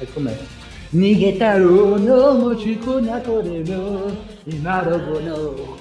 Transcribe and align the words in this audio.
Aí 0.00 0.06
começa. 0.14 0.44
Nigetaro 0.92 1.98
no 1.98 2.34
mochiku 2.38 3.00
nakore 3.00 3.64
no 3.68 4.16
imarogo 4.46 5.20
no 5.20 5.76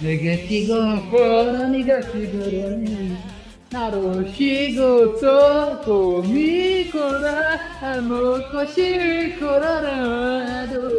Negatigo 0.00 0.74
fora 1.10 1.68
negatigo 1.68 2.42
ni 3.72 3.78
Naro 3.78 4.24
shigoto 4.34 5.78
komikora 5.84 7.60
Mokoshi 8.02 9.34
kororado 9.38 10.90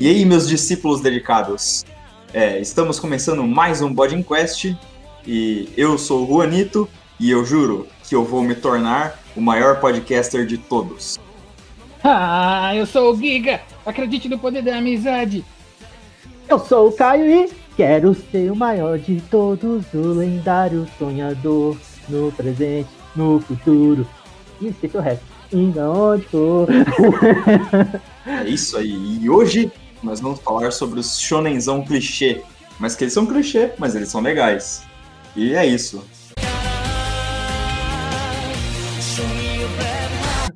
E 0.00 0.08
aí, 0.08 0.24
meus 0.24 0.48
discípulos 0.48 1.00
dedicados? 1.00 1.84
É, 2.32 2.60
estamos 2.60 2.98
começando 2.98 3.44
mais 3.44 3.80
um 3.80 3.92
Body 3.92 4.22
Quest 4.22 4.74
e 5.26 5.68
eu 5.76 5.96
sou 5.96 6.24
o 6.24 6.26
Juanito 6.26 6.88
e 7.18 7.30
eu 7.30 7.44
juro 7.44 7.86
que 8.06 8.14
eu 8.14 8.24
vou 8.24 8.42
me 8.42 8.54
tornar 8.54 9.18
o 9.36 9.40
maior 9.40 9.80
podcaster 9.80 10.46
de 10.46 10.58
todos. 10.58 11.18
Ah, 12.06 12.76
eu 12.76 12.84
sou 12.84 13.14
o 13.14 13.16
Giga. 13.16 13.62
Acredite 13.86 14.28
no 14.28 14.38
poder 14.38 14.60
da 14.60 14.76
amizade. 14.76 15.42
Eu 16.46 16.58
sou 16.58 16.88
o 16.88 16.92
Caio 16.92 17.24
e 17.24 17.63
quero 17.76 18.14
ser 18.14 18.50
o 18.50 18.56
maior 18.56 18.98
de 18.98 19.20
todos, 19.30 19.84
o 19.92 20.12
lendário 20.12 20.86
sonhador, 20.98 21.76
no 22.08 22.30
presente, 22.32 22.88
no 23.14 23.40
futuro. 23.40 24.06
E 24.60 24.68
esqueci 24.68 24.96
o 24.96 25.00
resto. 25.00 25.24
Ainda 25.52 25.90
onde 25.90 26.24
for. 26.26 26.68
É 28.26 28.48
isso 28.48 28.78
aí. 28.78 29.18
E 29.20 29.28
hoje 29.28 29.70
nós 30.02 30.18
vamos 30.18 30.40
falar 30.40 30.70
sobre 30.70 30.98
os 30.98 31.20
shonenzão 31.20 31.84
clichê. 31.84 32.42
Mas 32.78 32.96
que 32.96 33.04
eles 33.04 33.12
são 33.12 33.26
clichê, 33.26 33.72
mas 33.78 33.94
eles 33.94 34.08
são 34.08 34.22
legais. 34.22 34.82
E 35.36 35.54
é 35.54 35.66
isso. 35.66 36.02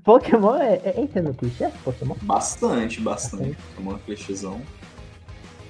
Pokémon 0.02 0.56
é, 0.56 0.80
é, 0.83 0.94
entra 0.96 1.20
no 1.20 1.34
clichê? 1.34 1.69
Pokémon? 1.84 2.14
Bastante, 2.22 3.00
bastante. 3.02 3.58
Pokémon 3.74 3.96
é 3.96 3.98
clichêzão. 4.06 4.62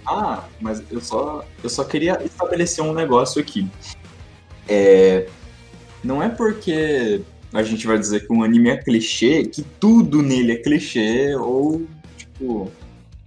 Ah, 0.09 0.45
mas 0.59 0.83
eu 0.91 1.03
só, 1.03 1.45
eu 1.63 1.69
só 1.69 1.85
queria 1.85 2.19
estabelecer 2.25 2.83
um 2.83 2.95
negócio 2.95 3.43
aqui. 3.43 3.69
É, 4.67 5.29
não 6.03 6.23
é 6.23 6.31
porque 6.31 7.21
a 7.53 7.63
gente 7.63 7.87
vai 7.87 7.99
dizer 7.99 8.27
que 8.27 8.33
um 8.33 8.43
anime 8.43 8.71
é 8.71 8.77
clichê 8.79 9.45
que 9.45 9.63
tudo 9.63 10.23
nele 10.23 10.53
é 10.53 10.57
clichê 10.57 11.37
ou, 11.37 11.83
tipo... 12.17 12.73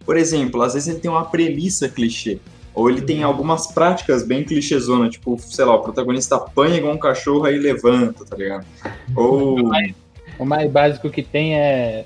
Por 0.04 0.18
exemplo, 0.18 0.60
às 0.64 0.74
vezes 0.74 0.90
ele 0.90 1.00
tem 1.00 1.12
uma 1.12 1.26
premissa 1.26 1.88
clichê. 1.88 2.40
Ou 2.74 2.90
ele 2.90 3.02
tem 3.02 3.22
algumas 3.22 3.68
práticas 3.68 4.24
bem 4.24 4.44
clichêzona, 4.44 5.08
tipo, 5.08 5.38
sei 5.40 5.66
lá, 5.66 5.76
o 5.76 5.84
protagonista 5.84 6.38
apanha 6.38 6.78
igual 6.78 6.96
um 6.96 6.98
cachorro 6.98 7.46
aí 7.46 7.60
levanta, 7.60 8.26
tá 8.26 8.36
ligado? 8.36 8.66
Ou... 9.16 9.58
O 10.40 10.46
mais 10.46 10.72
básico 10.72 11.08
que 11.08 11.22
tem 11.22 11.56
é 11.56 12.04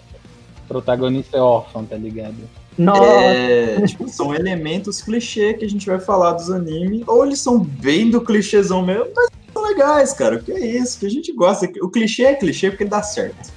protagonista 0.68 1.38
é 1.38 1.40
órfão, 1.40 1.86
tá 1.86 1.96
ligado? 1.96 2.36
Nossa! 2.78 3.04
É, 3.04 3.82
tipo, 3.86 4.08
são 4.10 4.34
elementos 4.36 5.02
clichê 5.02 5.54
que 5.54 5.66
a 5.66 5.70
gente 5.70 5.86
vai 5.86 6.00
falar 6.00 6.34
dos 6.34 6.52
animes, 6.52 7.04
ou 7.08 7.26
eles 7.26 7.40
são 7.40 7.60
bem 7.60 8.10
do 8.10 8.22
clichêzão 8.22 8.86
mesmo, 8.86 9.08
mas 9.16 9.30
são 9.54 9.64
legais, 9.64 10.14
cara. 10.14 10.36
O 10.36 10.44
que 10.44 10.52
é 10.52 10.60
isso? 10.60 11.00
Que 11.00 11.06
a 11.06 11.10
gente 11.10 11.32
gosta. 11.32 11.70
O 11.82 11.90
clichê 11.90 12.24
é 12.24 12.36
clichê 12.36 12.70
porque 12.70 12.86
dá 12.86 13.02
certo. 13.02 13.54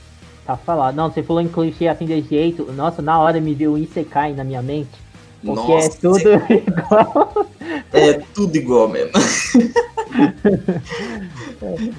Tá 0.46 0.56
falado. 0.56 0.94
Não, 0.94 1.11
você 1.11 1.22
falou 1.22 1.42
em 1.42 1.48
clichê 1.48 1.89
assim 1.89 2.06
desse 2.06 2.28
jeito. 2.28 2.72
Nossa, 2.72 3.02
na 3.02 3.19
hora 3.19 3.41
me 3.41 3.55
veio 3.55 3.72
o 3.72 3.78
Isekai 3.78 4.33
na 4.33 4.44
minha 4.44 4.62
mente. 4.62 5.08
Porque 5.44 5.72
Nossa, 5.72 5.86
é 5.86 6.00
tudo 6.00 6.30
igual. 6.52 7.46
É 7.92 8.12
tudo 8.34 8.57
igual 8.57 8.89
mesmo. 8.89 9.12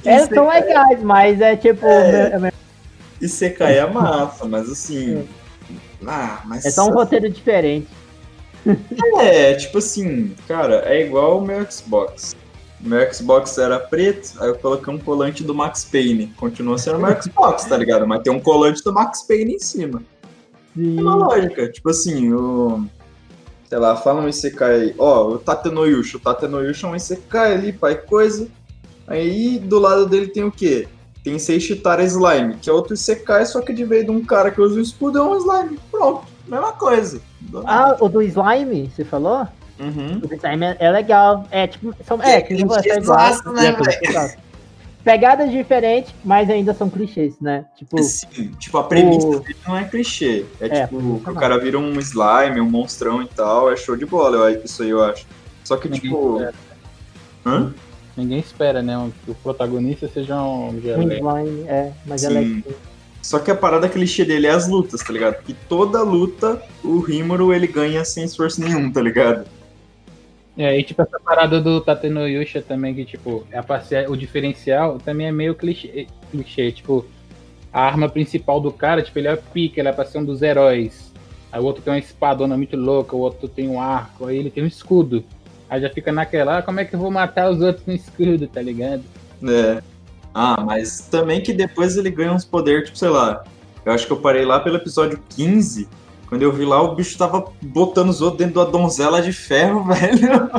Eles 0.06 0.28
são 0.34 0.47
legais, 0.47 1.02
mas 1.03 1.40
é 1.40 1.56
tipo. 1.56 1.85
É. 1.85 2.52
É, 3.22 3.28
CK 3.28 3.62
é 3.62 3.85
massa, 3.85 4.46
mas 4.46 4.69
assim. 4.69 5.28
Ah, 6.06 6.42
mas. 6.46 6.66
é 6.66 6.72
só 6.72 6.88
um 6.88 6.94
roteiro 6.94 7.30
diferente. 7.30 7.88
É, 9.20 9.54
tipo 9.54 9.78
assim, 9.78 10.36
cara, 10.48 10.84
é 10.86 11.06
igual 11.06 11.40
o 11.40 11.42
meu 11.42 11.70
Xbox. 11.70 12.36
O 12.84 12.88
meu 12.88 13.14
Xbox 13.14 13.58
era 13.58 13.80
preto, 13.80 14.34
aí 14.40 14.50
eu 14.50 14.56
coloquei 14.56 14.94
um 14.94 14.98
colante 14.98 15.44
do 15.44 15.54
Max 15.54 15.84
Payne. 15.84 16.28
Continua 16.38 16.78
sendo 16.78 17.00
meu 17.00 17.22
Xbox, 17.22 17.66
tá 17.66 17.78
ligado? 17.78 18.08
Mas 18.08 18.22
tem 18.22 18.32
um 18.32 18.40
colante 18.40 18.84
do 18.84 18.94
Max 18.94 19.24
Payne 19.24 19.56
em 19.56 19.59
cima. 19.59 20.02
É 20.78 21.02
uma 21.02 21.16
lógica. 21.16 21.70
Tipo 21.72 21.90
assim, 21.90 22.32
o. 22.34 22.86
Sei 23.68 23.78
lá, 23.78 23.96
fala 23.96 24.22
um 24.22 24.30
Isekai 24.30 24.74
aí. 24.76 24.96
Ó, 24.98 25.34
o 25.34 25.38
Tatenoyusha. 25.38 26.18
O 26.18 26.20
Tatenoyusha 26.20 26.88
é 26.88 26.90
um 26.90 26.96
Isekai 26.96 27.54
ali, 27.54 27.74
pai, 27.74 27.96
coisa. 27.96 28.48
Aí 29.06 29.59
do 29.59 29.80
lado 29.80 30.06
dele 30.06 30.28
tem 30.28 30.44
o 30.44 30.52
quê? 30.52 30.88
Tem 31.24 31.38
Seishitara 31.38 32.03
Slime, 32.03 32.56
que 32.56 32.69
é 32.69 32.74
outro 32.74 32.94
Isekai, 32.94 33.46
só 33.46 33.62
que 33.62 33.74
de 33.74 33.84
vez 33.84 34.06
de 34.06 34.12
um 34.12 34.24
cara 34.24 34.52
que 34.52 34.62
usa 34.62 34.80
o 34.80 34.81
escudo 34.81 35.19
é 35.19 35.22
um 35.24 35.35
slime. 35.38 35.80
Pronto, 35.91 36.24
mesma 36.47 36.72
coisa. 36.74 37.22
Ah, 37.66 37.97
o 38.00 38.07
do 38.07 38.22
slime, 38.22 38.90
você 38.96 39.03
falou? 39.03 39.47
Uhum. 39.79 40.18
O 40.24 40.28
do 40.28 40.34
slime 40.35 40.66
é, 40.66 40.78
é 40.79 40.91
legal. 40.91 41.46
É 41.52 41.68
tipo. 41.68 41.94
São, 42.06 42.22
é, 42.24 42.38
É 42.38 42.41
que 42.41 42.53
é 42.53 42.58
igual. 42.59 42.81
clichêzaço, 42.81 43.52
né, 43.52 43.75
É. 44.16 44.50
Pegadas 45.03 45.50
diferentes, 45.50 46.13
mas 46.25 46.50
ainda 46.50 46.74
são 46.74 46.90
clichês, 46.90 47.40
né? 47.40 47.66
Tipo, 47.78 48.02
Sim, 48.03 48.52
tipo, 48.59 48.78
a 48.78 48.84
premissa 48.84 49.28
O- 49.28 49.40
dele 49.40 49.56
não 49.66 49.78
é 49.78 49.85
clichê. 49.85 50.46
É, 50.59 50.68
É, 50.68 50.84
tipo, 50.85 50.97
o 50.97 51.35
cara 51.35 51.58
vira 51.58 51.79
um 51.79 51.97
slime, 52.00 52.59
um 52.59 52.69
monstrão 52.69 53.22
e 53.22 53.28
tal, 53.28 53.72
é 53.72 53.78
show 53.78 53.96
de 53.96 54.06
bola, 54.06 54.52
eu- 54.52 54.62
isso 54.63 54.84
aí 54.84 54.90
eu 54.90 55.02
acho. 55.03 55.25
Só 55.63 55.78
que, 55.78 55.88
Ninguém 55.88 56.12
tipo. 56.12 56.34
espera. 56.35 56.53
Hã? 57.46 57.74
Ninguém 58.19 58.40
espera, 58.40 58.81
né? 58.81 59.12
Que 59.25 59.31
o 59.31 59.35
protagonista 59.35 60.07
seja 60.07 60.41
um 60.41 60.80
geleia. 60.81 61.19
slime, 61.19 61.63
é, 61.68 61.91
mas 62.06 62.24
é 62.24 62.28
Sim. 62.28 62.34
legal. 62.34 62.74
Só 63.22 63.40
que 63.40 63.52
a 63.52 63.56
parada 63.56 63.90
clichê 63.90 64.24
dele 64.24 64.47
é 64.47 64.52
as 64.52 64.68
lutas, 64.68 65.02
tá 65.02 65.12
ligado? 65.12 65.35
Porque 65.35 65.56
toda 65.68 66.02
luta, 66.02 66.62
o 66.84 67.00
Rimuru 67.00 67.53
ele 67.53 67.68
ganha 67.68 68.03
sem 68.06 68.24
esforço 68.24 68.62
nenhum, 68.62 68.91
tá 68.91 69.02
ligado? 69.02 69.46
É, 70.58 70.78
e 70.78 70.84
tipo, 70.84 71.02
essa 71.02 71.19
parada 71.19 71.62
do 71.62 71.79
Tatenoyusha 71.79 72.62
também, 72.62 72.94
que 72.94 73.06
tipo, 73.06 73.46
é 73.52 73.58
a 73.58 73.63
parcial, 73.63 74.12
o 74.12 74.18
diferencial 74.18 74.97
também 74.97 75.28
é 75.28 75.31
meio 75.31 75.56
clichê, 75.56 76.08
clichê. 76.31 76.72
Tipo, 76.72 77.06
a 77.72 77.81
arma 77.81 78.09
principal 78.09 78.59
do 78.59 78.72
cara, 78.72 79.02
tipo, 79.02 79.18
ele 79.19 79.28
é 79.28 79.35
pica, 79.35 79.79
ele 79.79 79.90
é 79.90 79.91
pra 79.94 80.06
ser 80.06 80.18
um 80.18 80.25
dos 80.25 80.41
heróis. 80.41 81.13
Aí 81.52 81.59
o 81.62 81.63
outro 81.63 81.81
tem 81.81 81.94
uma 81.94 82.00
espadona 82.00 82.56
muito 82.56 82.75
louca, 82.75 83.16
o 83.16 83.19
outro 83.19 83.47
tem 83.47 83.68
um 83.68 83.81
arco, 83.81 84.25
aí 84.25 84.38
ele 84.38 84.52
tem 84.52 84.63
um 84.63 84.68
escudo. 84.68 85.24
Aí 85.69 85.80
já 85.81 85.90
fica 85.90 86.12
naquela, 86.12 86.57
ah, 86.57 86.62
como 86.62 86.80
é 86.80 86.85
que 86.85 86.96
eu 86.96 87.00
vou 87.00 87.12
matar 87.12 87.52
os 87.52 87.62
outros 87.62 87.85
com 87.85 87.91
escudo, 87.91 88.47
tá 88.47 88.62
ligado? 88.62 89.03
É. 89.44 89.81
Ah, 90.34 90.62
mas 90.66 91.02
também 91.02 91.41
que 91.41 91.53
depois 91.53 91.96
ele 91.96 92.09
ganha 92.09 92.34
uns 92.34 92.46
poderes, 92.46 92.85
tipo, 92.85 92.97
sei 92.97 93.09
lá. 93.09 93.44
Eu 93.85 93.94
acho 93.94 94.08
que 94.08 94.13
eu 94.13 94.18
parei 94.18 94.46
lá 94.46 94.59
pelo 94.59 94.78
episódio 94.78 95.22
15. 95.29 95.88
Quando 96.28 96.41
eu 96.41 96.52
vi 96.52 96.66
lá, 96.66 96.81
o 96.81 96.96
bicho 96.96 97.18
tava 97.18 97.52
botando 97.62 98.09
os 98.09 98.22
outros 98.22 98.40
dentro 98.40 98.63
da 98.63 98.69
donzela 98.69 99.22
de 99.22 99.31
ferro, 99.31 99.84
velho. 99.94 100.50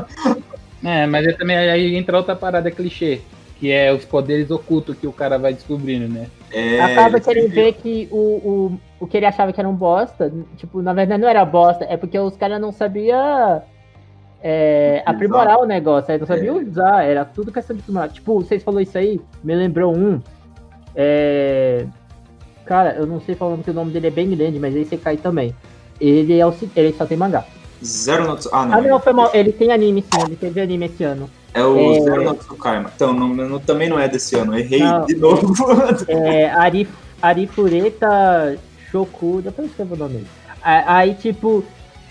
É, 0.82 1.06
mas 1.06 1.26
aí 1.26 1.36
também 1.36 1.56
aí 1.56 1.96
entra 1.96 2.16
outra 2.16 2.34
parada 2.34 2.70
clichê, 2.70 3.20
que 3.58 3.70
é 3.70 3.92
os 3.92 4.04
poderes 4.04 4.50
ocultos 4.50 4.96
que 4.96 5.06
o 5.06 5.12
cara 5.12 5.38
vai 5.38 5.52
descobrindo, 5.52 6.08
né? 6.08 6.26
É, 6.52 6.80
Acaba 6.80 7.20
que 7.20 7.30
ele 7.30 7.46
vê 7.48 7.72
que 7.72 8.08
o, 8.10 8.16
o, 8.16 8.80
o 9.00 9.06
que 9.06 9.16
ele 9.16 9.26
achava 9.26 9.52
que 9.52 9.60
era 9.60 9.68
um 9.68 9.74
bosta, 9.74 10.32
tipo, 10.56 10.82
na 10.82 10.92
verdade 10.92 11.20
não 11.20 11.28
era 11.28 11.44
bosta, 11.44 11.84
é 11.88 11.96
porque 11.96 12.18
os 12.18 12.36
caras 12.36 12.60
não 12.60 12.72
sabiam 12.72 13.62
é, 14.42 15.02
aprimorar 15.04 15.58
o 15.60 15.66
negócio, 15.66 16.10
eles 16.10 16.20
não 16.20 16.26
sabiam 16.26 16.58
É. 16.58 16.62
usar, 16.64 17.04
era 17.04 17.24
tudo 17.24 17.52
questão 17.52 17.74
de 17.76 17.82
aprimorar. 17.82 18.08
Tipo, 18.10 18.34
vocês 18.42 18.62
falaram 18.62 18.82
isso 18.82 18.96
aí, 18.96 19.20
me 19.44 19.54
lembrou 19.54 19.94
um. 19.96 20.20
É, 20.96 21.84
cara, 22.64 22.94
eu 22.94 23.06
não 23.06 23.20
sei 23.20 23.34
falando 23.34 23.62
que 23.62 23.70
o 23.70 23.74
nome 23.74 23.92
dele 23.92 24.08
é 24.08 24.10
bem 24.10 24.30
grande, 24.30 24.58
mas 24.58 24.74
esse 24.74 24.96
cai 24.96 25.16
também. 25.16 25.54
Ele 26.00 26.38
é 26.38 26.46
o 26.46 26.54
ele 26.74 26.92
só 26.94 27.04
tem 27.04 27.16
mangá. 27.16 27.44
Zero 27.84 28.24
no 28.26 28.38
Ah, 28.52 28.66
não. 28.66 28.78
Ah, 28.78 28.80
não, 28.80 29.00
foi 29.00 29.12
mal. 29.12 29.30
Ele 29.32 29.52
tem 29.52 29.72
anime 29.72 30.02
sim, 30.02 30.20
ele 30.26 30.36
teve 30.36 30.60
anime 30.60 30.86
esse 30.86 31.04
ano. 31.04 31.28
É 31.54 31.62
o 31.64 31.78
É. 31.96 32.00
Zero 32.00 32.24
no 32.24 32.34
Tsukaima. 32.34 32.90
Então, 32.94 33.12
não, 33.12 33.28
não- 33.28 33.58
também 33.58 33.88
não 33.88 33.98
é 33.98 34.08
desse 34.08 34.36
ano. 34.36 34.56
Errei 34.58 34.80
Não. 34.80 35.04
de 35.06 35.16
novo. 35.16 35.52
É, 36.08 36.50
Ari, 36.50 36.86
Arifureta 37.20 38.56
Shoku, 38.90 39.40
depois 39.42 39.68
escrevo 39.70 39.94
o 39.94 39.98
nome 39.98 40.14
dele. 40.14 40.26
Aí, 40.62 41.14
tipo, 41.14 41.64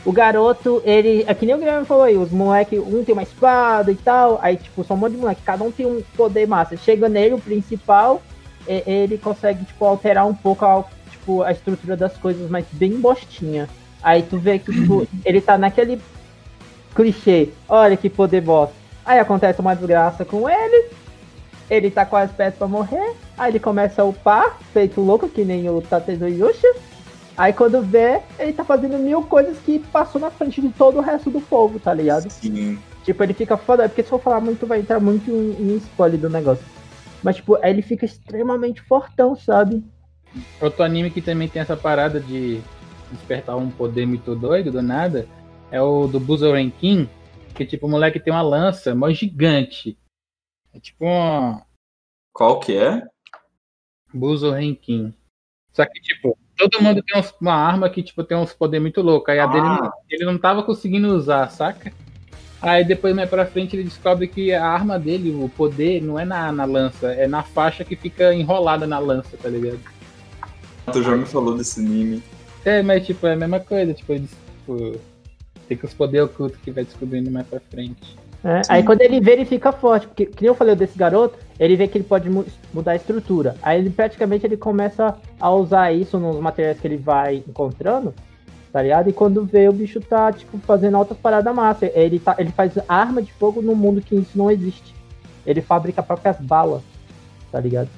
o 0.05 0.11
garoto, 0.11 0.81
ele. 0.85 1.23
É 1.27 1.33
que 1.33 1.45
nem 1.45 1.55
o 1.55 1.57
Guilherme 1.57 1.85
falou 1.85 2.03
aí, 2.03 2.17
os 2.17 2.31
moleques, 2.31 2.79
um 2.79 3.03
tem 3.03 3.13
uma 3.13 3.23
espada 3.23 3.91
e 3.91 3.95
tal. 3.95 4.39
Aí, 4.41 4.57
tipo, 4.57 4.83
são 4.83 4.95
um 4.95 4.99
monte 4.99 5.13
de 5.13 5.17
moleque, 5.19 5.41
cada 5.45 5.63
um 5.63 5.71
tem 5.71 5.85
um 5.85 6.01
poder 6.15 6.47
massa. 6.47 6.77
Chega 6.77 7.09
nele, 7.09 7.35
o 7.35 7.39
principal, 7.39 8.21
e- 8.67 8.83
ele 8.85 9.17
consegue, 9.17 9.65
tipo, 9.65 9.83
alterar 9.85 10.25
um 10.25 10.33
pouco 10.33 10.65
a, 10.65 10.83
tipo, 11.11 11.41
a 11.43 11.51
estrutura 11.51 11.97
das 11.97 12.15
coisas, 12.17 12.49
mas 12.49 12.65
bem 12.71 12.93
bostinha. 12.93 13.67
Aí 14.01 14.23
tu 14.23 14.37
vê 14.37 14.59
que, 14.59 14.71
tipo, 14.71 15.07
ele 15.25 15.41
tá 15.41 15.57
naquele 15.57 16.01
clichê. 16.95 17.49
Olha 17.67 17.97
que 17.97 18.09
poder 18.09 18.41
bosta. 18.41 18.75
Aí 19.05 19.19
acontece 19.19 19.59
uma 19.59 19.75
desgraça 19.75 20.23
com 20.23 20.49
ele. 20.49 20.89
Ele 21.69 21.91
tá 21.91 22.05
quase 22.05 22.33
perto 22.33 22.57
pra 22.57 22.67
morrer. 22.67 23.13
Aí 23.37 23.51
ele 23.51 23.59
começa 23.59 24.01
a 24.01 24.05
upar, 24.05 24.57
feito 24.73 25.01
louco, 25.01 25.29
que 25.29 25.43
nem 25.43 25.69
o 25.69 25.81
Tateno 25.81 26.27
Yusha. 26.27 26.67
Aí 27.39 27.53
quando 27.53 27.81
vê, 27.81 28.21
ele 28.37 28.51
tá 28.51 28.65
fazendo 28.65 28.99
mil 28.99 29.23
coisas 29.23 29.57
que 29.59 29.79
passou 29.79 30.19
na 30.19 30.29
frente 30.29 30.59
de 30.59 30.67
todo 30.73 30.97
o 30.97 31.01
resto 31.01 31.31
do 31.31 31.39
povo, 31.39 31.79
tá 31.79 31.93
ligado? 31.93 32.29
Sim. 32.29 32.77
Tipo, 33.05 33.23
ele 33.23 33.33
fica 33.33 33.55
foda, 33.55 33.87
porque 33.87 34.03
se 34.03 34.09
for 34.09 34.19
falar 34.19 34.41
muito, 34.41 34.67
vai 34.67 34.81
entrar 34.81 34.99
muito 34.99 35.31
em, 35.31 35.51
em 35.53 35.77
spoiler 35.77 36.19
do 36.19 36.29
negócio. 36.29 36.65
Mas, 37.23 37.37
tipo, 37.37 37.55
aí 37.63 37.71
ele 37.71 37.81
fica 37.81 38.03
extremamente 38.03 38.81
fortão, 38.81 39.37
sabe? 39.37 39.81
Outro 40.59 40.83
anime 40.83 41.09
que 41.09 41.21
também 41.21 41.47
tem 41.47 41.61
essa 41.61 41.77
parada 41.77 42.19
de 42.19 42.59
despertar 43.09 43.55
um 43.55 43.71
poder 43.71 44.05
muito 44.05 44.35
doido 44.35 44.69
do 44.69 44.81
nada 44.81 45.25
é 45.71 45.81
o 45.81 46.07
do 46.07 46.19
Buzoren 46.19 46.69
King, 46.69 47.09
que 47.55 47.65
tipo, 47.65 47.87
o 47.87 47.89
moleque 47.89 48.19
tem 48.19 48.33
uma 48.33 48.41
lança 48.41 48.93
mó 48.93 49.09
gigante. 49.11 49.97
É 50.73 50.79
tipo 50.81 51.05
um 51.05 51.57
Qual 52.33 52.59
que 52.59 52.75
é? 52.75 53.01
Buzoren 54.13 54.75
King. 54.75 55.13
Só 55.71 55.85
que, 55.85 56.01
tipo, 56.01 56.37
todo 56.59 56.81
mundo 56.83 57.01
tem 57.01 57.19
uns- 57.19 57.33
uma 57.39 57.53
arma 57.53 57.89
que, 57.89 58.03
tipo, 58.03 58.23
tem 58.23 58.37
uns 58.37 58.53
poderes 58.53 58.81
muito 58.81 59.01
loucos. 59.01 59.29
Aí 59.29 59.39
a 59.39 59.45
Ah. 59.45 59.47
dele 59.47 59.63
não- 59.65 59.91
ele 60.09 60.25
não 60.25 60.37
tava 60.37 60.61
conseguindo 60.61 61.07
usar, 61.15 61.49
saca? 61.49 61.91
Aí 62.61 62.83
depois, 62.83 63.15
mais 63.15 63.29
pra 63.29 63.45
frente, 63.45 63.75
ele 63.75 63.85
descobre 63.85 64.27
que 64.27 64.53
a 64.53 64.65
arma 64.67 64.99
dele, 64.99 65.31
o 65.31 65.47
poder, 65.49 66.01
não 66.03 66.19
é 66.19 66.25
na, 66.25 66.51
na 66.51 66.65
lança, 66.65 67.07
é 67.13 67.25
na 67.27 67.41
faixa 67.41 67.85
que 67.85 67.95
fica 67.95 68.33
enrolada 68.33 68.85
na 68.85 68.99
lança, 68.99 69.37
tá 69.41 69.47
ligado? 69.47 69.79
Tu 70.91 71.01
já 71.01 71.15
me 71.15 71.25
falou 71.25 71.55
desse 71.55 71.79
anime. 71.79 72.21
É, 72.65 72.81
mas 72.81 73.05
tipo, 73.05 73.25
é 73.27 73.33
a 73.33 73.37
mesma 73.37 73.59
coisa, 73.61 73.93
tipo, 73.93 74.11
eles, 74.11 74.29
tipo, 74.57 74.99
tem 75.69 75.77
que 75.77 75.85
os 75.85 75.93
poderes 75.93 76.27
ocultos 76.29 76.59
que 76.59 76.71
vai 76.71 76.83
descobrindo 76.83 77.31
mais 77.31 77.47
pra 77.47 77.61
frente. 77.61 78.17
É, 78.43 78.61
aí 78.69 78.83
quando 78.83 79.01
ele 79.01 79.19
vê, 79.19 79.33
ele 79.33 79.45
fica 79.45 79.71
forte. 79.71 80.07
Porque, 80.07 80.25
que 80.25 80.41
nem 80.41 80.47
eu 80.49 80.55
falei 80.55 80.75
desse 80.75 80.97
garoto, 80.97 81.37
ele 81.59 81.75
vê 81.75 81.87
que 81.87 81.97
ele 81.97 82.05
pode 82.05 82.29
mu- 82.29 82.45
mudar 82.73 82.91
a 82.93 82.95
estrutura. 82.95 83.55
Aí 83.61 83.79
ele 83.79 83.89
praticamente 83.89 84.45
ele 84.45 84.55
começa 84.55 85.17
a 85.39 85.51
usar 85.51 85.91
isso 85.91 86.17
nos 86.17 86.39
materiais 86.39 86.79
que 86.79 86.87
ele 86.87 86.97
vai 86.97 87.43
encontrando, 87.47 88.13
tá 88.71 88.81
ligado? 88.81 89.09
E 89.09 89.13
quando 89.13 89.43
vê, 89.45 89.67
o 89.67 89.73
bicho 89.73 89.99
tá, 89.99 90.31
tipo, 90.31 90.57
fazendo 90.59 90.95
altas 90.95 91.17
paradas 91.17 91.53
massa. 91.53 91.85
Ele, 91.93 92.17
tá, 92.17 92.35
ele 92.37 92.51
faz 92.51 92.73
arma 92.87 93.21
de 93.21 93.33
fogo 93.33 93.61
num 93.61 93.75
mundo 93.75 94.01
que 94.01 94.15
isso 94.15 94.37
não 94.37 94.49
existe. 94.49 94.95
Ele 95.45 95.61
fabrica 95.61 96.01
próprias 96.01 96.37
balas, 96.37 96.81
tá 97.51 97.59
ligado? 97.59 97.89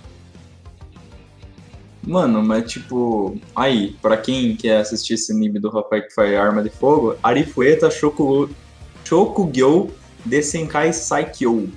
Mano, 2.03 2.41
mas 2.41 2.71
tipo, 2.71 3.37
aí, 3.55 3.95
pra 4.01 4.17
quem 4.17 4.55
quer 4.55 4.77
assistir 4.77 5.13
esse 5.13 5.31
anime 5.31 5.59
do 5.59 5.69
rapaz 5.69 6.03
que 6.05 6.15
faz 6.15 6.35
arma 6.35 6.63
de 6.63 6.69
fogo, 6.71 7.15
Arifueta 7.21 7.91
Shoku, 7.91 8.49
Shokugyo 9.05 9.91
Desenkai 10.25 10.93
Saikyo. 10.93 11.69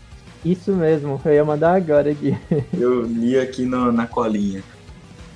Isso 0.44 0.72
mesmo, 0.72 1.20
eu 1.24 1.32
ia 1.32 1.44
mandar 1.44 1.74
agora 1.74 2.10
aqui. 2.10 2.36
Eu 2.78 3.02
li 3.02 3.38
aqui 3.38 3.64
no- 3.64 3.90
na 3.90 4.06
colinha. 4.06 4.62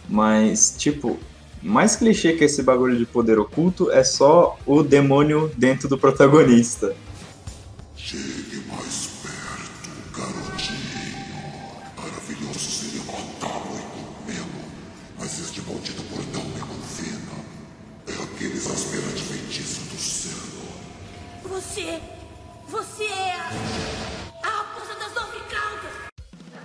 Mas, 0.08 0.74
tipo, 0.76 1.18
mais 1.62 1.96
clichê 1.96 2.34
que 2.34 2.44
esse 2.44 2.62
bagulho 2.62 2.96
de 2.96 3.06
poder 3.06 3.38
oculto 3.38 3.90
é 3.90 4.04
só 4.04 4.58
o 4.66 4.82
demônio 4.82 5.50
dentro 5.56 5.88
do 5.88 5.96
protagonista. 5.98 6.94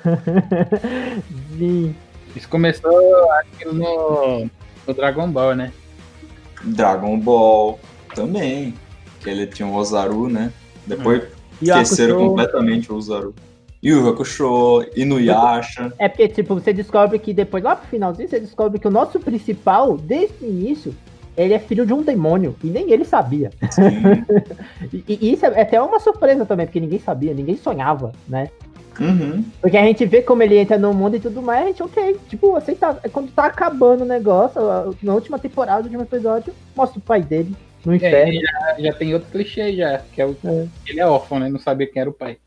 Sim. 1.57 1.95
Isso 2.35 2.49
começou, 2.49 3.31
acho 3.33 3.49
que 3.57 3.65
no, 3.65 4.49
no 4.87 4.93
Dragon 4.93 5.29
Ball, 5.29 5.55
né? 5.55 5.71
Dragon 6.63 7.19
Ball 7.19 7.79
também. 8.15 8.73
Que 9.19 9.29
ele 9.29 9.47
tinha 9.47 9.67
o 9.67 9.75
Ozaru, 9.75 10.27
né? 10.29 10.51
Depois 10.85 11.23
o 11.23 11.63
esqueceram 11.63 12.17
completamente 12.17 12.91
o 12.91 12.95
Ozaru. 12.95 13.33
E 13.81 13.93
o 13.93 14.07
Hakusho, 14.07 14.85
Inuyasha. 14.95 15.91
É 15.99 16.07
porque, 16.07 16.29
tipo, 16.29 16.55
você 16.55 16.71
descobre 16.71 17.19
que 17.19 17.33
depois, 17.33 17.61
lá 17.61 17.75
pro 17.75 17.87
finalzinho, 17.89 18.29
você 18.29 18.39
descobre 18.39 18.79
que 18.79 18.87
o 18.87 18.91
nosso 18.91 19.19
principal, 19.19 19.97
desde 19.97 20.45
o 20.45 20.47
início, 20.47 20.95
ele 21.35 21.53
é 21.53 21.59
filho 21.59 21.85
de 21.85 21.93
um 21.93 22.01
demônio. 22.01 22.55
E 22.63 22.67
nem 22.67 22.91
ele 22.91 23.03
sabia. 23.03 23.51
Sim. 23.69 23.83
E, 25.07 25.17
e 25.21 25.33
isso 25.33 25.45
é 25.45 25.61
até 25.61 25.81
uma 25.81 25.99
surpresa 25.99 26.45
também, 26.45 26.65
porque 26.65 26.79
ninguém 26.79 26.99
sabia, 26.99 27.33
ninguém 27.33 27.57
sonhava, 27.57 28.11
né? 28.27 28.49
Uhum. 28.99 29.43
Porque 29.61 29.77
a 29.77 29.85
gente 29.85 30.05
vê 30.05 30.21
como 30.21 30.43
ele 30.43 30.57
entra 30.57 30.77
no 30.77 30.93
mundo 30.93 31.15
e 31.15 31.19
tudo 31.19 31.41
mais, 31.41 31.63
a 31.63 31.67
gente, 31.67 31.83
ok, 31.83 32.17
tipo, 32.29 32.55
aceitável. 32.55 32.99
É 33.03 33.09
Quando 33.09 33.31
tá 33.31 33.45
acabando 33.45 34.01
o 34.01 34.07
negócio, 34.07 34.61
na 35.01 35.13
última 35.13 35.39
temporada, 35.39 35.79
no 35.79 35.85
último 35.85 36.03
episódio, 36.03 36.53
mostra 36.75 36.99
o 36.99 37.01
pai 37.01 37.21
dele 37.21 37.55
no 37.85 37.93
É, 37.93 37.95
inferno. 37.95 38.31
ele 38.33 38.41
já, 38.41 38.75
já 38.79 38.93
tem 38.93 39.13
outro 39.13 39.29
clichê 39.31 39.75
já, 39.75 40.01
que 40.13 40.21
é 40.21 40.25
o. 40.25 40.35
É. 40.45 40.67
Ele 40.87 40.99
é 40.99 41.05
órfão, 41.07 41.39
né? 41.39 41.49
Não 41.49 41.59
sabia 41.59 41.87
quem 41.87 42.01
era 42.01 42.09
o 42.09 42.13
pai. 42.13 42.37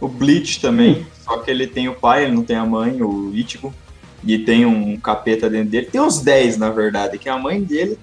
O 0.00 0.08
Bleach 0.08 0.60
também, 0.60 1.06
só 1.22 1.38
que 1.38 1.50
ele 1.50 1.66
tem 1.66 1.88
o 1.88 1.94
pai, 1.94 2.24
ele 2.24 2.34
não 2.34 2.44
tem 2.44 2.56
a 2.56 2.64
mãe, 2.64 3.00
o 3.02 3.32
Ichigo. 3.34 3.72
E 4.26 4.38
tem 4.38 4.64
um 4.64 4.98
capeta 4.98 5.50
dentro 5.50 5.70
dele. 5.70 5.86
Tem 5.86 6.00
uns 6.00 6.20
10, 6.20 6.56
na 6.56 6.70
verdade, 6.70 7.18
que 7.18 7.28
a 7.28 7.36
mãe 7.38 7.62
dele 7.62 7.98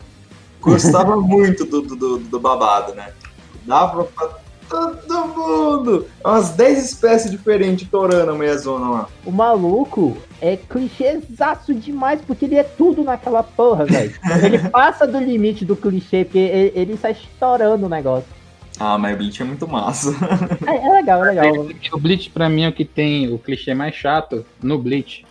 gostava 0.59 1.15
muito 1.19 1.65
do, 1.65 1.81
do, 1.81 1.95
do, 1.95 2.17
do 2.19 2.39
babado, 2.39 2.93
né? 2.93 3.11
Dava 3.65 4.03
pra 4.03 4.27
todo 4.71 5.27
mundo. 5.27 6.07
É 6.23 6.27
Umas 6.27 6.51
10 6.51 6.85
espécies 6.85 7.29
diferentes 7.29 7.87
torando 7.89 8.31
a 8.31 8.35
meiazona 8.35 8.89
lá. 8.89 9.09
O 9.25 9.31
maluco 9.31 10.17
é 10.41 10.55
clichêzaço 10.57 11.73
demais, 11.73 12.21
porque 12.25 12.45
ele 12.45 12.55
é 12.55 12.63
tudo 12.63 13.03
naquela 13.03 13.43
porra, 13.43 13.85
velho. 13.85 14.13
ele 14.43 14.57
passa 14.69 15.05
do 15.05 15.19
limite 15.19 15.65
do 15.65 15.75
clichê, 15.75 16.23
porque 16.23 16.39
ele, 16.39 16.71
ele 16.75 16.97
sai 16.97 17.11
estourando 17.11 17.85
o 17.85 17.89
negócio. 17.89 18.27
Ah, 18.79 18.97
mas 18.97 19.15
Bleach 19.15 19.41
é 19.41 19.45
muito 19.45 19.67
massa. 19.67 20.11
É, 20.65 20.75
é 20.75 20.89
legal, 20.93 21.23
é 21.25 21.29
legal. 21.29 21.67
O 21.93 21.99
Bleach, 21.99 22.29
pra 22.31 22.49
mim, 22.49 22.63
é 22.63 22.69
o 22.69 22.73
que 22.73 22.85
tem 22.85 23.31
o 23.31 23.37
clichê 23.37 23.73
mais 23.73 23.93
chato 23.93 24.45
no 24.63 24.79
Bleach. 24.79 25.25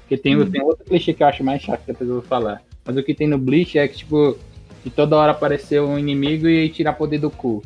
Porque 0.00 0.16
tem, 0.16 0.36
Hum. 0.36 0.50
tem 0.50 0.62
outro 0.62 0.84
clichê 0.84 1.12
que 1.12 1.22
eu 1.22 1.26
acho 1.26 1.44
mais 1.44 1.60
chato, 1.62 1.80
que 1.80 1.88
depois 1.88 2.08
eu 2.08 2.16
vou 2.16 2.24
falar. 2.24 2.62
Mas 2.84 2.96
o 2.96 3.02
que 3.02 3.12
tem 3.14 3.28
no 3.28 3.38
Bleach 3.38 3.78
é 3.78 3.86
que, 3.86 3.98
tipo, 3.98 4.36
de 4.84 4.90
toda 4.90 5.16
hora 5.16 5.32
aparecer 5.32 5.80
um 5.82 5.98
inimigo 5.98 6.48
e 6.48 6.68
tirar 6.68 6.92
poder 6.94 7.18
do 7.18 7.28
cu. 7.30 7.62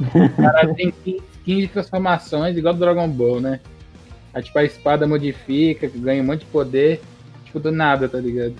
O 0.00 0.36
cara 0.42 0.74
tem 0.74 0.92
15 1.04 1.22
15 1.44 1.68
transformações, 1.68 2.56
igual 2.56 2.72
do 2.74 2.80
Dragon 2.80 3.08
Ball, 3.08 3.40
né? 3.40 3.60
Aí, 4.32 4.42
tipo, 4.42 4.58
a 4.58 4.64
espada 4.64 5.06
modifica, 5.08 5.90
ganha 5.94 6.22
um 6.22 6.26
monte 6.26 6.40
de 6.40 6.46
poder. 6.46 7.00
Tipo, 7.44 7.58
do 7.60 7.72
nada, 7.72 8.08
tá 8.08 8.18
ligado? 8.18 8.54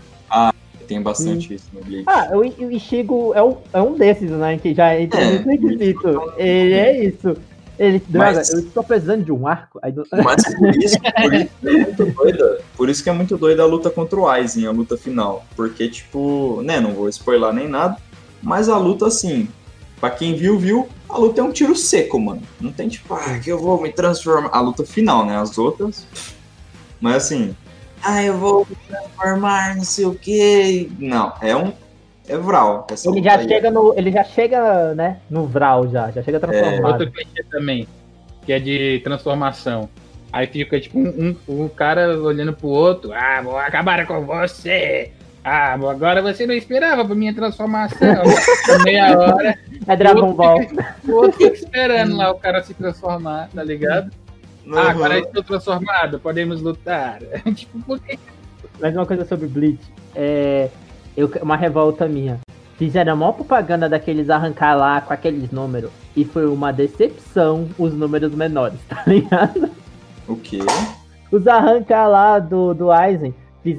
Tem 0.89 1.01
bastante 1.01 1.55
isso 1.55 1.69
no 1.73 1.81
Bleach. 1.81 2.05
Ah, 2.09 2.29
o, 2.33 2.39
o 2.41 2.71
Ishigo 2.73 3.33
é 3.35 3.43
um, 3.43 3.57
é 3.73 3.81
um 3.81 3.95
desses, 3.97 4.31
né? 4.31 4.59
Que 4.59 4.75
já 4.75 4.99
entra 5.01 5.21
É, 5.21 5.31
muito 5.31 5.49
requisito. 5.49 6.33
Ele 6.37 6.73
é 6.75 7.05
isso. 7.05 7.37
Ele, 7.79 8.03
droga, 8.09 8.33
Mas- 8.35 8.51
eu 8.53 8.59
estou 8.59 8.83
precisando 8.85 9.25
de 9.25 9.33
um 9.33 9.47
arco. 9.47 9.79
Aí, 9.81 9.93
do- 9.93 10.05
Mas 10.23 10.43
por 10.55 10.77
isso, 10.77 10.99
por 11.01 11.35
isso 11.35 11.49
que 11.61 11.69
é 11.69 11.73
muito 11.79 12.05
doida. 12.07 12.59
Por 12.77 12.89
isso 12.91 13.03
que 13.05 13.09
é 13.09 13.13
muito 13.13 13.39
doida 13.39 13.63
a 13.63 13.67
luta 13.67 13.89
contra 13.91 14.19
o 14.19 14.29
Aizen, 14.29 14.67
a 14.67 14.71
luta 14.73 14.97
final. 14.97 15.47
Porque, 15.57 15.89
tipo, 15.89 16.61
né, 16.63 16.81
não 16.81 16.93
vou 16.93 17.09
spoiler 17.09 17.53
nem 17.53 17.69
nada. 17.69 17.97
Mas 18.43 18.69
a 18.69 18.77
luta, 18.77 19.07
assim, 19.07 19.49
pra 20.01 20.11
quem 20.11 20.35
viu, 20.35 20.59
viu, 20.59 20.89
a 21.13 21.19
luta 21.19 21.41
é 21.41 21.45
um 21.45 21.53
tiro 21.53 21.77
seco, 21.77 22.19
mano. 22.19 22.43
Não 22.61 22.73
tem 22.73 22.89
tipo, 22.89 23.15
ah, 23.15 23.39
que 23.39 23.51
eu 23.51 23.59
vou 23.59 23.81
me 23.81 23.93
transformar. 23.93 24.51
A 24.53 24.61
luta 24.61 24.85
final, 24.85 25.27
né? 25.27 25.37
As 25.37 25.59
outras. 25.59 26.07
Mas 27.01 27.17
assim, 27.17 27.55
ah, 28.03 28.23
eu 28.23 28.37
vou 28.39 28.67
me 28.69 28.77
transformar, 28.89 29.77
não 29.77 29.85
sei 29.85 30.07
o 30.07 30.15
quê. 30.15 30.89
Não, 30.99 31.33
é 31.41 31.55
um. 31.55 31.73
É 32.29 32.37
Vral. 32.37 32.87
essa 32.91 33.11
ele 33.11 33.23
já 33.23 33.37
aí. 33.37 33.47
chega 33.47 33.71
no. 33.71 33.95
Ele 33.97 34.11
já 34.11 34.25
chega, 34.25 34.95
né? 34.95 35.19
No 35.29 35.47
Vral 35.47 35.89
já. 35.89 36.11
Já 36.11 36.23
chega 36.23 36.41
transformado. 36.41 36.93
Outro 36.93 37.11
clichê 37.11 37.43
também, 37.51 37.87
que 38.47 38.53
é 38.53 38.59
de 38.59 39.01
transformação. 39.05 39.89
Aí 40.33 40.47
fica, 40.47 40.81
tipo, 40.81 40.99
um, 40.99 41.37
um, 41.47 41.65
um 41.65 41.69
cara 41.69 42.19
olhando 42.19 42.55
pro 42.55 42.69
outro. 42.69 43.13
Ah, 43.13 43.43
vou 43.43 43.59
acabar 43.59 44.07
com 44.07 44.25
você. 44.25 45.13
Ah, 45.45 45.75
agora 45.75 46.23
você 46.23 46.47
não 46.47 46.55
esperava 46.55 47.05
pra 47.05 47.15
minha 47.15 47.35
transformação. 47.35 48.23
Meia 48.83 49.19
hora. 49.19 49.59
É 49.87 49.97
Dragon 49.97 50.33
Ball. 50.33 50.61
fica- 50.61 50.97
O 51.07 51.13
outro 51.13 51.33
fica 51.39 51.55
esperando 51.55 52.17
lá 52.17 52.31
o 52.31 52.35
cara 52.39 52.63
se 52.63 52.73
transformar, 52.75 53.49
tá 53.55 53.63
ligado? 53.65 54.11
Uhum. 54.67 54.79
Ah, 54.79 54.91
agora 54.91 55.19
eu 55.19 55.25
estou 55.25 55.43
transformado, 55.43 56.21
podemos 56.21 56.61
lutar. 56.63 57.19
tipo, 57.55 57.79
por? 57.81 58.01
Mais 58.81 58.95
uma 58.97 59.07
coisa 59.07 59.25
sobre 59.25 59.47
Bleach. 59.49 59.81
É. 60.15 60.69
Eu, 61.17 61.31
uma 61.43 61.57
revolta 61.57 62.07
minha. 62.09 62.39
Fizeram 62.79 63.13
a 63.13 63.17
maior 63.17 63.33
propaganda 63.33 63.89
daqueles 63.89 64.31
arrancar 64.31 64.75
lá 64.75 65.01
com 65.01 65.13
aqueles 65.13 65.51
números. 65.51 65.91
E 66.17 66.25
foi 66.25 66.47
uma 66.47 66.73
decepção 66.73 67.69
os 67.79 67.93
números 67.93 68.35
menores, 68.35 68.79
tá 68.89 69.03
ligado? 69.07 69.71
O 70.29 70.37
quê? 70.37 70.59
Os 71.31 71.47
arrancar 71.47 72.09
lá 72.09 72.39
do, 72.39 72.73
do 72.75 72.91
Aizen. 72.91 73.35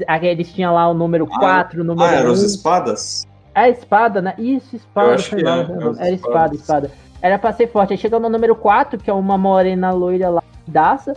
ah, 0.07 0.23
Eles 0.25 0.51
tinham 0.51 0.73
lá 0.73 0.87
o 0.89 0.93
número 0.93 1.27
Ah, 1.31 1.39
4, 1.39 1.81
o 1.81 1.83
número 1.83 2.07
Ah, 2.07 2.13
eram 2.15 2.29
1. 2.29 2.33
as 2.33 2.41
espadas? 2.41 3.27
É 3.55 3.61
a 3.61 3.69
espada, 3.69 4.21
né? 4.21 4.33
Isso, 4.37 4.75
espada. 4.75 5.09
Eu 5.09 5.13
acho 5.13 5.29
foi 5.29 5.39
que 5.39 5.43
mal, 5.43 5.59
é, 5.59 5.63
é 5.63 6.07
Era 6.07 6.15
espada, 6.15 6.55
espada. 6.55 6.91
Era 7.21 7.39
pra 7.39 7.53
ser 7.53 7.67
forte. 7.67 7.93
Aí 7.93 7.97
chegou 7.97 8.19
no 8.19 8.29
número 8.29 8.55
4, 8.55 8.99
que 8.99 9.09
é 9.09 9.13
uma 9.13 9.37
morena 9.37 9.91
loira 9.91 10.29
lá, 10.29 10.43
daça. 10.67 11.15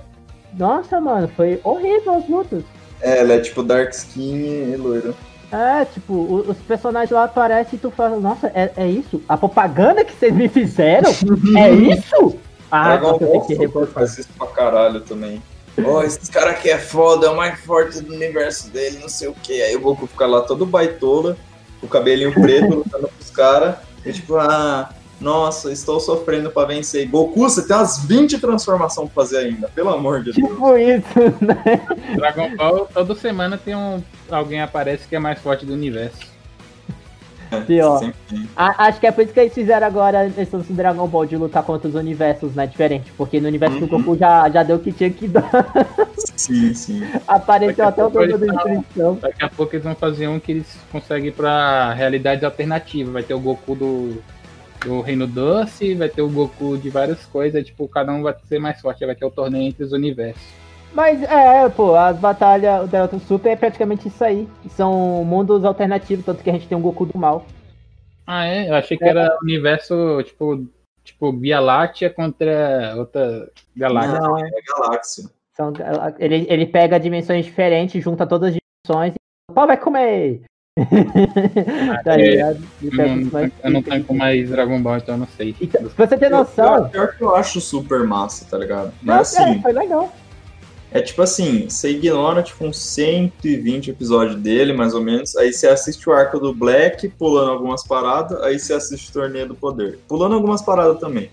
Nossa, 0.56 1.00
mano, 1.00 1.28
foi 1.28 1.60
horrível 1.64 2.14
as 2.14 2.28
lutas. 2.28 2.62
É, 3.00 3.20
ela 3.20 3.34
é 3.34 3.40
tipo 3.40 3.62
dark 3.62 3.90
skin 3.92 4.72
e 4.72 4.76
loira. 4.76 5.14
É, 5.52 5.84
tipo, 5.84 6.44
os 6.48 6.56
personagens 6.58 7.10
lá 7.10 7.24
aparecem 7.24 7.76
e 7.76 7.78
tu 7.78 7.90
fala, 7.90 8.18
nossa, 8.18 8.48
é, 8.48 8.72
é 8.76 8.88
isso? 8.88 9.22
A 9.28 9.36
propaganda 9.36 10.04
que 10.04 10.12
vocês 10.12 10.34
me 10.34 10.48
fizeram? 10.48 11.10
é 11.56 11.70
isso? 11.70 12.36
Ah, 12.70 12.96
Dragon 12.96 13.18
Ball 13.18 13.18
tenho 13.18 13.46
que 13.46 13.56
Super 13.56 13.86
faz 13.86 14.18
isso 14.18 14.28
pra 14.36 14.46
caralho 14.48 15.00
também. 15.00 15.40
Ó, 15.84 16.02
esse 16.02 16.30
cara 16.30 16.50
aqui 16.50 16.70
é 16.70 16.78
foda, 16.78 17.26
é 17.26 17.30
o 17.30 17.36
mais 17.36 17.60
forte 17.60 18.00
do 18.00 18.14
universo 18.14 18.70
dele, 18.70 18.98
não 18.98 19.08
sei 19.08 19.28
o 19.28 19.34
que. 19.34 19.62
Aí 19.62 19.76
o 19.76 19.80
Goku 19.80 20.06
fica 20.06 20.26
lá 20.26 20.40
todo 20.40 20.64
baitola, 20.64 21.36
o 21.82 21.88
cabelinho 21.88 22.32
preto, 22.32 22.76
lutando 22.76 23.08
pros 23.08 23.30
caras. 23.30 23.76
E 24.04 24.12
tipo, 24.12 24.36
ah, 24.36 24.90
nossa, 25.20 25.72
estou 25.72 25.98
sofrendo 25.98 26.50
pra 26.50 26.64
vencer. 26.64 27.02
E, 27.02 27.06
Goku, 27.06 27.40
você 27.40 27.66
tem 27.66 27.76
umas 27.76 28.04
20 28.04 28.38
transformações 28.38 29.10
pra 29.10 29.22
fazer 29.22 29.38
ainda, 29.38 29.68
pelo 29.68 29.90
amor 29.90 30.22
de 30.22 30.32
Deus. 30.32 30.48
Tipo 30.48 30.76
isso, 30.76 31.44
né? 31.44 31.80
Dragon 32.16 32.54
Ball, 32.56 32.88
toda 32.92 33.14
semana 33.14 33.58
tem 33.58 33.74
um. 33.74 34.02
Alguém 34.30 34.60
aparece 34.60 35.08
que 35.08 35.16
é 35.16 35.18
mais 35.18 35.38
forte 35.38 35.64
do 35.64 35.72
universo. 35.72 36.35
Pior. 37.66 38.12
A- 38.56 38.86
acho 38.88 38.98
que 39.00 39.06
é 39.06 39.12
por 39.12 39.22
isso 39.24 39.32
que 39.32 39.40
eles 39.40 39.54
fizeram 39.54 39.86
agora 39.86 40.26
esse 40.26 40.54
lance 40.54 40.72
do 40.72 40.76
Dragon 40.76 41.06
Ball 41.06 41.26
de 41.26 41.36
lutar 41.36 41.62
contra 41.62 41.88
os 41.88 41.94
universos, 41.94 42.54
né? 42.54 42.66
Diferente. 42.66 43.12
Porque 43.16 43.40
no 43.40 43.48
universo 43.48 43.78
do 43.78 43.82
Uhum. 43.84 44.02
Goku 44.02 44.16
já, 44.16 44.48
já 44.50 44.62
deu 44.62 44.76
o 44.76 44.78
que 44.78 44.92
tinha 44.92 45.10
que 45.10 45.28
dar. 45.28 45.48
Sim, 46.36 46.74
sim. 46.74 47.02
Apareceu 47.26 47.76
Daqui 47.84 48.00
até 48.00 48.00
a 48.02 48.06
o 48.06 48.10
dono 48.10 48.38
da 48.38 48.46
inscrição. 48.46 49.18
Daqui 49.20 49.44
a 49.44 49.48
pouco 49.48 49.74
eles 49.74 49.84
vão 49.84 49.94
fazer 49.94 50.28
um 50.28 50.38
que 50.40 50.52
eles 50.52 50.78
conseguem 50.90 51.28
ir 51.28 51.32
pra 51.32 51.92
realidades 51.92 52.42
alternativas. 52.44 53.12
Vai 53.12 53.22
ter 53.22 53.34
o 53.34 53.40
Goku 53.40 53.74
do, 53.74 54.22
do 54.84 55.00
Reino 55.00 55.26
Doce, 55.26 55.94
vai 55.94 56.08
ter 56.08 56.22
o 56.22 56.28
Goku 56.28 56.76
de 56.78 56.90
várias 56.90 57.24
coisas. 57.26 57.64
Tipo, 57.64 57.86
cada 57.88 58.12
um 58.12 58.22
vai 58.22 58.34
ser 58.48 58.58
mais 58.58 58.80
forte. 58.80 59.04
Vai 59.06 59.14
ter 59.14 59.24
o 59.24 59.30
torneio 59.30 59.68
entre 59.68 59.84
os 59.84 59.92
universos. 59.92 60.42
Mas 60.92 61.22
é, 61.22 61.68
pô, 61.68 61.94
as 61.94 62.18
batalhas 62.18 62.88
do 62.88 62.92
Naruto 62.96 63.18
Super 63.20 63.50
é 63.50 63.56
praticamente 63.56 64.08
isso 64.08 64.24
aí. 64.24 64.48
São 64.70 65.24
mundos 65.24 65.64
alternativos, 65.64 66.24
tanto 66.24 66.42
que 66.42 66.50
a 66.50 66.52
gente 66.52 66.66
tem 66.66 66.76
um 66.76 66.80
Goku 66.80 67.06
do 67.06 67.18
mal. 67.18 67.44
Ah, 68.26 68.46
é? 68.46 68.68
Eu 68.68 68.74
achei 68.74 68.96
que 68.96 69.04
era 69.04 69.38
universo, 69.42 70.22
tipo, 70.24 70.66
tipo 71.04 71.32
Via 71.32 71.60
Láctea 71.60 72.10
contra 72.10 72.94
outra 72.96 73.48
galáxia. 73.76 74.18
Não, 74.18 74.38
É 74.38 74.50
galáxia. 74.66 75.24
São, 75.56 75.72
ele, 76.18 76.46
ele 76.50 76.66
pega 76.66 76.98
dimensões 77.00 77.44
diferentes, 77.44 78.02
junta 78.02 78.26
todas 78.26 78.50
as 78.50 78.56
dimensões 78.56 79.14
e. 79.14 79.54
Pô, 79.54 79.66
vai 79.66 79.76
comer! 79.76 80.42
tá 82.04 82.12
é. 82.12 82.16
ligado? 82.16 82.62
Eu 82.82 82.92
não, 82.92 83.22
os 83.22 83.32
mais 83.32 83.52
eu 83.64 83.70
não 83.70 83.82
pica. 83.82 84.00
tenho 84.00 84.18
mais 84.18 84.50
Dragon 84.50 84.82
Ball, 84.82 84.98
então 84.98 85.14
eu 85.14 85.18
não 85.20 85.26
sei. 85.28 85.56
Então, 85.58 85.88
pra 85.88 86.06
você 86.06 86.18
ter 86.18 86.28
noção. 86.28 86.74
Pior, 86.74 86.90
pior 86.90 87.16
que 87.16 87.22
eu 87.22 87.34
acho 87.34 87.60
super 87.60 88.04
massa, 88.04 88.44
tá 88.50 88.58
ligado? 88.58 88.92
Mas 89.00 89.34
é, 89.34 89.42
assim, 89.44 89.62
foi 89.62 89.72
legal. 89.72 90.12
É 90.96 91.02
tipo 91.02 91.20
assim, 91.20 91.68
você 91.68 91.90
ignora 91.90 92.42
tipo 92.42 92.64
uns 92.64 92.78
120 92.78 93.90
episódios 93.90 94.36
dele, 94.36 94.72
mais 94.72 94.94
ou 94.94 95.02
menos, 95.02 95.36
aí 95.36 95.52
você 95.52 95.68
assiste 95.68 96.08
o 96.08 96.12
arco 96.12 96.38
do 96.38 96.54
Black, 96.54 97.06
pulando 97.10 97.50
algumas 97.50 97.86
paradas, 97.86 98.40
aí 98.42 98.58
você 98.58 98.72
assiste 98.72 99.10
o 99.10 99.12
Torneio 99.12 99.48
do 99.48 99.54
Poder. 99.54 99.98
Pulando 100.08 100.34
algumas 100.34 100.62
paradas 100.62 100.98
também. 100.98 101.30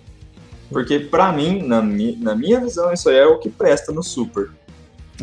Porque 0.70 1.00
pra 1.00 1.32
mim, 1.32 1.62
na, 1.62 1.82
mi, 1.82 2.17
na 2.17 2.36
minha 2.36 2.60
visão, 2.60 2.91
isso 2.91 3.08
aí 3.10 3.17
é 3.17 3.25
o 3.25 3.39
que 3.39 3.50
presta 3.50 3.91
no 3.91 4.03
Super. 4.03 4.50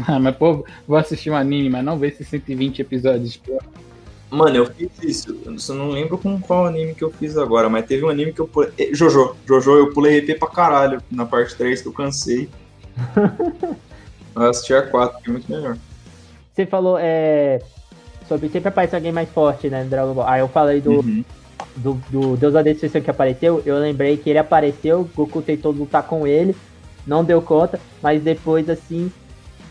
Ah, 0.06 0.20
mas 0.20 0.36
pô, 0.36 0.64
vou 0.86 0.96
assistir 0.96 1.30
um 1.30 1.36
anime, 1.36 1.68
mas 1.68 1.84
não 1.84 1.98
ver 1.98 2.12
esses 2.12 2.26
120 2.28 2.80
episódios. 2.80 3.36
Pô. 3.36 3.60
Mano, 4.30 4.56
eu 4.56 4.66
fiz 4.66 4.88
isso. 5.02 5.36
Eu 5.44 5.58
só 5.58 5.74
não 5.74 5.90
lembro 5.90 6.16
com 6.16 6.40
qual 6.40 6.64
anime 6.64 6.94
que 6.94 7.02
eu 7.02 7.10
fiz 7.10 7.36
agora, 7.36 7.68
mas 7.68 7.84
teve 7.84 8.04
um 8.04 8.08
anime 8.08 8.32
que 8.32 8.40
eu 8.40 8.46
pulei. 8.46 8.70
eh, 8.78 8.90
Jojo. 8.92 9.34
Jojo, 9.44 9.72
eu 9.72 9.90
pulei 9.90 10.20
RP 10.20 10.38
pra 10.38 10.48
caralho 10.48 11.02
na 11.10 11.26
parte 11.26 11.56
3 11.56 11.82
que 11.82 11.88
eu 11.88 11.92
cansei. 11.92 12.48
eu 14.36 14.42
assisti 14.42 14.74
a 14.74 14.82
4, 14.82 15.18
que 15.22 15.28
é 15.28 15.32
muito 15.32 15.50
melhor. 15.50 15.76
Você 16.54 16.66
falou 16.66 16.96
é, 17.00 17.60
sobre 18.28 18.48
sempre 18.48 18.68
aparece 18.68 18.94
alguém 18.94 19.12
mais 19.12 19.28
forte, 19.28 19.68
né, 19.68 19.82
no 19.82 19.90
Dragon 19.90 20.14
Ball. 20.14 20.26
Aí 20.26 20.40
eu 20.40 20.48
falei 20.48 20.80
do, 20.80 21.00
Uhum. 21.00 21.24
do, 21.76 21.94
do 22.10 22.36
Deus 22.36 22.52
da 22.52 22.62
Destruição 22.62 23.00
que 23.00 23.10
apareceu, 23.10 23.62
eu 23.64 23.78
lembrei 23.78 24.16
que 24.16 24.30
ele 24.30 24.38
apareceu, 24.38 25.08
Goku 25.14 25.42
tentou 25.42 25.72
lutar 25.72 26.02
com 26.02 26.26
ele, 26.26 26.54
não 27.06 27.24
deu 27.24 27.40
conta, 27.40 27.80
mas 28.02 28.22
depois, 28.22 28.68
assim, 28.68 29.10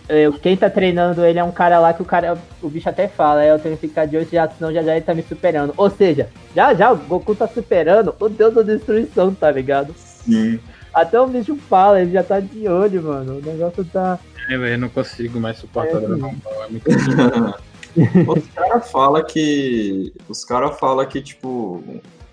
é, 0.07 0.29
quem 0.41 0.57
tá 0.57 0.69
treinando 0.69 1.23
ele 1.23 1.37
é 1.37 1.43
um 1.43 1.51
cara 1.51 1.79
lá 1.79 1.93
que 1.93 2.01
o 2.01 2.05
cara, 2.05 2.37
o 2.61 2.69
bicho 2.69 2.89
até 2.89 3.07
fala, 3.07 3.43
é, 3.45 3.51
eu 3.51 3.59
tenho 3.59 3.77
que 3.77 3.87
ficar 3.87 4.05
de 4.05 4.17
olho, 4.17 4.27
já, 4.31 4.49
senão 4.49 4.73
já 4.73 4.81
já 4.81 4.95
ele 4.95 5.05
tá 5.05 5.13
me 5.13 5.21
superando. 5.21 5.73
Ou 5.77 5.89
seja, 5.89 6.29
já 6.55 6.73
já 6.73 6.91
o 6.91 6.97
Goku 6.97 7.35
tá 7.35 7.47
superando 7.47 8.15
o 8.19 8.27
Deus 8.27 8.55
da 8.55 8.63
Destruição, 8.63 9.33
tá 9.33 9.51
ligado? 9.51 9.93
Sim. 9.95 10.59
Até 10.93 11.19
o 11.19 11.27
bicho 11.27 11.55
fala, 11.55 12.01
ele 12.01 12.11
já 12.11 12.23
tá 12.23 12.39
de 12.39 12.67
olho, 12.67 13.03
mano. 13.03 13.37
O 13.37 13.41
negócio 13.41 13.85
tá. 13.85 14.19
É, 14.49 14.57
velho, 14.57 14.73
eu 14.73 14.77
não 14.79 14.89
consigo 14.89 15.39
mais 15.39 15.57
suportar 15.57 15.97
É, 15.97 16.07
Dragon 16.07 16.35
Ball. 16.43 16.63
É 16.63 16.67
muito 16.69 16.89
difícil. 16.89 17.53
Os 18.27 18.47
caras 18.53 18.91
falam 18.91 19.23
que. 19.23 20.13
Os 20.27 20.45
caras 20.45 20.79
falam 20.79 21.05
que, 21.05 21.21
tipo, 21.21 21.83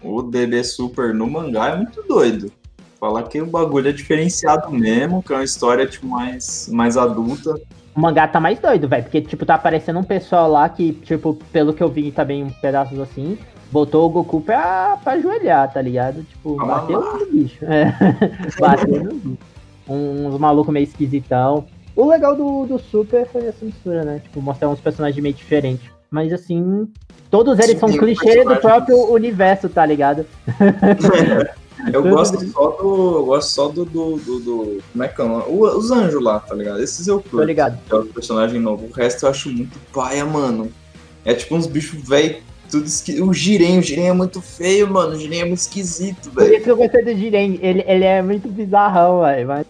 o 0.03 0.23
DB 0.23 0.63
Super 0.65 1.15
no 1.15 1.29
mangá 1.29 1.71
é 1.71 1.77
muito 1.77 2.03
doido. 2.03 2.51
Fala 2.99 3.23
que 3.23 3.41
o 3.41 3.47
bagulho 3.47 3.89
é 3.89 3.93
diferenciado 3.93 4.71
mesmo, 4.71 5.23
que 5.23 5.33
é 5.33 5.37
uma 5.37 5.45
história 5.45 5.87
tipo, 5.87 6.07
mais, 6.07 6.69
mais 6.73 6.97
adulta. 6.97 7.55
O 7.95 8.01
mangá 8.01 8.27
tá 8.29 8.41
mais 8.41 8.59
doido, 8.59 8.89
velho. 8.89 9.03
Porque, 9.03 9.21
tipo, 9.21 9.45
tá 9.45 9.55
aparecendo 9.55 9.99
um 9.99 10.05
pessoal 10.05 10.51
lá 10.51 10.69
que, 10.69 10.93
tipo, 10.93 11.35
pelo 11.53 11.75
que 11.75 11.83
eu 11.83 11.89
vi 11.89 12.11
também, 12.11 12.45
uns 12.45 12.57
pedaços 12.57 12.99
assim, 12.99 13.39
botou 13.71 14.07
o 14.07 14.11
Goku 14.11 14.41
pra, 14.41 14.97
pra 15.03 15.13
ajoelhar, 15.15 15.73
tá 15.73 15.81
ligado? 15.83 16.23
Tipo, 16.23 16.61
Ah, 16.61 16.65
bateu 16.67 17.01
lá. 17.01 17.19
no 17.19 17.27
bicho. 17.27 17.65
É. 17.65 17.93
bateu 18.59 19.05
no 19.05 19.15
bicho. 19.15 19.39
Um- 19.89 20.27
Uns 20.29 20.39
malucos 20.39 20.73
meio 20.73 20.85
esquisitão. 20.85 21.65
O 21.95 22.07
legal 22.09 22.37
do, 22.37 22.67
do 22.67 22.79
Super 22.79 23.27
foi 23.27 23.47
essa 23.47 23.65
mistura, 23.65 24.05
né? 24.05 24.21
Tipo, 24.23 24.41
mostrar 24.43 24.69
uns 24.69 24.81
personagens 24.81 25.23
meio 25.23 25.35
diferentes. 25.35 25.89
Mas 26.11 26.33
assim, 26.33 26.89
todos 27.31 27.59
eles 27.59 27.73
Sim, 27.73 27.79
são 27.79 27.89
clichê 27.97 28.45
do 28.45 28.57
próprio 28.57 28.97
universo, 29.13 29.69
tá 29.69 29.85
ligado? 29.87 30.25
Eu 31.93 32.03
gosto 32.03 32.39
só 32.51 32.69
do. 32.71 33.17
Eu 33.19 33.25
gosto 33.27 33.49
só 33.51 33.69
do. 33.69 33.85
do, 33.85 34.17
do, 34.17 34.41
do- 34.41 34.83
como 34.93 35.05
é 35.05 35.09
que 35.09 35.21
é? 35.21 35.25
o 35.25 35.63
Os 35.77 35.91
anjos 35.91 36.23
lá, 36.23 36.41
tá 36.41 36.55
ligado? 36.55 36.83
Esses 36.83 37.07
eu 37.07 37.21
Tô 37.21 37.29
curto. 37.31 37.45
ligado. 37.47 37.79
Que 37.87 37.95
é 37.95 37.99
o 37.99 38.07
personagem 38.07 38.59
novo. 38.61 38.87
O 38.87 38.91
resto 38.93 39.27
eu 39.27 39.31
acho 39.31 39.51
muito 39.51 39.79
paia, 39.93 40.25
mano. 40.25 40.71
É 41.25 41.35
tipo 41.35 41.55
uns 41.55 41.67
bichos 41.67 42.01
velho, 42.09 42.39
tudo 42.67 42.87
esqui... 42.87 43.21
O 43.21 43.33
Jiren, 43.33 43.79
o 43.79 43.83
Jiren 43.83 44.07
é 44.09 44.13
muito 44.13 44.41
feio, 44.43 44.91
mano. 44.91 45.15
O 45.15 45.19
Jiren 45.19 45.41
é 45.41 45.45
muito 45.45 45.59
esquisito, 45.61 46.31
Por 46.31 46.43
velho. 46.43 46.55
isso 46.55 46.65
que 46.65 46.71
eu 46.71 46.77
gostei 46.77 47.05
do 47.05 47.15
Jiren. 47.17 47.59
Ele, 47.63 47.85
ele 47.87 48.05
é 48.05 48.23
muito 48.23 48.49
bizarrão, 48.49 49.21
velho. 49.23 49.49
Mas... 49.49 49.67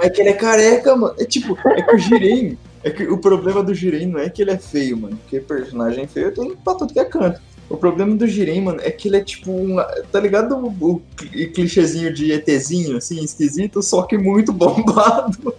É 0.00 0.10
que 0.10 0.20
ele 0.20 0.30
é 0.30 0.34
careca, 0.34 0.94
mano. 0.96 1.14
É 1.18 1.24
tipo, 1.24 1.56
é 1.66 1.82
que 1.82 1.94
o 1.94 1.98
Jiren. 1.98 2.56
É 2.84 2.90
que 2.90 3.02
o 3.04 3.18
problema 3.18 3.62
do 3.64 3.74
Jiren 3.74 4.06
não 4.06 4.20
é 4.20 4.30
que 4.30 4.40
ele 4.42 4.52
é 4.52 4.58
feio, 4.58 4.96
mano. 4.96 5.16
Porque 5.16 5.40
personagem 5.40 6.06
feio 6.06 6.32
tem 6.32 6.54
pra 6.56 6.74
tudo 6.74 6.92
que 6.92 7.00
é 7.00 7.04
canto. 7.04 7.40
O 7.68 7.76
problema 7.76 8.14
do 8.14 8.28
Jiren, 8.28 8.60
mano, 8.60 8.78
é 8.80 8.92
que 8.92 9.08
ele 9.08 9.16
é 9.16 9.20
tipo 9.24 9.50
um. 9.50 9.76
Tá 10.12 10.20
ligado 10.20 10.54
o, 10.56 10.68
o 10.68 11.02
cli- 11.16 11.48
clichêzinho 11.48 12.14
de 12.14 12.30
ETzinho, 12.30 12.96
assim, 12.96 13.24
esquisito, 13.24 13.82
só 13.82 14.02
que 14.02 14.16
muito 14.16 14.52
bombado. 14.54 15.52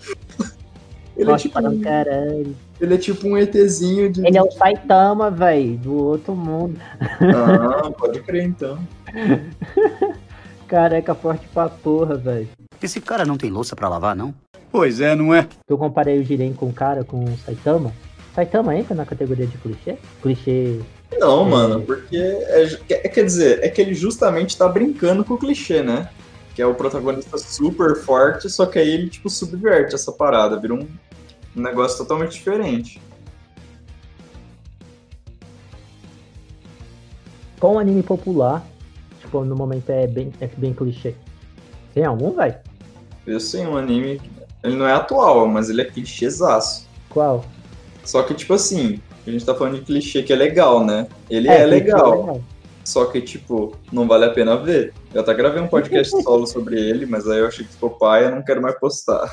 Ele 1.17 1.31
é, 1.31 1.36
tipo, 1.36 1.59
um- 1.59 1.81
caralho. 1.81 2.55
ele 2.79 2.93
é 2.93 2.97
tipo 2.97 3.27
um 3.27 3.38
ETzinho 3.38 4.12
de. 4.12 4.25
Ele 4.25 4.38
é 4.38 4.41
o 4.43 4.51
Saitama, 4.51 5.31
velho, 5.31 5.77
do 5.77 5.93
outro 5.95 6.36
mundo. 6.36 6.79
Ah, 7.01 7.89
pode 7.91 8.19
crer 8.21 8.43
então. 8.45 8.77
Careca 10.67 11.15
forte 11.15 11.47
pra 11.53 11.69
porra, 11.69 12.15
velho. 12.15 12.47
Esse 12.81 13.00
cara 13.00 13.25
não 13.25 13.38
tem 13.38 13.50
louça 13.50 13.75
pra 13.75 13.88
lavar, 13.89 14.15
não? 14.15 14.33
Pois 14.71 15.00
é, 15.00 15.15
não 15.15 15.33
é? 15.33 15.47
Eu 15.67 15.77
comparei 15.77 16.19
o 16.19 16.24
Jiren 16.24 16.53
com 16.53 16.67
o 16.67 16.74
cara, 16.74 17.03
com 17.03 17.24
o 17.24 17.38
Saitama. 17.38 17.93
Saitama 18.36 18.75
entra 18.75 18.93
na 18.93 19.05
categoria 19.05 19.47
de 19.47 19.57
clichê? 19.57 19.97
Clichê. 20.21 20.79
Não, 21.17 21.47
É. 21.47 21.50
mano, 21.50 21.81
porque. 21.81 22.17
É, 22.17 22.77
é- 22.89 23.07
quer 23.09 23.24
dizer, 23.24 23.63
é 23.63 23.69
que 23.69 23.81
ele 23.81 23.93
justamente 23.93 24.57
tá 24.57 24.67
brincando 24.67 25.24
com 25.24 25.36
o 25.36 25.38
clichê, 25.38 25.81
né? 25.81 26.09
Que 26.53 26.62
é 26.62 26.65
o 26.65 26.75
protagonista 26.75 27.38
super 27.38 27.95
forte, 27.95 28.50
só 28.50 28.65
que 28.65 28.77
aí 28.77 28.89
ele, 28.89 29.09
tipo, 29.09 29.29
subverte 29.29 29.95
essa 29.95 30.12
parada, 30.12 30.59
vira 30.59 30.74
um, 30.74 30.86
um 31.57 31.61
negócio 31.61 31.97
totalmente 31.97 32.33
diferente. 32.33 33.01
Qual 37.59 37.73
um 37.73 37.79
anime 37.79 38.03
popular? 38.03 38.63
Tipo, 39.19 39.43
no 39.43 39.55
momento 39.55 39.89
é 39.89 40.05
bem, 40.05 40.31
é 40.39 40.47
bem 40.55 40.73
clichê. 40.73 41.15
Tem 41.93 42.05
algum, 42.05 42.31
velho? 42.31 42.55
Eu 43.25 43.39
sei 43.39 43.65
um 43.65 43.75
anime. 43.75 44.21
Ele 44.63 44.75
não 44.75 44.87
é 44.87 44.93
atual, 44.93 45.47
mas 45.47 45.69
ele 45.69 45.81
é 45.81 45.85
clichêzaço. 45.85 46.87
Qual? 47.09 47.43
Só 48.05 48.21
que, 48.21 48.35
tipo 48.35 48.53
assim, 48.53 49.01
a 49.25 49.31
gente 49.31 49.43
tá 49.43 49.55
falando 49.55 49.79
de 49.79 49.81
clichê 49.81 50.21
que 50.21 50.31
é 50.31 50.35
legal, 50.35 50.85
né? 50.85 51.07
Ele 51.29 51.47
é, 51.47 51.57
clichê 51.57 51.65
legal. 51.65 52.41
Só 52.88 53.03
que, 53.03 53.20
tipo, 53.20 53.75
não 53.91 54.08
vale 54.08 54.24
a 54.24 54.29
pena 54.29 54.56
ver. 54.56 54.94
Eu 55.13 55.20
até 55.20 55.34
gravei 55.34 55.62
um 55.62 55.67
podcast 55.67 56.10
solo 56.24 56.48
sobre 56.48 56.79
ele, 56.79 57.06
mas 57.06 57.27
aí 57.27 57.39
eu 57.39 57.48
achei 57.48 57.65
que 57.65 57.74
ficou 57.74 57.89
pai 57.89 58.25
eu 58.25 58.32
não 58.32 58.41
quero 58.41 58.62
mais 58.62 58.79
postar. 58.79 59.29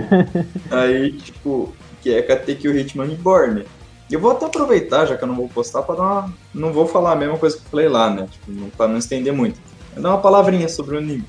aí, 0.72 1.12
tipo, 1.12 1.74
que 2.00 2.10
é 2.10 2.22
Katekyo 2.22 2.74
Hitman 2.74 3.06
Reborn. 3.06 3.66
E 4.08 4.14
eu 4.14 4.18
vou 4.18 4.30
até 4.30 4.46
aproveitar, 4.46 5.04
já 5.04 5.14
que 5.14 5.22
eu 5.22 5.28
não 5.28 5.34
vou 5.34 5.46
postar, 5.46 5.82
pra 5.82 5.94
dar 5.94 6.02
uma... 6.02 6.34
Não 6.54 6.72
vou 6.72 6.86
falar 6.86 7.12
a 7.12 7.16
mesma 7.16 7.36
coisa 7.36 7.58
que 7.58 7.62
eu 7.64 7.70
falei 7.70 7.86
lá, 7.86 8.08
né? 8.08 8.26
Tipo, 8.30 8.50
não- 8.50 8.70
pra 8.70 8.88
não 8.88 8.96
estender 8.96 9.34
muito. 9.34 9.60
Eu 9.94 10.00
dar 10.00 10.08
uma 10.08 10.22
palavrinha 10.22 10.66
sobre 10.66 10.94
o 10.94 10.98
anime. 10.98 11.26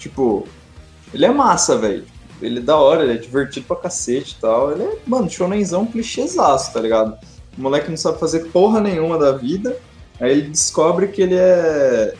Tipo, 0.00 0.48
ele 1.14 1.24
é 1.24 1.30
massa, 1.30 1.78
velho. 1.78 2.06
Ele 2.42 2.58
é 2.58 2.62
da 2.62 2.76
hora, 2.76 3.04
ele 3.04 3.12
é 3.12 3.18
divertido 3.18 3.66
pra 3.66 3.76
cacete 3.76 4.34
e 4.36 4.40
tal. 4.40 4.72
Ele 4.72 4.82
é, 4.82 4.98
mano, 5.06 5.30
shonenzão 5.30 5.86
clichêzaço, 5.86 6.72
tá 6.72 6.80
ligado? 6.80 7.16
O 7.56 7.60
moleque 7.62 7.88
não 7.88 7.96
sabe 7.96 8.18
fazer 8.18 8.46
porra 8.46 8.80
nenhuma 8.80 9.16
da 9.16 9.30
vida. 9.30 9.76
Aí 10.20 10.32
ele 10.32 10.42
descobre 10.50 11.08
que 11.08 11.22
ele 11.22 11.36
é. 11.36 12.14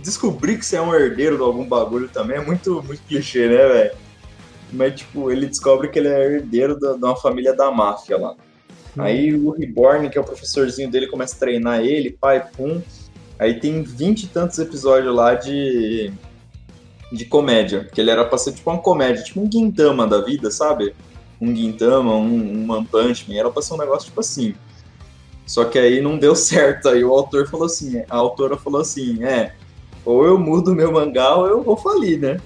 Descobrir 0.00 0.56
que 0.58 0.64
você 0.64 0.76
é 0.76 0.80
um 0.80 0.94
herdeiro 0.94 1.36
de 1.36 1.42
algum 1.42 1.64
bagulho 1.64 2.08
também 2.08 2.38
é 2.38 2.40
muito, 2.40 2.82
muito 2.82 3.02
clichê, 3.02 3.48
né, 3.48 3.68
velho? 3.68 3.90
Mas, 4.72 4.94
tipo, 4.94 5.30
ele 5.30 5.46
descobre 5.46 5.88
que 5.88 5.98
ele 5.98 6.08
é 6.08 6.36
herdeiro 6.36 6.78
de 6.78 6.86
uma 6.86 7.16
família 7.16 7.54
da 7.54 7.70
máfia 7.70 8.16
lá. 8.16 8.34
Aí 8.98 9.34
o 9.34 9.50
Reborn, 9.50 10.08
que 10.08 10.18
é 10.18 10.20
o 10.20 10.24
professorzinho 10.24 10.90
dele, 10.90 11.06
começa 11.06 11.36
a 11.36 11.38
treinar 11.38 11.80
ele, 11.80 12.10
pai, 12.10 12.44
pum. 12.56 12.80
Aí 13.38 13.58
tem 13.58 13.82
vinte 13.82 14.24
e 14.24 14.26
tantos 14.26 14.58
episódios 14.58 15.14
lá 15.14 15.34
de. 15.34 16.12
de 17.12 17.24
comédia. 17.24 17.88
Que 17.92 18.00
ele 18.00 18.10
era 18.10 18.24
pra 18.24 18.38
ser 18.38 18.52
tipo 18.52 18.70
uma 18.70 18.80
comédia, 18.80 19.22
tipo 19.22 19.40
um 19.40 19.50
Gintama 19.50 20.06
da 20.06 20.20
vida, 20.20 20.50
sabe? 20.50 20.94
Um 21.40 21.54
Gintama, 21.54 22.14
um, 22.14 22.64
um 22.64 22.72
One 22.72 22.86
Punch 22.86 23.28
Man. 23.28 23.36
Era 23.38 23.50
pra 23.50 23.62
ser 23.62 23.74
um 23.74 23.78
negócio 23.78 24.08
tipo 24.08 24.20
assim. 24.20 24.54
Só 25.50 25.64
que 25.64 25.80
aí 25.80 26.00
não 26.00 26.16
deu 26.16 26.36
certo. 26.36 26.88
Aí 26.88 27.02
o 27.02 27.12
autor 27.12 27.48
falou 27.48 27.66
assim, 27.66 28.04
a 28.08 28.16
autora 28.16 28.56
falou 28.56 28.80
assim, 28.80 29.24
é, 29.24 29.52
ou 30.04 30.24
eu 30.24 30.38
mudo 30.38 30.76
meu 30.76 30.92
mangá 30.92 31.34
ou 31.34 31.48
eu 31.48 31.60
vou 31.60 31.76
falir, 31.76 32.20
né? 32.20 32.40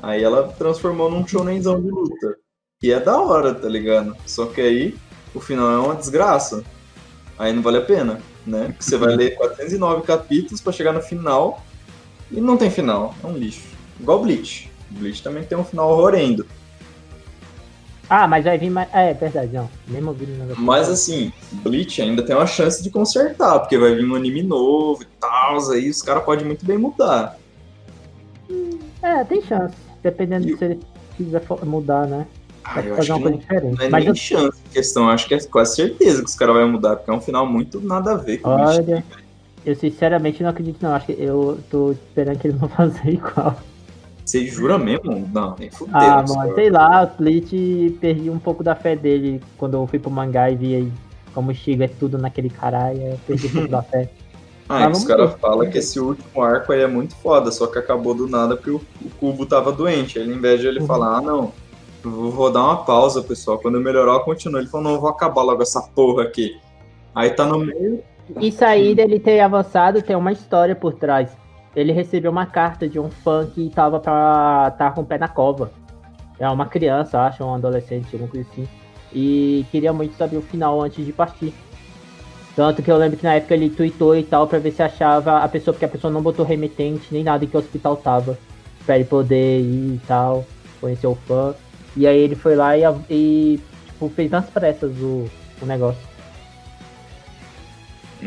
Aí 0.00 0.22
ela 0.22 0.46
transformou 0.56 1.10
num 1.10 1.26
shonenzão 1.26 1.82
de 1.82 1.90
luta. 1.90 2.36
Que 2.80 2.92
é 2.92 3.00
da 3.00 3.20
hora, 3.20 3.52
tá 3.52 3.68
ligado? 3.68 4.16
Só 4.24 4.46
que 4.46 4.60
aí 4.60 4.96
o 5.34 5.40
final 5.40 5.68
é 5.68 5.78
uma 5.78 5.96
desgraça. 5.96 6.62
Aí 7.36 7.52
não 7.52 7.60
vale 7.60 7.78
a 7.78 7.84
pena, 7.84 8.20
né? 8.46 8.72
Você 8.78 8.96
vai 8.96 9.16
ler 9.16 9.34
409 9.34 10.02
capítulos 10.02 10.60
pra 10.60 10.72
chegar 10.72 10.92
no 10.92 11.02
final 11.02 11.60
e 12.30 12.40
não 12.40 12.56
tem 12.56 12.70
final. 12.70 13.16
É 13.22 13.26
um 13.26 13.32
lixo. 13.32 13.66
Igual 13.98 14.22
Bleach. 14.22 14.70
Bleach 14.90 15.24
também 15.24 15.42
tem 15.42 15.58
um 15.58 15.64
final 15.64 15.90
horrendo. 15.90 16.46
Ah, 18.10 18.26
mas 18.26 18.44
vai 18.44 18.56
vir 18.56 18.70
mais. 18.70 18.88
É, 18.94 19.10
é 19.10 19.14
verdade, 19.14 19.52
não. 19.52 19.68
Mesmo 19.86 20.08
ouvindo 20.10 20.32
o 20.34 20.38
negócio. 20.38 20.62
Mas 20.62 20.88
assim, 20.88 21.30
Bleach 21.52 22.00
ainda 22.00 22.22
tem 22.24 22.34
uma 22.34 22.46
chance 22.46 22.82
de 22.82 22.90
consertar, 22.90 23.58
porque 23.60 23.76
vai 23.76 23.94
vir 23.94 24.04
um 24.10 24.14
anime 24.14 24.42
novo 24.42 25.02
e 25.02 25.06
tal, 25.20 25.70
aí 25.70 25.90
os 25.90 26.00
caras 26.02 26.24
podem 26.24 26.46
muito 26.46 26.64
bem 26.64 26.78
mudar. 26.78 27.36
É, 29.02 29.24
tem 29.24 29.42
chance. 29.42 29.74
Dependendo 30.02 30.48
E 30.48 30.54
o- 30.54 30.58
se 30.58 30.64
ele 30.64 30.80
quiser 31.16 31.42
mudar, 31.64 32.06
né? 32.06 32.26
Ah, 32.64 32.80
eu 32.80 32.94
fazer 32.96 33.00
acho 33.00 33.12
uma 33.12 33.16
que 33.18 33.22
coisa 33.22 33.30
não, 33.30 33.38
diferente. 33.38 33.76
não 33.78 33.84
é 33.84 33.88
Mas 33.88 34.00
nem 34.04 34.08
eu, 34.08 34.14
chance 34.16 34.62
de 34.62 34.70
questão, 34.70 35.08
acho 35.08 35.26
que 35.28 35.34
é 35.34 35.40
quase 35.44 35.76
certeza 35.76 36.22
que 36.22 36.28
os 36.28 36.34
caras 36.34 36.54
vão 36.54 36.68
mudar, 36.72 36.96
porque 36.96 37.10
é 37.10 37.14
um 37.14 37.20
final 37.20 37.46
muito 37.46 37.80
nada 37.80 38.12
a 38.12 38.16
ver 38.16 38.38
com 38.38 38.50
o 38.50 38.54
Bleach. 38.56 38.78
olha, 38.80 39.04
eu 39.64 39.74
sinceramente 39.74 40.42
não 40.42 40.50
acredito, 40.50 40.78
não. 40.82 40.94
Acho 40.94 41.06
que 41.06 41.12
eu 41.12 41.58
tô 41.70 41.92
esperando 41.92 42.38
que 42.38 42.48
eles 42.48 42.58
vão 42.58 42.68
fazer 42.70 43.10
igual. 43.10 43.58
Você 44.28 44.44
jura 44.44 44.76
mesmo? 44.76 45.26
Não, 45.32 45.56
nem 45.58 45.70
fudeu. 45.70 45.94
Ah, 45.96 46.22
mano, 46.22 46.54
sei 46.54 46.68
lá, 46.68 47.02
o 47.02 47.16
Bleach 47.16 47.96
perdi 47.98 48.28
um 48.28 48.38
pouco 48.38 48.62
da 48.62 48.74
fé 48.74 48.94
dele 48.94 49.40
quando 49.56 49.72
eu 49.78 49.86
fui 49.86 49.98
pro 49.98 50.10
mangá 50.10 50.50
e 50.50 50.54
vi 50.54 50.74
aí 50.74 50.92
como 51.32 51.54
Shigo 51.54 51.82
é 51.82 51.88
tudo 51.88 52.18
naquele 52.18 52.50
caralho. 52.50 53.00
Eu 53.00 53.18
perdi 53.26 53.46
um 53.46 53.50
pouco 53.50 53.68
da 53.68 53.82
fé. 53.82 54.08
Ah, 54.70 54.82
é 54.82 54.82
que 54.82 54.88
Mas 54.90 54.98
os 54.98 55.04
caras 55.06 55.34
falam 55.40 55.70
que 55.70 55.78
esse 55.78 55.98
último 55.98 56.42
arco 56.42 56.74
aí 56.74 56.82
é 56.82 56.86
muito 56.86 57.16
foda, 57.16 57.50
só 57.50 57.66
que 57.68 57.78
acabou 57.78 58.14
do 58.14 58.28
nada 58.28 58.54
porque 58.54 58.70
o, 58.70 58.76
o 59.02 59.08
Cubo 59.18 59.46
tava 59.46 59.72
doente. 59.72 60.18
Aí, 60.18 60.30
ao 60.30 60.36
invés 60.36 60.60
de 60.60 60.66
ele 60.66 60.80
Uhum. 60.80 60.86
falar, 60.86 61.16
ah, 61.16 61.22
não, 61.22 61.52
vou, 62.04 62.30
vou 62.30 62.52
dar 62.52 62.62
uma 62.62 62.84
pausa, 62.84 63.22
pessoal. 63.22 63.56
Quando 63.58 63.76
eu 63.76 63.80
melhorar, 63.80 64.12
eu 64.12 64.20
continuo. 64.20 64.60
Ele 64.60 64.68
falou, 64.68 64.84
não, 64.84 64.94
eu 64.96 65.00
vou 65.00 65.08
acabar 65.08 65.40
logo 65.40 65.62
essa 65.62 65.80
porra 65.80 66.24
aqui. 66.24 66.60
Aí 67.14 67.30
tá 67.30 67.46
no 67.46 67.60
meio. 67.60 68.02
Isso 68.42 68.62
aí 68.62 68.94
dele 68.94 69.18
ter 69.18 69.40
avançado 69.40 70.02
tem 70.02 70.14
uma 70.14 70.32
história 70.32 70.76
por 70.76 70.92
trás. 70.92 71.30
Ele 71.78 71.92
recebeu 71.92 72.32
uma 72.32 72.44
carta 72.44 72.88
de 72.88 72.98
um 72.98 73.08
fã 73.08 73.46
que 73.46 73.70
tava 73.70 74.00
pra 74.00 74.68
estar 74.72 74.92
com 74.92 75.02
o 75.02 75.06
pé 75.06 75.16
na 75.16 75.28
cova. 75.28 75.70
É 76.36 76.48
uma 76.48 76.66
criança, 76.66 77.20
acho, 77.20 77.44
um 77.44 77.54
adolescente, 77.54 78.08
alguma 78.12 78.28
coisa 78.28 78.48
assim. 78.50 78.68
E 79.12 79.64
queria 79.70 79.92
muito 79.92 80.16
saber 80.16 80.38
o 80.38 80.42
final 80.42 80.80
antes 80.82 81.06
de 81.06 81.12
partir. 81.12 81.54
Tanto 82.56 82.82
que 82.82 82.90
eu 82.90 82.96
lembro 82.96 83.16
que 83.16 83.22
na 83.22 83.34
época 83.34 83.54
ele 83.54 83.70
tweetou 83.70 84.16
e 84.16 84.24
tal 84.24 84.48
pra 84.48 84.58
ver 84.58 84.72
se 84.72 84.82
achava 84.82 85.38
a 85.38 85.48
pessoa, 85.48 85.72
porque 85.72 85.84
a 85.84 85.88
pessoa 85.88 86.12
não 86.12 86.20
botou 86.20 86.44
remetente 86.44 87.06
nem 87.12 87.22
nada 87.22 87.46
que 87.46 87.56
hospital 87.56 87.96
tava. 87.96 88.36
Pra 88.84 88.96
ele 88.96 89.04
poder 89.04 89.60
ir 89.60 89.94
e 89.94 90.00
tal, 90.04 90.44
conhecer 90.80 91.06
o 91.06 91.14
fã. 91.14 91.54
E 91.96 92.08
aí 92.08 92.18
ele 92.18 92.34
foi 92.34 92.56
lá 92.56 92.76
e, 92.76 92.82
e 93.08 93.60
tipo, 93.86 94.08
fez 94.08 94.32
nas 94.32 94.50
pressas 94.50 94.90
o, 94.98 95.30
o 95.62 95.66
negócio. 95.66 96.02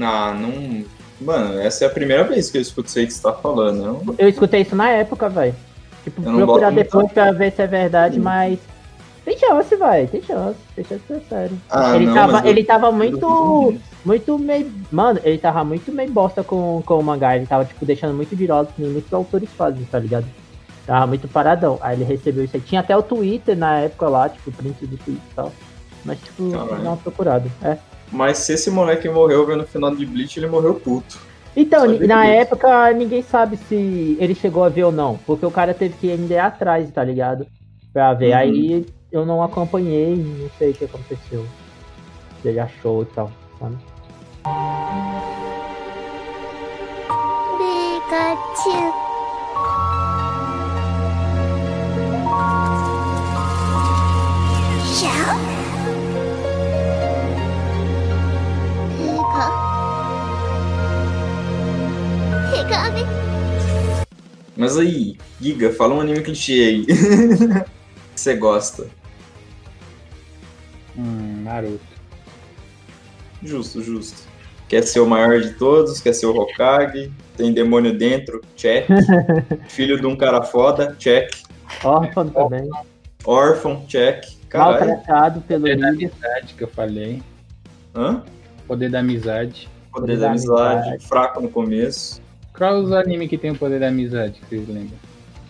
Ah, 0.02 0.34
não. 0.34 1.01
Mano, 1.22 1.60
essa 1.60 1.86
é 1.86 1.88
a 1.88 1.92
primeira 1.92 2.24
vez 2.24 2.50
que 2.50 2.58
eu 2.58 2.62
aí 3.00 3.06
que 3.08 3.14
você 3.14 3.22
tá 3.22 3.34
falando. 3.34 3.84
Eu- 4.08 4.16
Eu 4.18 4.30
escutei 4.30 4.62
isso 4.62 4.76
na 4.76 4.90
época, 4.90 5.30
velho. 5.30 5.56
Tipo, 6.04 6.22
procurar 6.38 6.72
depois 6.72 7.12
pra 7.12 7.32
ver 7.32 7.52
se 7.52 7.62
é 7.62 7.68
verdade, 7.68 8.20
mas. 8.20 8.60
Tem 9.24 9.38
chance, 9.38 9.76
vai, 9.76 10.08
tem 10.08 10.20
chance. 10.24 10.58
Tem 10.76 10.84
chance 10.84 11.02
de 11.08 11.08
ser 11.20 11.22
sério. 11.30 11.58
Ah, 11.70 11.96
ele, 11.96 12.08
não, 12.08 12.14
tava, 12.16 12.40
eu- 12.40 12.46
ele 12.50 12.64
tava 12.64 12.92
muito. 12.92 13.76
Muito 14.04 14.40
meio. 14.40 14.72
Mano, 14.92 15.20
ele 15.24 15.38
tava 15.38 15.64
muito 15.64 15.92
meio 15.92 16.12
bosta 16.12 16.44
com, 16.44 16.82
com 16.84 16.98
o 17.00 17.04
mangá. 17.04 17.36
Ele 17.38 17.46
tava, 17.46 17.64
tipo, 17.66 17.86
deixando 17.86 18.16
muito 18.16 18.36
virosa, 18.36 18.70
que 18.76 18.82
nem 18.82 18.92
muitos 18.92 19.14
autores 19.14 19.48
fazem, 19.56 19.84
tá 19.84 20.00
ligado? 20.00 20.26
Tava 20.88 21.06
muito 21.06 21.28
paradão. 21.28 21.78
Aí 21.82 21.96
ele 21.98 22.04
recebeu 22.04 22.44
isso 22.44 22.56
aí. 22.58 22.62
Tinha 22.64 22.82
até 22.82 22.98
o 22.98 23.04
Twitter 23.04 23.56
na 23.56 23.78
época 23.82 24.10
lá, 24.10 24.28
tipo, 24.28 24.52
print 24.52 24.88
do 24.88 24.98
Twitter 24.98 25.14
e 25.32 25.36
tal. 25.36 25.52
Mas, 26.04 26.18
tipo, 26.20 26.42
não 26.84 26.98
procurado. 26.98 27.52
É. 27.64 27.78
Mas 28.12 28.40
se 28.40 28.54
esse 28.54 28.70
moleque 28.70 29.08
morreu 29.08 29.46
vendo 29.46 29.64
o 29.64 29.68
final 29.68 29.96
de 29.96 30.06
Bleach, 30.06 30.38
ele 30.38 30.48
morreu 30.48 30.76
puto. 30.76 31.20
Então, 31.56 31.86
na 31.86 32.28
isso. 32.28 32.42
época, 32.42 32.92
ninguém 32.94 33.22
sabe 33.22 33.58
se 33.58 34.18
ele 34.20 34.36
chegou 34.36 34.64
a 34.64 34.70
ver 34.70 34.84
ou 34.84 34.92
não. 34.92 35.18
Porque 35.26 35.46
o 35.46 35.52
cara 35.52 35.74
teve 35.74 35.96
que 36.00 36.12
ainda 36.12 36.34
ir 36.34 36.40
atrás, 36.40 36.90
tá 36.92 37.04
ligado? 37.04 37.46
Pra 37.94 38.14
ver. 38.14 38.32
Uhum. 38.32 38.38
Aí 38.38 38.86
eu 39.12 39.26
não 39.26 39.44
acompanhei, 39.44 40.16
não 40.16 40.50
sei 40.58 40.72
o 40.72 40.74
que 40.74 40.86
aconteceu. 40.86 41.46
Se 42.42 42.48
ele 42.48 42.60
achou 42.60 43.04
e 43.04 43.06
tal, 43.08 43.32
sabe? 43.60 43.78
Pikachu. 47.58 49.11
Mas 64.56 64.78
aí, 64.78 65.18
Giga, 65.40 65.72
fala 65.72 65.96
um 65.96 66.02
anime 66.02 66.22
clichê 66.22 66.54
aí. 66.54 66.86
que 68.14 68.20
você 68.20 68.36
gosta. 68.36 68.88
Hum, 70.98 71.42
Naruto. 71.44 71.80
Justo, 73.44 73.82
justo. 73.82 74.30
Quer 74.68 74.84
ser 74.84 75.00
o 75.00 75.08
maior 75.08 75.42
de 75.42 75.54
todos, 75.54 76.00
quer 76.00 76.14
ser 76.14 76.28
o 76.28 76.36
Hokage, 76.38 77.12
tem 77.36 77.52
demônio 77.54 77.98
dentro, 77.98 78.42
check. 78.56 78.88
Filho 79.68 80.00
de 80.00 80.06
um 80.06 80.16
cara 80.16 80.42
foda, 80.44 80.96
check. 80.98 81.30
Órfão 81.84 82.30
também. 82.30 82.70
Órfão, 83.26 83.86
check. 83.88 84.24
Caralho. 84.48 84.88
Maltratado 84.88 85.42
pelo 85.42 85.62
Poder 85.62 85.78
da 85.78 85.90
líder. 85.92 86.12
amizade 86.22 86.54
que 86.54 86.64
eu 86.64 86.68
falei. 86.68 87.22
Hã? 87.96 88.24
Poder 88.68 88.90
da 88.90 89.00
amizade. 89.00 89.68
Poder 89.92 90.18
da 90.18 90.30
amizade, 90.30 91.06
fraco 91.06 91.42
no 91.42 91.50
começo. 91.50 92.21
Qual 92.54 92.80
os 92.80 92.92
animes 92.92 93.30
que 93.30 93.38
tem 93.38 93.52
o 93.52 93.56
poder 93.56 93.80
da 93.80 93.88
amizade 93.88 94.40
que 94.40 94.46
vocês 94.48 94.68
lembram? 94.68 94.98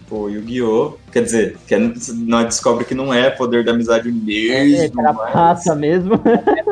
Pô, 0.08 0.28
Yu-Gi-Oh! 0.28 0.98
Quer 1.12 1.24
dizer, 1.24 1.58
que 1.66 1.78
nós 1.78 2.46
descobre 2.46 2.84
que 2.84 2.94
não 2.94 3.14
é 3.14 3.30
poder 3.30 3.64
da 3.64 3.72
amizade 3.72 4.10
É, 4.10 4.12
mesmo, 4.12 4.96
mas, 4.96 5.16
trapaça 5.16 5.74
mesmo. 5.76 6.22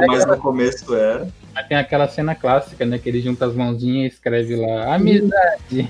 mas 0.07 0.25
no 0.25 0.37
começo 0.37 0.93
era. 0.93 1.27
Mas 1.55 1.67
tem 1.67 1.77
aquela 1.77 2.07
cena 2.07 2.35
clássica, 2.35 2.85
né? 2.85 2.97
Que 2.97 3.07
ele 3.09 3.21
junta 3.21 3.45
as 3.45 3.55
mãozinhas 3.55 4.11
e 4.11 4.15
escreve 4.15 4.55
lá, 4.55 4.95
amizade. 4.95 5.89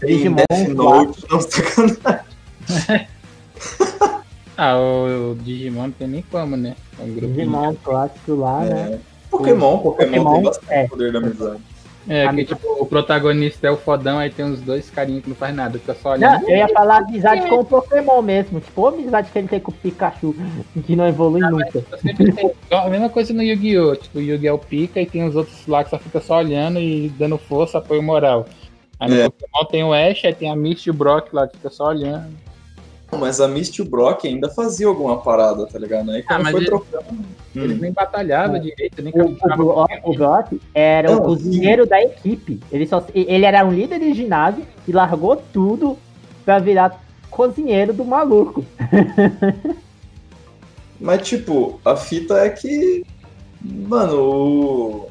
Tem 0.00 0.16
Digimon, 0.16 0.36
Death 0.48 0.68
Note, 0.68 1.24
não 1.30 1.40
sacanagem. 1.40 3.08
Ah, 4.56 4.76
o, 4.78 5.32
o 5.32 5.34
Digimon 5.36 5.84
não 5.84 5.90
tem 5.90 6.08
nem 6.08 6.22
como, 6.22 6.56
né? 6.56 6.76
É 6.98 7.02
um. 7.02 7.14
Digimon 7.14 7.74
clássico 7.82 8.34
lá, 8.34 8.60
né? 8.60 8.92
É. 8.94 8.98
Pokémon, 9.30 9.78
Pokémon, 9.78 10.10
Pokémon, 10.10 10.34
tem 10.34 10.42
bastante 10.42 10.72
é. 10.72 10.88
poder 10.88 11.12
da 11.12 11.18
amizade. 11.18 11.60
É, 12.12 12.28
que 12.34 12.44
tipo, 12.44 12.66
o 12.82 12.84
protagonista 12.86 13.68
é 13.68 13.70
o 13.70 13.76
fodão, 13.76 14.18
aí 14.18 14.30
tem 14.30 14.44
uns 14.44 14.60
dois 14.60 14.90
carinhos 14.90 15.22
que 15.22 15.28
não 15.30 15.36
faz 15.36 15.54
nada, 15.54 15.78
fica 15.78 15.94
só 15.94 16.16
Não, 16.18 16.28
olhando. 16.28 16.50
eu 16.50 16.56
ia 16.56 16.68
falar 16.68 16.96
amizade 16.98 17.48
com 17.48 17.60
o 17.60 17.64
Pokémon 17.64 18.20
mesmo. 18.20 18.58
Tipo, 18.58 18.86
a 18.86 18.88
amizade 18.90 19.30
que 19.30 19.38
ele 19.38 19.46
tem 19.46 19.60
com 19.60 19.70
o 19.70 19.74
Pikachu, 19.74 20.34
que 20.84 20.96
não 20.96 21.06
evolui 21.06 21.40
nunca. 21.40 21.84
Eu 21.92 21.98
sempre 21.98 22.32
tenho- 22.32 22.52
a 22.72 22.88
mesma 22.90 23.08
coisa 23.08 23.32
no 23.32 23.42
Yu-Gi-Oh! 23.42 23.94
Tipo, 23.94 24.18
o 24.18 24.22
Yu-Gi-Oh! 24.22 24.58
pica 24.58 25.00
e 25.00 25.06
tem 25.06 25.22
os 25.22 25.36
outros 25.36 25.64
lá 25.68 25.84
que 25.84 25.90
só 25.90 25.98
fica 25.98 26.20
só 26.20 26.38
olhando 26.38 26.80
e 26.80 27.08
dando 27.16 27.38
força, 27.38 27.78
apoio 27.78 28.02
moral. 28.02 28.44
Aí 28.98 29.08
no 29.08 29.16
É. 29.20 29.30
Pokémon 29.30 29.64
tem 29.70 29.84
o 29.84 29.92
Ash, 29.94 30.24
aí 30.24 30.34
tem 30.34 30.50
a 30.50 30.56
Misty 30.56 30.88
e 30.88 30.90
o 30.90 30.94
Brock 30.94 31.32
lá 31.32 31.46
que 31.46 31.56
fica 31.56 31.70
só 31.70 31.86
olhando. 31.88 32.26
Mas 33.18 33.40
a 33.40 33.48
Misty 33.48 33.80
e 33.80 33.82
o 33.82 33.88
Brock 33.88 34.24
ainda 34.26 34.48
fazia 34.48 34.86
alguma 34.86 35.18
parada, 35.20 35.66
tá 35.66 35.78
ligado? 35.78 36.10
Aí 36.10 36.22
Ah, 36.28 36.36
quando 36.36 36.50
foi 36.50 36.60
ele- 36.60 36.66
trocando. 36.66 37.24
Eles 37.54 37.76
Hum. 37.76 37.80
nem 37.80 37.92
batalhavam 37.92 38.60
direito, 38.60 39.02
nem 39.02 39.12
O, 39.12 39.36
o, 39.62 40.10
o 40.10 40.14
Brock 40.14 40.52
era 40.72 41.10
o 41.10 41.14
Não, 41.16 41.22
cozinheiro 41.22 41.84
da 41.86 42.00
equipe. 42.00 42.60
Ele, 42.70 42.86
só, 42.86 43.04
ele 43.12 43.44
era 43.44 43.64
um 43.64 43.72
líder 43.72 43.98
de 43.98 44.14
ginásio 44.14 44.64
e 44.86 44.92
largou 44.92 45.36
tudo 45.36 45.98
pra 46.44 46.58
virar 46.60 47.02
cozinheiro 47.30 47.92
do 47.92 48.04
maluco. 48.04 48.64
Mas, 51.00 51.26
tipo, 51.26 51.80
a 51.84 51.96
fita 51.96 52.34
é 52.34 52.50
que. 52.50 53.04
Mano, 53.62 54.20
o. 54.20 55.08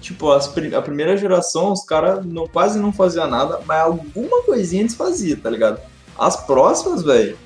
Tipo, 0.00 0.30
as 0.30 0.46
a 0.46 0.82
primeira 0.82 1.16
geração, 1.16 1.72
os 1.72 1.82
caras 1.84 2.24
não, 2.24 2.46
quase 2.46 2.78
não 2.78 2.92
faziam 2.92 3.26
nada, 3.28 3.60
mas 3.66 3.80
alguma 3.80 4.42
coisinha 4.44 4.82
eles 4.82 4.94
faziam, 4.94 5.38
tá 5.40 5.50
ligado? 5.50 5.80
As 6.18 6.36
próximas, 6.46 7.02
velho, 7.02 7.36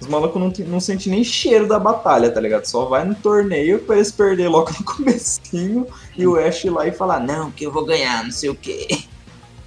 os 0.00 0.06
malucos 0.06 0.40
não, 0.40 0.66
não 0.66 0.80
sentem 0.80 1.12
nem 1.12 1.24
cheiro 1.24 1.66
da 1.66 1.78
batalha, 1.78 2.30
tá 2.30 2.40
ligado? 2.40 2.64
Só 2.66 2.84
vai 2.84 3.04
no 3.04 3.14
torneio 3.14 3.80
pra 3.80 3.96
eles 3.96 4.12
perder 4.12 4.48
logo 4.48 4.70
no 4.70 4.84
comecinho 4.84 5.86
e 6.16 6.26
o 6.26 6.36
Ash 6.36 6.64
ir 6.64 6.70
lá 6.70 6.86
e 6.86 6.92
falar, 6.92 7.20
não, 7.20 7.50
que 7.50 7.64
eu 7.64 7.72
vou 7.72 7.84
ganhar, 7.84 8.22
não 8.22 8.30
sei 8.30 8.50
o 8.50 8.54
quê. 8.54 8.86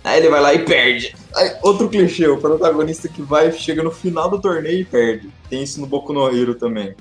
Aí 0.03 0.19
ele 0.19 0.29
vai 0.29 0.41
lá 0.41 0.53
e 0.53 0.65
perde. 0.65 1.15
Aí, 1.35 1.51
outro 1.61 1.87
clichê, 1.87 2.27
o 2.27 2.37
protagonista 2.37 3.07
que 3.07 3.21
vai, 3.21 3.51
chega 3.51 3.83
no 3.83 3.91
final 3.91 4.29
do 4.29 4.41
torneio 4.41 4.79
e 4.79 4.85
perde. 4.85 5.29
Tem 5.49 5.61
isso 5.61 5.79
no 5.79 5.85
Boku 5.85 6.11
no 6.11 6.27
Hero 6.27 6.55
também. 6.55 6.95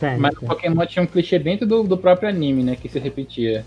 Tem, 0.00 0.18
Mas 0.18 0.36
o. 0.36 0.46
Pokémon 0.46 0.84
tinha 0.86 1.02
um 1.02 1.06
clichê 1.06 1.38
dentro 1.38 1.66
do, 1.66 1.84
do 1.84 1.96
próprio 1.96 2.28
anime, 2.28 2.64
né? 2.64 2.76
Que 2.76 2.88
se 2.88 2.98
repetia. 2.98 3.64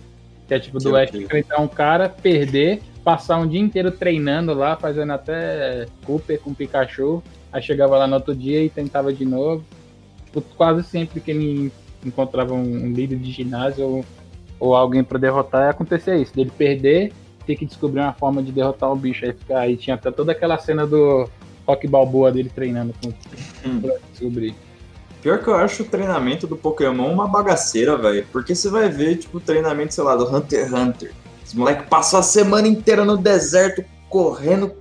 Que 0.48 0.56
é 0.56 0.60
tipo 0.60 0.78
do 0.78 0.92
Que 0.92 0.98
Ash 0.98 1.14
enfrentar 1.14 1.62
um 1.62 1.68
cara, 1.68 2.10
perder, 2.10 2.82
passar 3.04 3.38
um 3.38 3.48
dia 3.48 3.60
inteiro 3.60 3.92
treinando 3.92 4.54
lá, 4.54 4.76
fazendo 4.76 5.12
até 5.14 5.88
Cooper 6.06 6.40
com 6.42 6.54
Pikachu. 6.54 7.24
Aí 7.52 7.62
chegava 7.62 7.98
lá 7.98 8.06
no 8.08 8.16
outro 8.16 8.36
dia 8.36 8.64
e 8.64 8.70
tentava 8.70 9.12
de 9.12 9.26
novo. 9.26 9.64
Tipo, 10.26 10.42
quase 10.56 10.84
sempre 10.84 11.20
que 11.20 11.32
ele 11.32 11.72
encontrava 12.06 12.54
um, 12.54 12.92
líder 12.94 13.18
de 13.18 13.32
ginásio 13.32 13.86
ou, 13.86 14.06
ou 14.60 14.76
alguém 14.76 15.04
pra 15.04 15.18
derrotar, 15.18 15.70
acontecia 15.70 16.16
isso. 16.16 16.34
Dele 16.36 16.52
perder, 16.56 17.12
ter 17.46 17.56
que 17.56 17.66
descobrir 17.66 18.02
uma 18.02 18.14
forma 18.14 18.44
de 18.44 18.52
derrotar 18.52 18.92
o 18.92 18.96
bicho. 18.96 19.26
Aí, 19.26 19.34
fica- 19.34 19.60
aí 19.60 19.78
tinha 19.78 19.96
até 19.96 20.12
toda 20.12 20.32
aquela 20.32 20.58
cena 20.60 20.86
do 20.86 21.28
Rock 21.68 21.88
Balboa 21.88 22.32
dele 22.32 22.52
treinando 22.54 22.94
com 23.04 23.10
Hum. 23.68 23.82
pra 23.82 23.96
descobrir. 24.12 24.54
Pior 25.22 25.40
que 25.44 25.48
eu 25.50 25.56
acho 25.56 25.84
o 25.84 25.86
treinamento 25.86 26.48
do 26.48 26.56
Pokémon 26.56 27.12
uma 27.12 27.28
bagaceira, 27.28 27.98
velho. 27.98 28.26
Porque 28.32 28.56
você 28.56 28.70
vai 28.70 28.88
ver, 28.88 29.18
tipo, 29.18 29.38
o 29.38 29.42
treinamento, 29.42 29.94
sei 29.94 30.04
lá, 30.04 30.16
do 30.16 30.24
Hunter 30.34 30.62
x 30.66 30.72
Hunter. 30.74 31.12
Os 31.50 31.56
moleques 31.56 31.88
passam 31.90 32.20
a 32.20 32.24
semana 32.24 32.68
inteira 32.68 33.04
no 33.04 33.18
deserto, 33.18 33.84
correndo, 34.08 34.72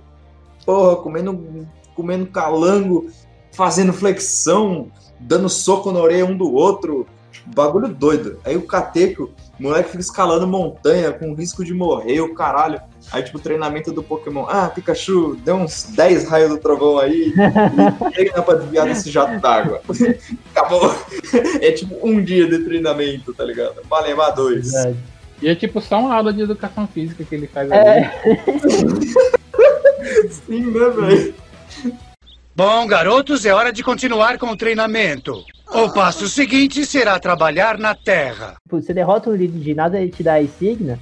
porra, 0.63 0.97
comendo, 0.97 1.67
comendo 1.95 2.27
calango, 2.27 3.09
fazendo 3.51 3.91
flexão, 3.91 4.91
dando 5.19 5.49
soco 5.49 5.91
na 5.91 5.99
orelha 5.99 6.27
um 6.27 6.37
do 6.37 6.53
outro. 6.53 7.07
Bagulho 7.55 7.87
doido. 7.87 8.39
Aí 8.45 8.55
o 8.55 8.67
Cateco, 8.67 9.31
o 9.59 9.63
moleque 9.63 9.89
fica 9.89 10.01
escalando 10.01 10.45
montanha 10.45 11.11
com 11.11 11.33
risco 11.33 11.65
de 11.65 11.73
morrer, 11.73 12.21
o 12.21 12.35
caralho. 12.35 12.79
Aí, 13.11 13.23
tipo, 13.23 13.39
treinamento 13.39 13.91
do 13.91 14.03
Pokémon. 14.03 14.45
Ah, 14.47 14.69
Pikachu, 14.69 15.37
deu 15.37 15.55
uns 15.55 15.85
10 15.85 16.29
raios 16.29 16.51
do 16.51 16.57
trovão 16.59 16.99
aí 16.99 17.33
e 17.33 18.11
treina 18.11 18.43
pra 18.43 18.55
desviar 18.55 18.85
desse 18.85 19.09
jato 19.09 19.39
d'água. 19.39 19.81
Acabou. 20.53 20.93
É 21.61 21.71
tipo 21.71 21.95
um 22.01 22.23
dia 22.23 22.47
de 22.47 22.59
treinamento, 22.59 23.33
tá 23.33 23.43
ligado? 23.43 23.81
Malemar 23.89 24.33
dois. 24.33 24.71
Verdade. 24.71 25.18
E 25.41 25.47
é 25.49 25.55
tipo 25.55 25.79
só 25.81 25.99
uma 25.99 26.13
aula 26.13 26.33
de 26.33 26.41
educação 26.41 26.85
física 26.87 27.23
que 27.23 27.33
ele 27.35 27.47
faz 27.47 27.69
É. 27.71 27.75
ali. 27.97 28.09
Sim, 30.29 30.71
né, 30.71 30.89
velho? 30.89 31.33
Bom, 32.55 32.85
garotos, 32.87 33.45
é 33.45 33.53
hora 33.53 33.71
de 33.71 33.83
continuar 33.83 34.37
com 34.37 34.47
o 34.47 34.57
treinamento. 34.57 35.43
O 35.71 35.89
passo 35.93 36.27
seguinte 36.27 36.85
será 36.85 37.19
trabalhar 37.19 37.77
na 37.77 37.93
terra. 37.95 38.55
Tipo, 38.63 38.81
você 38.81 38.93
derrota 38.93 39.29
um 39.29 39.35
líder 39.35 39.57
de 39.59 39.63
ginásio, 39.63 39.97
ele 39.97 40.09
te 40.11 40.23
dá 40.23 40.33
a 40.33 40.41
insígnia, 40.41 40.99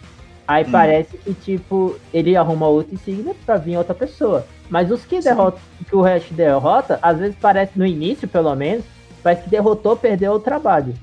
aí 0.48 0.66
Hum. 0.66 0.72
parece 0.72 1.18
que, 1.18 1.34
tipo, 1.34 1.98
ele 2.14 2.36
arruma 2.36 2.68
outra 2.68 2.94
insígnia 2.94 3.34
pra 3.46 3.58
vir 3.58 3.78
outra 3.78 3.96
pessoa. 3.96 4.46
Mas 4.70 4.92
os 4.92 5.06
que 5.06 5.20
derrotam, 5.22 5.60
que 5.90 5.96
o 5.96 6.02
resto 6.02 6.34
derrota, 6.34 7.00
às 7.02 7.18
vezes 7.18 7.36
parece, 7.42 7.72
no 7.76 7.86
início 7.86 8.28
pelo 8.28 8.54
menos, 8.56 8.84
parece 9.24 9.44
que 9.44 9.50
derrotou, 9.50 9.96
perdeu 9.96 10.34
o 10.34 10.40
trabalho. 10.40 10.94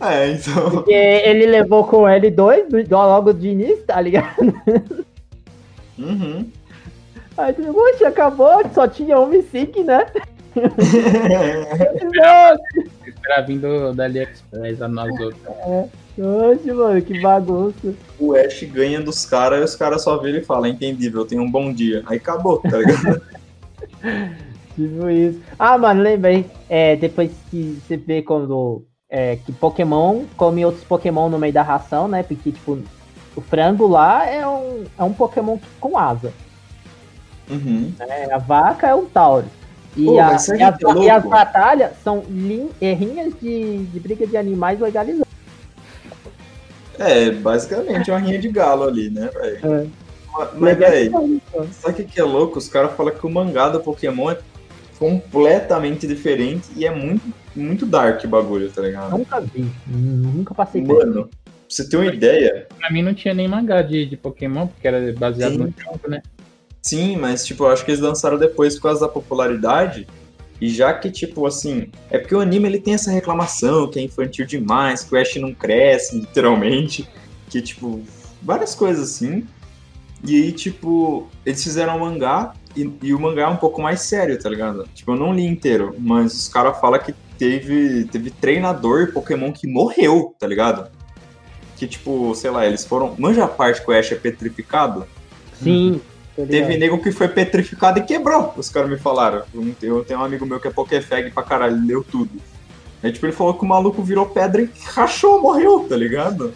É, 0.00 0.30
então. 0.30 0.70
Porque 0.70 0.92
ele 0.92 1.46
levou 1.46 1.84
com 1.84 2.02
L2 2.02 2.68
do- 2.86 2.96
logo 2.96 3.32
de 3.32 3.48
início, 3.48 3.82
tá 3.84 4.00
ligado? 4.00 4.36
Uhum. 5.98 6.46
Aí 7.36 7.52
tu, 7.52 7.62
poxa, 7.72 8.08
acabou, 8.08 8.62
só 8.72 8.86
tinha 8.86 9.18
uma 9.18 9.36
insígnia, 9.36 9.84
né? 9.84 10.06
Esperar 13.06 13.46
vindo 13.46 13.92
da 13.94 14.04
AliExpress 14.04 14.82
a 14.82 14.88
nós 14.88 15.10
outros. 15.20 15.42
Oxe, 16.18 16.72
mano, 16.72 17.00
que 17.02 17.20
bagunça. 17.20 17.94
o 18.18 18.34
Ash 18.34 18.62
ganha 18.64 19.00
dos 19.00 19.24
caras 19.24 19.60
e 19.60 19.64
os 19.64 19.76
caras 19.76 20.02
só 20.02 20.18
viram 20.18 20.38
e 20.38 20.44
falam, 20.44 20.66
entendível, 20.70 21.24
tenha 21.24 21.40
um 21.40 21.50
bom 21.50 21.72
dia. 21.72 22.02
Aí 22.06 22.16
acabou, 22.18 22.58
tá 22.58 22.78
ligado? 22.78 23.22
Tipo 24.74 25.08
isso. 25.10 25.40
Ah, 25.58 25.76
mano, 25.78 26.02
lembrei. 26.02 26.46
É, 26.68 26.96
depois 26.96 27.30
que 27.50 27.78
você 27.86 27.96
vê 27.96 28.22
quando. 28.22 28.84
É, 29.10 29.36
que 29.36 29.52
Pokémon 29.52 30.24
come 30.36 30.64
outros 30.64 30.84
Pokémon 30.84 31.28
no 31.30 31.38
meio 31.38 31.52
da 31.52 31.62
ração, 31.62 32.06
né? 32.08 32.22
Porque, 32.22 32.52
tipo, 32.52 32.78
o 33.34 33.40
frango 33.40 33.86
lá 33.86 34.26
é 34.26 34.46
um, 34.46 34.84
é 34.98 35.02
um 35.02 35.12
Pokémon 35.12 35.56
com 35.80 35.96
asa. 35.96 36.32
Uhum. 37.48 37.92
Né? 37.98 38.28
A 38.30 38.36
vaca 38.38 38.86
é 38.88 38.94
um 38.94 39.06
Taurus. 39.06 39.50
E, 39.96 40.04
Pô, 40.04 40.12
a- 40.12 40.14
e 40.14 40.20
as, 40.34 40.46
que 40.46 40.62
é 40.62 41.04
e 41.04 41.10
as 41.10 41.24
batalhas 41.24 41.92
são 42.04 42.22
lin- 42.28 42.70
errinhas 42.80 43.32
de, 43.40 43.78
de 43.86 43.98
briga 44.00 44.26
de 44.26 44.36
animais 44.36 44.78
legalizadas. 44.78 45.26
É, 46.98 47.30
basicamente 47.30 48.10
uma 48.10 48.18
rinha 48.18 48.38
de 48.38 48.48
galo 48.48 48.84
ali, 48.84 49.08
né, 49.08 49.30
velho? 49.32 49.74
É. 49.74 49.86
Mas, 50.36 50.48
Mas, 50.54 50.78
velho, 50.78 51.40
sabe 51.72 51.92
o 51.92 51.96
que 51.96 52.04
que 52.04 52.20
é 52.20 52.24
louco? 52.24 52.58
Os 52.58 52.68
caras 52.68 52.92
falam 52.92 53.14
que 53.14 53.26
o 53.26 53.30
mangá 53.30 53.68
do 53.70 53.80
Pokémon 53.80 54.30
é 54.30 54.38
completamente 54.98 56.06
diferente 56.06 56.68
e 56.76 56.84
é 56.84 56.90
muito, 56.90 57.22
muito 57.58 57.84
dark 57.86 58.24
o 58.24 58.28
bagulho, 58.28 58.70
tá 58.70 58.82
ligado? 58.82 59.16
Nunca 59.16 59.40
vi. 59.40 59.70
Nunca 59.86 60.54
passei 60.54 60.82
por. 60.82 60.98
Mano, 60.98 61.28
pra 61.28 61.38
você 61.68 61.88
ter 61.88 61.96
uma 61.96 62.06
ideia, 62.06 62.66
Pra 62.78 62.90
mim 62.90 63.02
não 63.02 63.14
tinha 63.14 63.34
nem 63.34 63.48
mangá 63.48 63.82
de, 63.82 64.06
de 64.06 64.16
Pokémon, 64.16 64.66
porque 64.66 64.86
era 64.86 65.12
baseado 65.12 65.52
Sim. 65.52 65.58
no 65.58 65.74
jogo, 65.76 66.00
né? 66.08 66.22
sim, 66.80 67.16
mas 67.16 67.44
tipo, 67.44 67.64
eu 67.64 67.68
acho 67.68 67.84
que 67.84 67.90
eles 67.90 68.00
lançaram 68.00 68.38
depois 68.38 68.76
por 68.76 68.84
causa 68.84 69.00
da 69.00 69.08
popularidade. 69.08 70.06
E 70.60 70.68
já 70.68 70.92
que, 70.92 71.10
tipo, 71.10 71.46
assim, 71.46 71.88
é 72.10 72.18
porque 72.18 72.34
o 72.34 72.40
anime 72.40 72.66
ele 72.66 72.80
tem 72.80 72.94
essa 72.94 73.12
reclamação 73.12 73.88
que 73.88 73.98
é 73.98 74.02
infantil 74.02 74.44
demais, 74.44 75.04
que 75.04 75.14
o 75.14 75.18
Ash 75.18 75.36
não 75.36 75.54
cresce, 75.54 76.18
literalmente, 76.18 77.08
que, 77.48 77.62
tipo, 77.62 78.02
várias 78.42 78.74
coisas 78.74 79.10
assim. 79.10 79.46
E 80.24 80.34
aí, 80.34 80.52
tipo, 80.52 81.28
eles 81.46 81.62
fizeram 81.62 81.96
um 81.96 82.00
mangá 82.00 82.54
e, 82.74 82.90
e 83.02 83.14
o 83.14 83.20
mangá 83.20 83.42
é 83.42 83.46
um 83.46 83.56
pouco 83.56 83.80
mais 83.80 84.00
sério, 84.00 84.36
tá 84.36 84.48
ligado? 84.48 84.88
Tipo, 84.94 85.12
eu 85.12 85.16
não 85.16 85.32
li 85.32 85.44
inteiro, 85.44 85.94
mas 85.98 86.34
os 86.34 86.48
caras 86.48 86.80
falam 86.80 86.98
que 86.98 87.14
teve, 87.38 88.04
teve 88.04 88.30
treinador 88.30 89.12
Pokémon 89.12 89.52
que 89.52 89.66
morreu, 89.66 90.34
tá 90.38 90.46
ligado? 90.46 90.90
Que, 91.76 91.86
tipo, 91.86 92.34
sei 92.34 92.50
lá, 92.50 92.66
eles 92.66 92.84
foram. 92.84 93.14
Manja 93.18 93.44
a 93.44 93.48
parte 93.48 93.82
que 93.84 93.90
o 93.90 93.94
Ash 93.94 94.10
é 94.12 94.16
petrificado? 94.16 95.06
Sim. 95.62 96.00
ligado. 96.36 96.50
Teve 96.50 96.76
nego 96.76 96.98
que 97.02 97.10
foi 97.12 97.28
petrificado 97.28 97.98
e 97.98 98.02
quebrou, 98.02 98.52
os 98.56 98.68
caras 98.68 98.90
me 98.90 98.96
falaram. 98.98 99.42
Eu 99.82 100.04
tenho 100.04 100.20
um 100.20 100.24
amigo 100.24 100.44
meu 100.46 100.60
que 100.60 100.68
é 100.68 100.70
Pokéfag 100.70 101.30
pra 101.30 101.42
caralho, 101.42 101.76
ele 101.76 101.86
leu 101.86 102.04
tudo. 102.04 102.30
Aí, 103.02 103.12
tipo, 103.12 103.26
ele 103.26 103.32
falou 103.32 103.54
que 103.54 103.64
o 103.64 103.68
maluco 103.68 104.02
virou 104.02 104.26
pedra 104.26 104.62
e 104.62 104.70
rachou, 104.86 105.40
morreu, 105.40 105.86
tá 105.88 105.96
ligado? 105.96 106.52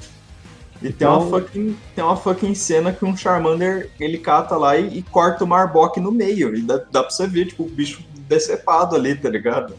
E 0.82 0.92
tem, 0.92 1.06
uma 1.06 1.18
Então- 1.18 1.30
fucking, 1.30 1.76
tem 1.94 2.04
uma 2.04 2.16
fucking 2.16 2.54
cena 2.56 2.92
que 2.92 3.04
um 3.04 3.16
Charmander, 3.16 3.90
ele 4.00 4.18
cata 4.18 4.56
lá 4.56 4.76
e, 4.76 4.98
e 4.98 5.02
corta 5.02 5.44
o 5.44 5.46
Marbok 5.46 6.00
no 6.00 6.10
meio. 6.10 6.52
E 6.56 6.62
dá, 6.62 6.78
dá 6.90 7.02
pra 7.02 7.10
você 7.10 7.28
ver, 7.28 7.46
tipo, 7.46 7.62
o 7.62 7.68
bicho 7.68 8.02
decepado 8.28 8.96
ali, 8.96 9.14
tá 9.14 9.28
ligado? 9.28 9.74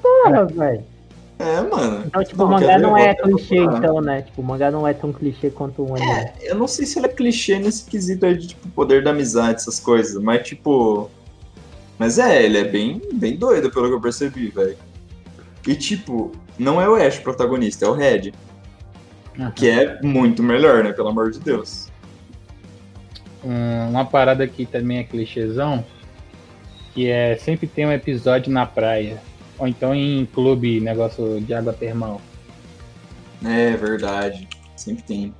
Porra, 0.00 0.44
velho. 0.46 0.84
É, 1.38 1.60
mano. 1.62 2.04
Então, 2.06 2.22
tipo, 2.22 2.44
o 2.44 2.48
mangá 2.48 2.78
não 2.78 2.94
é 2.96 3.14
clichê, 3.14 3.56
procurar. 3.56 3.78
então, 3.78 4.00
né? 4.02 4.22
Tipo, 4.22 4.42
o 4.42 4.44
mangá 4.44 4.70
não 4.70 4.86
é 4.86 4.92
tão 4.92 5.10
clichê 5.10 5.48
quanto 5.50 5.82
um 5.82 5.94
anime. 5.96 6.30
Eu 6.42 6.54
não 6.54 6.66
sei 6.68 6.84
se 6.84 6.98
ele 6.98 7.06
é 7.06 7.08
clichê 7.08 7.58
nesse 7.58 7.84
quesito 7.86 8.26
aí 8.26 8.36
de, 8.36 8.48
tipo, 8.48 8.68
poder 8.68 9.02
da 9.02 9.10
amizade, 9.10 9.54
essas 9.60 9.80
coisas, 9.80 10.22
mas, 10.22 10.46
tipo... 10.46 11.10
Mas 11.98 12.18
é, 12.18 12.42
ele 12.44 12.58
é 12.58 12.64
bem, 12.64 13.00
bem 13.14 13.36
doido, 13.36 13.70
pelo 13.70 13.88
que 13.88 13.94
eu 13.94 14.00
percebi, 14.00 14.48
velho. 14.48 14.76
E, 15.66 15.74
tipo, 15.74 16.30
não 16.58 16.78
é 16.80 16.86
o 16.88 16.94
Ash 16.94 17.18
o 17.18 17.22
protagonista, 17.22 17.86
é 17.86 17.88
o 17.88 17.92
Red. 17.94 18.32
Aham. 19.38 19.50
Que 19.52 19.68
é 19.70 19.98
muito 20.02 20.42
melhor, 20.42 20.84
né? 20.84 20.92
Pelo 20.92 21.08
amor 21.08 21.30
de 21.30 21.40
Deus. 21.40 21.88
Um- 23.42 23.88
uma 23.90 24.04
parada 24.04 24.46
que 24.46 24.66
também 24.66 24.98
é 24.98 25.04
clichêzão, 25.04 25.82
que 26.92 27.08
é 27.08 27.36
sempre 27.36 27.66
tem 27.66 27.86
um 27.86 27.92
episódio 27.92 28.52
na 28.52 28.66
praia. 28.66 29.22
Ou 29.60 29.68
então 29.68 29.94
em 29.94 30.24
clube, 30.24 30.80
negócio 30.80 31.38
de 31.40 31.52
água 31.52 31.74
termal. 31.74 32.20
É 33.44 33.76
verdade. 33.76 34.48
Sempre 34.74 35.02
tem. 35.02 35.34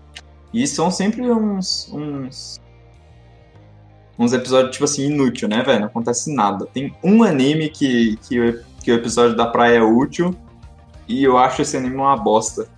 E 0.52 0.66
são 0.66 0.90
sempre 0.90 1.30
uns. 1.30 1.90
uns. 1.90 2.60
uns 4.18 4.32
episódios, 4.34 4.72
tipo 4.72 4.84
assim, 4.84 5.06
inútil, 5.06 5.48
né, 5.48 5.62
velho? 5.62 5.80
Não 5.80 5.86
acontece 5.86 6.34
nada. 6.34 6.66
Tem 6.66 6.94
um 7.02 7.22
anime 7.22 7.70
que, 7.70 8.18
que, 8.28 8.38
o, 8.38 8.64
que 8.82 8.92
o 8.92 8.94
episódio 8.94 9.34
da 9.34 9.46
praia 9.46 9.78
é 9.78 9.82
útil. 9.82 10.34
E 11.08 11.24
eu 11.24 11.38
acho 11.38 11.62
esse 11.62 11.76
anime 11.76 11.96
uma 11.96 12.16
bosta. 12.16 12.68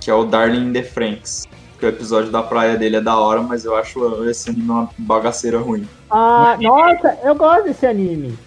Que 0.00 0.08
é 0.08 0.14
o 0.14 0.24
Darling 0.24 0.68
in 0.68 0.72
the 0.72 0.84
Franks. 0.84 1.48
Que 1.80 1.86
o 1.86 1.88
episódio 1.88 2.30
da 2.30 2.42
praia 2.44 2.76
dele 2.76 2.96
é 2.96 3.00
da 3.00 3.18
hora, 3.18 3.42
mas 3.42 3.64
eu 3.64 3.74
acho 3.74 4.24
esse 4.28 4.50
anime 4.50 4.70
uma 4.70 4.88
bagaceira 4.96 5.58
ruim. 5.58 5.88
Ah, 6.08 6.56
nossa, 6.60 7.18
eu 7.24 7.34
gosto 7.34 7.64
desse 7.64 7.84
anime. 7.84 8.38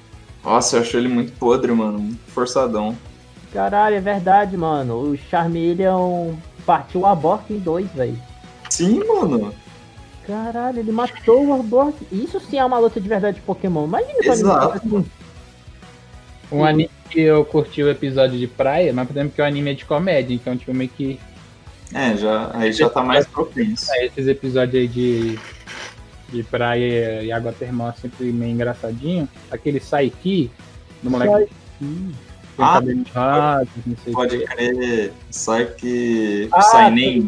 Nossa, 0.48 0.78
eu 0.78 0.82
acho 0.82 0.96
ele 0.96 1.10
muito 1.10 1.34
podre, 1.34 1.72
mano. 1.74 2.00
Muito 2.00 2.32
forçadão. 2.32 2.96
Caralho, 3.52 3.96
é 3.96 4.00
verdade, 4.02 4.56
mano. 4.56 5.12
O 5.12 5.18
Charmeleon 5.18 6.34
partiu 6.66 7.02
o 7.02 7.06
Aborto 7.06 7.52
em 7.52 7.60
dois, 7.60 7.90
velho. 7.92 8.18
Sim, 8.70 9.04
mano. 9.06 9.54
Caralho, 10.26 10.80
ele 10.80 10.92
matou 10.92 11.46
o 11.48 11.54
Aborto. 11.54 12.06
Isso 12.12 12.40
sim 12.40 12.58
é 12.58 12.64
uma 12.66 12.80
luta 12.80 13.00
de 13.02 13.10
verdade 13.10 13.36
de 13.38 13.42
Pokémon. 13.44 13.86
Imagina 13.88 14.14
Exato. 14.22 14.78
assim. 14.78 15.06
Um 16.50 16.64
anime 16.64 16.90
que 17.10 17.20
eu 17.20 17.44
curti 17.44 17.84
o 17.84 17.90
episódio 17.90 18.40
de 18.40 18.48
praia, 18.48 18.94
mas 18.94 19.06
por 19.06 19.14
exemplo 19.18 19.34
que 19.36 19.42
o 19.42 19.46
anime 19.46 19.72
é 19.72 19.74
de 19.74 19.84
comédia, 19.86 20.34
então 20.34 20.56
tipo 20.56 20.74
meio 20.74 20.90
que 20.90 21.20
É, 21.94 22.16
já, 22.16 22.52
aí 22.54 22.72
já 22.72 22.90
tá 22.90 23.04
mais 23.04 23.28
propenso. 23.28 23.86
esses 24.02 24.28
episódios 24.28 24.76
aí 24.82 24.88
de, 24.88 25.38
de 26.30 26.44
praia 26.44 27.24
e 27.24 27.32
água 27.32 27.54
termal 27.54 27.90
é 27.90 27.94
sempre 27.94 28.32
meio 28.32 28.52
engraçadinho. 28.52 29.28
Aquele 29.50 29.80
Saiki, 29.80 30.52
do 31.02 31.10
moleque 31.10 31.50
Ah, 32.60 32.74
cabelo 32.74 33.04
raso, 33.14 33.70
não 33.86 33.98
sei 33.98 34.14
o 34.14 34.16
Pode 34.16 34.40
crer. 34.46 35.14
Sai 35.30 35.66
que. 35.66 36.50
Ah, 36.52 36.62
sai 36.62 36.92
nem. 36.92 37.28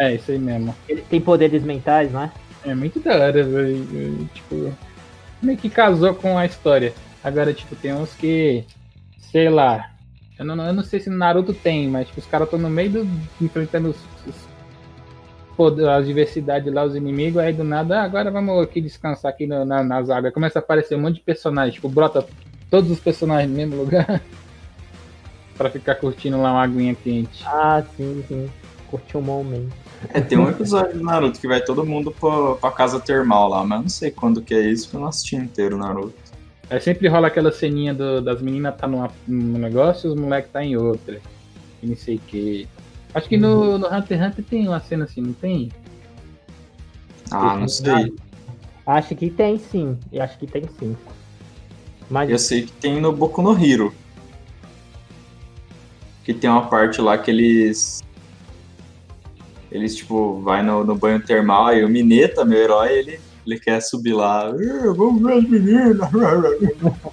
É, 0.00 0.14
isso 0.14 0.30
aí 0.30 0.38
mesmo. 0.38 0.74
Ele 0.88 1.02
tem 1.02 1.20
poderes 1.20 1.62
mentais, 1.62 2.10
né? 2.10 2.32
É 2.64 2.74
muito 2.74 2.98
da 3.00 3.12
hora, 3.12 3.44
velho. 3.44 4.28
Tipo, 4.34 4.72
meio 5.42 5.58
que 5.58 5.68
casou 5.68 6.14
com 6.14 6.38
a 6.38 6.46
história. 6.46 6.94
Agora, 7.22 7.52
tipo, 7.52 7.76
tem 7.76 7.92
uns 7.92 8.14
que. 8.14 8.64
Sei 9.18 9.48
lá. 9.48 9.90
Eu 10.38 10.44
não, 10.44 10.66
eu 10.66 10.72
não 10.72 10.82
sei 10.82 10.98
se 10.98 11.08
no 11.08 11.16
Naruto 11.16 11.52
tem, 11.52 11.86
mas 11.88 12.08
tipo, 12.08 12.20
os 12.20 12.26
caras 12.26 12.46
estão 12.46 12.58
no 12.58 12.70
meio 12.70 12.90
do. 12.90 13.08
enfrentando 13.40 13.90
os, 13.90 13.96
os 15.54 15.56
poder- 15.56 15.88
as 15.88 16.06
diversidades 16.06 16.72
lá, 16.72 16.84
os 16.84 16.96
inimigos, 16.96 17.38
aí 17.40 17.52
do 17.52 17.62
nada, 17.64 18.00
ah, 18.00 18.04
agora 18.04 18.30
vamos 18.30 18.62
aqui 18.62 18.80
descansar 18.80 19.30
aqui 19.30 19.46
no- 19.46 19.64
na, 19.64 19.82
nas 19.84 20.10
águas. 20.10 20.32
Começa 20.34 20.58
a 20.58 20.60
aparecer 20.62 20.96
um 20.96 21.00
monte 21.00 21.16
de 21.16 21.20
personagens, 21.20 21.74
tipo, 21.74 21.88
brota 21.88 22.26
todos 22.70 22.90
os 22.90 22.98
personagens 23.00 23.48
no 23.50 23.56
mesmo 23.56 23.76
lugar. 23.76 24.20
pra 25.56 25.70
ficar 25.70 25.94
curtindo 25.94 26.40
lá 26.42 26.52
uma 26.52 26.62
aguinha 26.62 26.94
quente. 26.94 27.44
Ah, 27.46 27.82
sim, 27.96 28.24
sim. 28.26 28.50
Curtiu 28.90 29.20
um 29.20 29.22
momento. 29.22 29.72
É, 30.12 30.20
tem 30.20 30.36
um 30.36 30.48
episódio 30.50 30.98
do 30.98 31.04
Naruto 31.04 31.40
que 31.40 31.48
vai 31.48 31.60
todo 31.60 31.84
mundo 31.86 32.10
pra, 32.10 32.54
pra 32.56 32.70
casa 32.70 33.00
termal 33.00 33.48
lá, 33.48 33.64
mas 33.64 33.78
eu 33.78 33.82
não 33.82 33.88
sei 33.88 34.10
quando 34.10 34.42
que 34.42 34.54
é 34.54 34.60
isso, 34.68 34.84
porque 34.84 34.96
eu 34.96 35.00
não 35.00 35.08
assisti 35.08 35.36
inteiro 35.36 35.76
o 35.76 35.78
Naruto. 35.78 36.14
Aí 36.68 36.80
sempre 36.80 37.08
rola 37.08 37.28
aquela 37.28 37.52
ceninha 37.52 37.94
do- 37.94 38.20
das 38.20 38.42
meninas 38.42 38.74
tá 38.76 38.86
numa, 38.86 39.10
num 39.26 39.58
negócio 39.58 40.08
e 40.08 40.12
os 40.12 40.20
moleques 40.20 40.50
tá 40.50 40.62
em 40.64 40.76
outra. 40.76 41.20
E 41.82 41.86
não 41.86 41.96
sei 41.96 42.16
o 42.16 42.20
que. 42.20 42.68
Acho 43.14 43.28
que 43.28 43.36
no, 43.36 43.78
no 43.78 43.86
Hunter 43.86 44.18
x 44.18 44.26
Hunter 44.26 44.44
tem 44.44 44.66
uma 44.66 44.80
cena 44.80 45.04
assim, 45.04 45.20
não 45.20 45.32
tem? 45.32 45.70
Ah, 47.30 47.56
não 47.56 47.68
sei. 47.68 48.12
Acho 48.86 49.14
que 49.14 49.30
tem 49.30 49.58
sim. 49.58 49.96
Eu 50.12 50.22
acho 50.22 50.38
que 50.38 50.46
tem 50.46 50.64
sim. 50.78 50.96
Mas 52.10 52.28
Eu 52.28 52.38
sei 52.38 52.62
que 52.62 52.72
tem 52.72 53.00
no 53.00 53.12
Boku 53.12 53.40
no 53.40 53.52
Hero. 53.58 53.94
Que 56.24 56.34
tem 56.34 56.50
uma 56.50 56.66
parte 56.66 57.00
lá 57.00 57.16
que 57.16 57.30
eles. 57.30 58.02
Eles, 59.70 59.96
tipo, 59.96 60.40
vai 60.40 60.62
no, 60.62 60.84
no 60.84 60.94
banho 60.94 61.20
termal, 61.24 61.66
aí 61.66 61.84
o 61.84 61.88
Mineta, 61.88 62.44
meu 62.44 62.58
herói, 62.58 62.92
ele, 62.92 63.20
ele 63.44 63.58
quer 63.58 63.80
subir 63.80 64.12
lá. 64.12 64.48
"Ah, 64.48 64.92
Vamos 64.96 65.20
ver 65.22 65.38
as 65.38 65.48
meninas. 65.48 66.10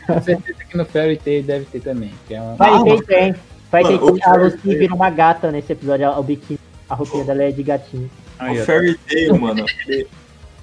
Com 0.06 0.22
certeza 0.22 0.64
que 0.64 0.78
no 0.78 0.86
Fairy 0.86 1.18
Tail 1.18 1.44
deve 1.44 1.66
ter 1.66 1.82
também. 1.82 2.12
Que 2.28 2.36
é 2.36 2.42
uma... 2.42 3.04
tem. 3.04 3.36
Vai 3.72 3.84
ter 3.84 4.00
Mano, 4.00 4.14
que 4.16 4.24
a 4.26 4.36
Lucy 4.36 4.58
Fairy 4.58 4.80
vira 4.80 4.94
uma 4.94 5.10
gata 5.10 5.52
nesse 5.52 5.72
episódio, 5.72 6.10
o 6.10 6.24
biquíni. 6.24 6.60
A 6.90 6.96
roupinha 6.96 7.24
dela 7.24 7.44
é 7.44 7.52
de 7.52 7.64
gatinho. 7.64 8.12
Aí, 8.38 8.60
O. 8.60 8.66
Fairy 8.66 8.98
Tail, 9.08 9.40
mano, 9.40 9.66
ele- 9.88 10.08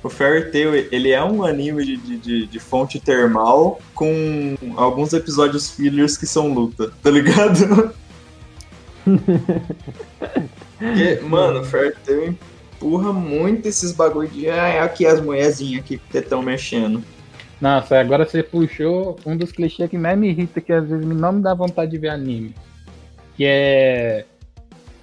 o 0.02 0.10
Fairy 0.10 0.50
Tail, 0.52 0.74
ele 0.92 1.10
é 1.10 1.22
um 1.24 1.42
anime 1.42 1.84
de, 1.84 1.96
de, 1.96 2.46
de, 2.46 2.58
fonte 2.58 3.00
termal 3.00 3.80
com 3.94 4.56
alguns 4.76 5.12
episódios 5.12 5.70
fillers 5.70 6.16
que 6.16 6.26
são 6.26 6.52
luta, 6.52 6.92
tá 7.02 7.10
ligado? 7.10 7.92
Porque, 10.78 11.20
mano, 11.26 11.60
o 11.60 11.64
Fairy 11.64 11.94
Tail 12.04 12.36
empurra 12.76 13.12
muito 13.12 13.66
esses 13.66 13.92
bagulho 13.92 14.28
de 14.28 14.50
ah, 14.50 14.84
aqui 14.84 15.06
as 15.06 15.20
mulherzinhas 15.20 15.82
aqui 15.82 15.98
que 15.98 16.18
estão 16.18 16.42
mexendo. 16.42 17.02
Nossa, 17.60 17.98
agora 17.98 18.24
você 18.24 18.42
puxou 18.42 19.18
um 19.26 19.36
dos 19.36 19.50
clichês 19.50 19.90
que 19.90 19.98
mais 19.98 20.16
me 20.16 20.28
irrita, 20.28 20.60
que 20.60 20.72
às 20.72 20.88
vezes 20.88 21.04
não 21.04 21.32
me 21.32 21.42
dá 21.42 21.54
vontade 21.54 21.90
de 21.90 21.98
ver 21.98 22.10
anime. 22.10 22.54
Que 23.38 23.44
é 23.46 24.24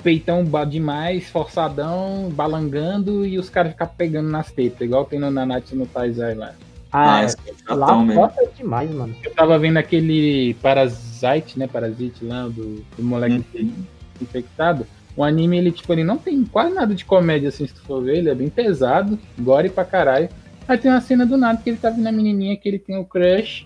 peitão 0.04 0.46
ba- 0.46 0.66
demais, 0.66 1.28
forçadão, 1.30 2.30
balangando 2.32 3.26
e 3.26 3.40
os 3.40 3.50
caras 3.50 3.72
ficam 3.72 3.88
pegando 3.98 4.30
nas 4.30 4.52
tetas, 4.52 4.82
igual 4.82 5.04
tem 5.06 5.18
no 5.20 5.32
Nanatsu 5.32 5.76
no 5.76 5.88
Taizai 5.88 6.36
lá. 6.36 6.54
Ah, 6.92 7.16
Ah, 7.16 7.24
é. 7.24 7.26
é 7.26 7.74
lá 7.74 7.98
mesmo. 8.04 8.14
foda 8.22 8.48
demais, 8.56 8.92
mano. 8.92 9.16
Eu 9.24 9.32
tava 9.34 9.58
vendo 9.58 9.78
aquele 9.78 10.54
Parasite, 10.62 11.58
né? 11.58 11.68
Parasite 11.68 12.24
lá, 12.24 12.44
do, 12.48 12.86
do 12.96 13.04
moleque 13.04 13.44
Uhum. 13.56 13.74
infectado. 14.22 14.86
O 15.18 15.24
anime, 15.24 15.58
ele, 15.58 15.72
tipo, 15.72 15.92
ele 15.94 16.04
não 16.04 16.18
tem 16.18 16.44
quase 16.46 16.74
nada 16.76 16.94
de 16.94 17.04
comédia, 17.06 17.50
assim, 17.50 17.66
se 17.66 17.74
tu 17.74 17.82
for 17.82 18.04
ver. 18.04 18.18
Ele 18.18 18.30
é 18.30 18.36
bem 18.36 18.50
pesado, 18.50 19.18
gore 19.40 19.70
pra 19.70 19.84
caralho. 19.86 20.30
Aí 20.68 20.78
tem 20.78 20.92
uma 20.92 21.02
cena 21.02 21.26
do 21.26 21.38
nada 21.38 21.60
que 21.64 21.70
ele 21.70 21.78
tá 21.78 21.90
vendo 21.90 22.08
a 22.08 22.12
menininha 22.12 22.56
que 22.58 22.68
ele 22.70 22.80
tem 22.80 22.98
o 22.98 23.06
crush. 23.06 23.66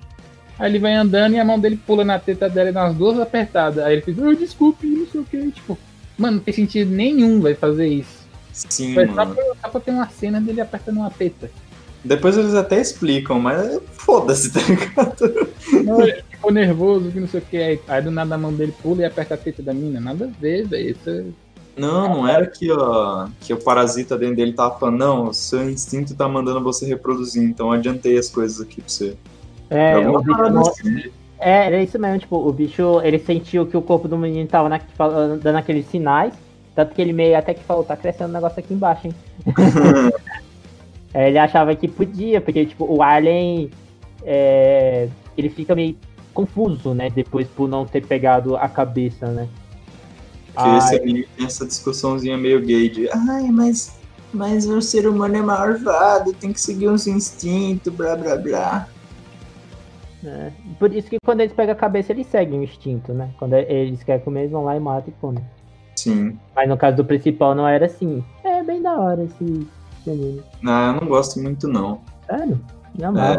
Aí 0.60 0.69
ele 0.69 0.80
vai 0.80 0.93
andando 0.93 1.34
e 1.36 1.39
a 1.39 1.45
mão 1.45 1.58
dele 1.58 1.80
pula 1.88 2.04
na 2.04 2.19
teta 2.19 2.50
dela 2.50 2.69
e 2.69 2.72
umas 2.74 2.93
duas 2.95 3.17
apertadas. 3.19 3.84
Aí 3.84 3.93
ele 3.93 4.02
fica, 4.02 4.22
oh, 4.22 4.34
desculpe, 4.36 4.86
não 4.86 5.08
sei 5.08 5.22
o 5.22 5.24
que. 5.24 5.52
Tipo, 5.52 5.78
mano, 6.17 6.36
não 6.38 6.43
tem 6.43 6.54
sentido 6.54 6.91
nenhum 6.91 7.39
vai 7.39 7.56
fazer 7.56 7.88
isso. 7.88 8.19
Sim, 8.52 8.93
Foi 8.93 9.08
só 9.08 9.13
mano. 9.13 9.36
pra, 9.36 9.43
só 9.62 9.69
pra 9.69 9.80
ter 9.80 9.91
uma 9.91 10.10
cena 10.10 10.41
dele 10.41 10.60
apertando 10.60 10.98
uma 10.98 11.10
teta. 11.10 11.50
Depois 12.04 12.38
eles 12.38 12.54
até 12.56 12.80
explicam, 12.80 13.39
mas 13.39 13.80
foda-se, 13.93 14.52
tá 14.52 14.60
ligado? 14.62 15.48
Não, 15.86 16.02
ele 16.02 16.24
ficou 16.30 16.52
nervoso, 16.52 17.10
que 17.12 17.19
não 17.19 17.28
sei 17.28 17.39
o 17.39 17.43
que. 17.43 17.58
Aí, 17.58 17.80
aí 17.88 18.02
do 18.02 18.12
nada 18.12 18.36
a 18.36 18.38
mão 18.38 18.54
dele 18.54 18.74
pula 18.82 19.02
e 19.02 19.06
aperta 19.06 19.34
a 19.36 19.38
teta 19.38 19.62
da 19.63 19.74
mina. 19.74 20.00
Nada 20.00 20.26
a 20.26 20.41
ver, 20.41 20.65
velho. 20.67 20.89
Isso 20.91 21.10
é- 21.10 21.24
Não, 21.78 22.10
não 22.17 22.28
era 22.28 22.45
que, 22.48 22.69
ó, 22.72 23.28
que 23.41 23.54
o 23.54 23.58
parasita 23.58 24.17
dentro 24.17 24.36
dele 24.36 24.52
tava 24.54 24.78
falando, 24.78 24.98
não, 24.98 25.34
seu 25.34 25.69
instinto 25.69 26.13
tá 26.15 26.28
mandando 26.28 26.62
você 26.62 26.86
reproduzir, 26.86 27.43
então 27.43 27.72
adiantei 27.72 28.17
as 28.17 28.30
coisas 28.30 28.60
aqui 28.60 28.82
pra 28.82 28.89
você. 28.89 29.15
É, 29.69 29.93
Alguma 29.93 30.23
parada 30.23 30.60
assim. 30.62 31.03
é, 31.39 31.67
era 31.67 31.84
isso 31.84 31.99
mesmo, 31.99 32.19
tipo, 32.19 32.36
o 32.38 32.51
bicho, 32.51 33.01
ele 33.03 33.19
sentiu 33.19 33.65
que 33.65 33.77
o 33.77 33.82
corpo 33.82 34.08
do 34.08 34.17
menino 34.17 34.47
tava 34.47 34.67
na- 34.69 34.82
dando 35.41 35.58
aqueles 35.58 35.86
sinais, 35.88 36.34
tanto 36.75 36.95
que 36.95 37.01
ele 37.01 37.13
meio 37.13 37.38
até 37.38 37.53
que 37.53 37.63
falou, 37.63 37.84
tá 37.84 37.95
crescendo 37.95 38.29
um 38.29 38.34
negócio 38.34 38.60
aqui 38.60 38.73
embaixo, 38.73 39.08
hein? 39.08 39.13
É, 41.12 41.27
ele 41.27 41.39
achava 41.39 41.75
que 41.75 41.88
podia, 41.88 42.39
porque, 42.39 42.67
tipo, 42.67 42.86
o 42.86 43.01
Alien, 43.01 43.71
é, 44.23 45.10
ele 45.36 45.49
fica 45.49 45.73
meio 45.73 45.97
confuso, 46.36 46.93
né, 46.93 47.10
depois 47.10 47.47
por 47.47 47.67
não 47.67 47.84
ter 47.84 48.05
pegado 48.05 48.55
a 48.55 48.69
cabeça, 48.69 49.25
né? 49.25 49.47
Porque 50.53 50.69
esse 50.77 50.95
anime 50.95 51.27
tem 51.36 51.47
essa 51.47 51.65
discussãozinha 51.65 52.38
meio 52.38 52.62
gay 52.62 52.89
de, 52.89 53.10
ai, 53.10 53.49
mas, 53.51 53.97
mas 54.32 54.67
o 54.67 54.79
ser 54.82 55.08
humano 55.08 55.36
é 55.38 55.41
malvado, 55.41 56.32
tem 56.34 56.53
que 56.53 56.62
seguir 56.62 56.89
uns 56.89 57.08
instintos, 57.08 57.91
blá 57.91 58.15
blá 58.15 58.36
blá. 58.38 58.88
É, 60.23 60.51
Por 60.77 60.93
isso 60.93 61.10
que 61.10 61.17
quando 61.23 61.41
eles 61.41 61.53
pegam 61.53 61.73
a 61.73 61.77
cabeça, 61.77 62.12
eles 62.12 62.27
seguem 62.27 62.60
o 62.60 62.63
instinto, 62.63 63.13
né? 63.13 63.29
Quando 63.38 63.53
eles 63.53 64.03
querem 64.03 64.23
comer, 64.23 64.41
eles 64.41 64.51
vão 64.51 64.65
lá 64.65 64.75
e 64.75 64.79
matam 64.79 65.13
e 65.15 65.21
comem. 65.21 65.43
Sim. 65.95 66.38
Mas 66.55 66.67
no 66.67 66.77
caso 66.77 66.97
do 66.97 67.05
principal 67.05 67.55
não 67.55 67.67
era 67.67 67.86
assim. 67.86 68.23
É 68.43 68.63
bem 68.63 68.82
da 68.82 68.97
hora 68.97 69.23
esse, 69.23 69.67
anime. 70.08 70.41
Não, 70.62 70.93
eu 70.93 71.01
não 71.01 71.08
gosto 71.08 71.39
muito 71.39 71.67
não. 71.67 72.01
Sério? 72.25 72.60
Não, 72.97 73.12
mal. 73.12 73.38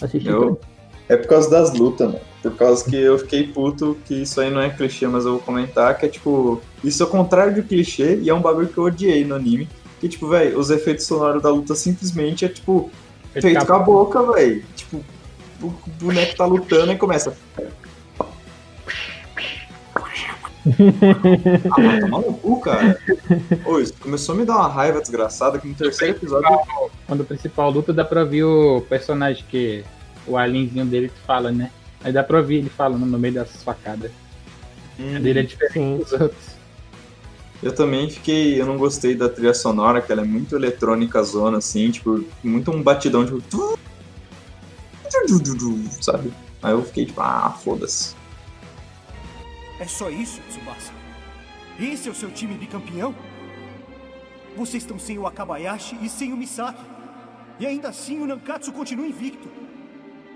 Assisti 0.00 0.28
Eu... 0.28 0.40
tudo. 0.40 0.60
É 1.08 1.16
por 1.16 1.26
causa 1.26 1.48
das 1.48 1.72
lutas, 1.72 2.06
mano. 2.06 2.20
Por 2.42 2.54
causa 2.54 2.88
que 2.88 2.94
eu 2.94 3.18
fiquei 3.18 3.46
puto, 3.46 3.96
que 4.04 4.22
isso 4.22 4.40
aí 4.40 4.50
não 4.50 4.60
é 4.60 4.68
clichê, 4.68 5.06
mas 5.08 5.24
eu 5.24 5.32
vou 5.32 5.40
comentar, 5.40 5.96
que 5.98 6.06
é 6.06 6.08
tipo, 6.08 6.60
isso 6.84 7.02
é 7.02 7.06
o 7.06 7.08
contrário 7.08 7.54
de 7.54 7.62
clichê 7.62 8.16
e 8.16 8.28
é 8.28 8.34
um 8.34 8.40
bagulho 8.40 8.68
que 8.68 8.78
eu 8.78 8.84
odiei 8.84 9.24
no 9.24 9.34
anime. 9.34 9.68
Que, 9.98 10.08
tipo, 10.08 10.28
velho, 10.28 10.58
os 10.58 10.70
efeitos 10.70 11.06
sonoros 11.06 11.42
da 11.42 11.50
luta 11.50 11.74
simplesmente 11.74 12.44
é 12.44 12.48
tipo, 12.48 12.90
feito 13.32 13.66
com 13.66 13.72
a 13.72 13.78
boca, 13.80 14.22
velho. 14.32 14.62
Tipo, 14.76 15.00
o 15.62 15.72
boneco 16.00 16.36
tá 16.36 16.44
lutando 16.44 16.92
e 16.92 16.96
começa. 16.96 17.36
ah, 21.70 21.80
vai 21.80 22.00
tomar 22.00 22.20
no 22.20 22.34
cu, 22.34 22.60
cara. 22.60 22.98
Ô, 23.64 23.78
isso 23.78 23.94
começou 24.00 24.34
a 24.34 24.38
me 24.38 24.44
dar 24.44 24.56
uma 24.56 24.68
raiva 24.68 25.00
desgraçada 25.00 25.58
que 25.58 25.68
no 25.68 25.74
terceiro 25.74 26.16
episódio. 26.16 26.48
Quando 27.06 27.20
o 27.20 27.24
principal 27.24 27.70
luta, 27.70 27.92
dá 27.92 28.04
pra 28.04 28.24
ver 28.24 28.44
o 28.44 28.80
personagem 28.82 29.44
que. 29.48 29.84
O 30.26 30.36
alienzinho 30.36 30.84
dele 30.84 31.08
que 31.08 31.18
fala, 31.26 31.50
né? 31.50 31.70
Aí 32.04 32.12
dá 32.12 32.22
pra 32.22 32.38
ouvir 32.38 32.56
ele 32.56 32.68
falando 32.68 33.06
no 33.06 33.18
meio 33.18 33.34
das 33.34 33.62
facadas. 33.62 34.10
A 35.16 35.18
dele 35.18 35.40
é 35.40 35.42
diferente 35.42 36.04
dos 36.04 36.12
outros. 36.12 36.58
Eu 37.62 37.72
também 37.74 38.10
fiquei. 38.10 38.60
Eu 38.60 38.66
não 38.66 38.76
gostei 38.76 39.14
da 39.14 39.28
trilha 39.28 39.54
sonora, 39.54 40.02
que 40.02 40.12
ela 40.12 40.20
é 40.20 40.24
muito 40.24 40.54
eletrônica 40.54 41.22
zona, 41.22 41.58
assim, 41.58 41.90
tipo, 41.90 42.24
muito 42.42 42.70
um 42.70 42.82
batidão, 42.82 43.24
tipo. 43.24 43.78
Sabe? 46.00 46.32
Aí 46.62 46.72
eu 46.72 46.84
fiquei 46.84 47.06
tipo, 47.06 47.20
ah, 47.20 47.50
foda-se. 47.62 48.14
É 49.78 49.86
só 49.86 50.10
isso, 50.10 50.40
Tsubasa? 50.48 50.92
Esse 51.78 52.08
é 52.08 52.12
o 52.12 52.14
seu 52.14 52.30
time 52.30 52.54
bicampeão? 52.54 53.14
Vocês 54.56 54.82
estão 54.82 54.98
sem 54.98 55.18
o 55.18 55.26
Akabayashi 55.26 55.96
e 56.02 56.08
sem 56.08 56.32
o 56.32 56.36
Misaki. 56.36 56.84
E 57.60 57.66
ainda 57.66 57.88
assim 57.88 58.20
o 58.20 58.26
Nankatsu 58.26 58.72
continua 58.72 59.06
invicto. 59.06 59.48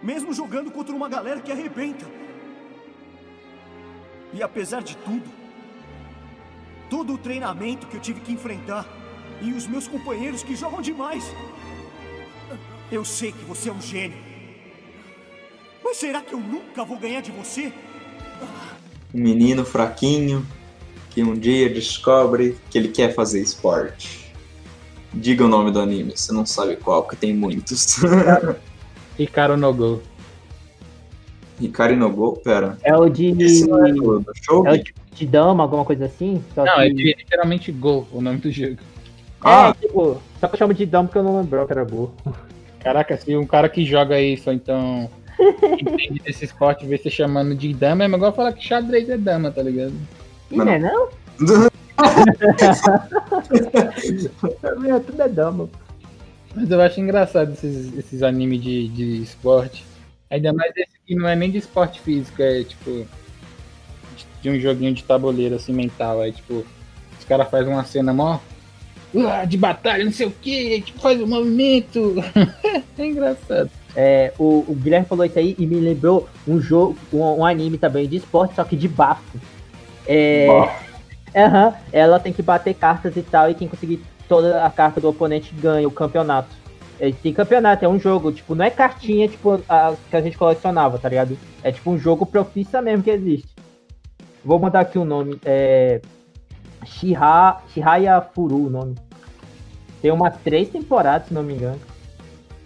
Mesmo 0.02 0.32
jogando 0.32 0.70
contra 0.70 0.94
uma 0.94 1.08
galera 1.08 1.40
que 1.40 1.50
arrebenta. 1.50 2.06
E 4.32 4.42
apesar 4.42 4.82
de 4.82 4.96
tudo, 4.98 5.28
todo 6.88 7.14
o 7.14 7.18
treinamento 7.18 7.86
que 7.86 7.96
eu 7.96 8.00
tive 8.00 8.20
que 8.20 8.32
enfrentar 8.32 8.86
e 9.40 9.52
os 9.52 9.66
meus 9.66 9.88
companheiros 9.88 10.42
que 10.42 10.54
jogam 10.54 10.80
demais, 10.80 11.24
eu 12.90 13.04
sei 13.04 13.32
que 13.32 13.44
você 13.44 13.68
é 13.68 13.72
um 13.72 13.80
gênio. 13.80 14.31
Mas 15.92 15.98
será 15.98 16.22
que 16.22 16.32
eu 16.32 16.40
nunca 16.40 16.86
vou 16.86 16.98
ganhar 16.98 17.20
de 17.20 17.30
você? 17.30 17.70
Um 19.14 19.20
menino 19.20 19.62
fraquinho 19.62 20.42
que 21.10 21.22
um 21.22 21.34
dia 21.34 21.68
descobre 21.68 22.56
que 22.70 22.78
ele 22.78 22.88
quer 22.88 23.14
fazer 23.14 23.42
esporte. 23.42 24.32
Diga 25.12 25.44
o 25.44 25.48
nome 25.48 25.70
do 25.70 25.78
anime, 25.78 26.16
você 26.16 26.32
não 26.32 26.46
sabe 26.46 26.76
qual, 26.76 27.02
porque 27.02 27.16
tem 27.16 27.34
muitos. 27.36 27.98
Hikaru 29.18 29.58
no 29.58 29.74
Go. 29.74 30.02
Hikari 31.60 31.94
no 31.94 32.08
Go, 32.08 32.38
pera. 32.38 32.78
É 32.82 32.96
o 32.96 33.06
de. 33.10 33.28
Esse 33.42 33.68
não 33.68 33.86
é 33.86 33.92
do, 33.92 34.20
do 34.20 34.32
show? 34.40 34.66
É 34.66 34.72
o 34.72 34.78
de, 34.82 34.94
de 35.14 35.26
dama, 35.26 35.62
alguma 35.62 35.84
coisa 35.84 36.06
assim? 36.06 36.42
Só 36.54 36.64
Não, 36.64 36.76
que... 36.76 36.80
é 36.80 36.88
de- 36.88 37.16
literalmente 37.18 37.70
Go, 37.70 38.08
o 38.10 38.22
nome 38.22 38.38
do 38.38 38.50
jogo. 38.50 38.78
Ah, 39.42 39.74
É, 39.78 39.86
tipo, 39.86 40.16
só 40.40 40.48
que 40.48 40.54
eu 40.54 40.58
chamo 40.58 40.72
de 40.72 40.86
dama 40.86 41.04
porque 41.08 41.18
eu 41.18 41.22
não 41.22 41.38
lembrava 41.38 41.66
que 41.66 41.72
era 41.74 41.84
Go. 41.84 42.14
Caraca, 42.80 43.14
se 43.18 43.36
um 43.36 43.44
cara 43.46 43.68
que 43.68 43.84
joga 43.84 44.18
isso, 44.18 44.50
então 44.50 45.10
entende 45.40 46.20
desse 46.24 46.44
esporte, 46.44 46.86
vê 46.86 46.96
você 46.98 47.10
chamando 47.10 47.54
de 47.54 47.72
dama, 47.74 48.04
é 48.04 48.08
igual 48.08 48.32
falar 48.32 48.52
que 48.52 48.64
xadrez 48.66 49.08
é 49.08 49.16
dama, 49.16 49.50
tá 49.50 49.62
ligado? 49.62 49.92
Mas 50.50 50.66
não 50.66 50.72
é 50.72 50.78
não? 50.78 51.08
Meu, 54.78 55.00
tudo 55.00 55.22
é 55.22 55.28
dama. 55.28 55.68
Mas 56.54 56.70
eu 56.70 56.80
acho 56.80 57.00
engraçado 57.00 57.52
esses, 57.52 57.96
esses 57.96 58.22
animes 58.22 58.62
de, 58.62 58.88
de 58.88 59.22
esporte. 59.22 59.84
Ainda 60.30 60.52
mais 60.52 60.72
esse 60.76 60.92
que 61.06 61.14
não 61.14 61.28
é 61.28 61.34
nem 61.36 61.50
de 61.50 61.58
esporte 61.58 62.00
físico, 62.00 62.40
é 62.42 62.62
tipo. 62.64 62.90
de- 64.16 64.26
De 64.42 64.50
um 64.50 64.60
joguinho 64.60 64.92
de 64.94 65.02
tabuleiro 65.04 65.54
assim 65.54 65.72
mental. 65.72 66.20
Aí 66.20 66.32
tipo, 66.32 66.64
os 67.18 67.24
caras 67.26 67.48
fazem 67.50 67.72
uma 67.72 67.84
cena 67.84 68.12
mó. 68.12 68.38
"Ah, 69.16 69.44
de 69.44 69.56
batalha, 69.56 70.04
não 70.04 70.12
sei 70.12 70.26
o 70.26 70.30
que, 70.30 70.80
tipo, 70.82 71.00
faz 71.00 71.20
um 71.20 71.26
movimento. 71.26 72.14
é 72.98 73.06
engraçado. 73.06 73.70
É, 73.94 74.32
o, 74.38 74.64
o 74.66 74.74
Guilherme 74.74 75.06
falou 75.06 75.24
isso 75.24 75.38
aí 75.38 75.54
e 75.58 75.66
me 75.66 75.76
lembrou 75.76 76.28
um 76.48 76.60
jogo, 76.60 76.96
um, 77.12 77.20
um 77.20 77.44
anime 77.44 77.76
também 77.76 78.08
de 78.08 78.16
esporte, 78.16 78.54
só 78.54 78.64
que 78.64 78.76
de 78.76 78.88
bafo. 78.88 79.38
É. 80.06 80.46
Aham, 81.34 81.74
ela 81.92 82.18
tem 82.20 82.32
que 82.32 82.42
bater 82.42 82.74
cartas 82.74 83.16
e 83.16 83.22
tal, 83.22 83.50
e 83.50 83.54
quem 83.54 83.68
conseguir 83.68 84.02
toda 84.28 84.64
a 84.64 84.70
carta 84.70 85.00
do 85.00 85.08
oponente 85.08 85.54
ganha 85.54 85.86
o 85.86 85.90
campeonato. 85.90 86.48
É, 86.98 87.10
tem 87.10 87.32
campeonato, 87.32 87.84
é 87.84 87.88
um 87.88 87.98
jogo, 87.98 88.32
tipo, 88.32 88.54
não 88.54 88.64
é 88.64 88.70
cartinha 88.70 89.28
tipo 89.28 89.60
a 89.68 89.94
que 90.10 90.16
a 90.16 90.20
gente 90.20 90.38
colecionava, 90.38 90.98
tá 90.98 91.08
ligado? 91.08 91.36
É 91.62 91.72
tipo 91.72 91.90
um 91.90 91.98
jogo 91.98 92.24
profissa 92.24 92.80
mesmo 92.80 93.02
que 93.02 93.10
existe. 93.10 93.48
Vou 94.44 94.58
mandar 94.58 94.80
aqui 94.80 94.98
o 94.98 95.04
nome. 95.04 95.38
É. 95.44 96.00
Shiha, 96.84 97.58
Shihaya 97.72 98.20
Furu 98.20 98.66
o 98.66 98.70
nome. 98.70 98.94
Tem 100.00 100.10
umas 100.10 100.36
três 100.42 100.68
temporadas, 100.68 101.28
se 101.28 101.34
não 101.34 101.42
me 101.42 101.54
engano. 101.54 101.78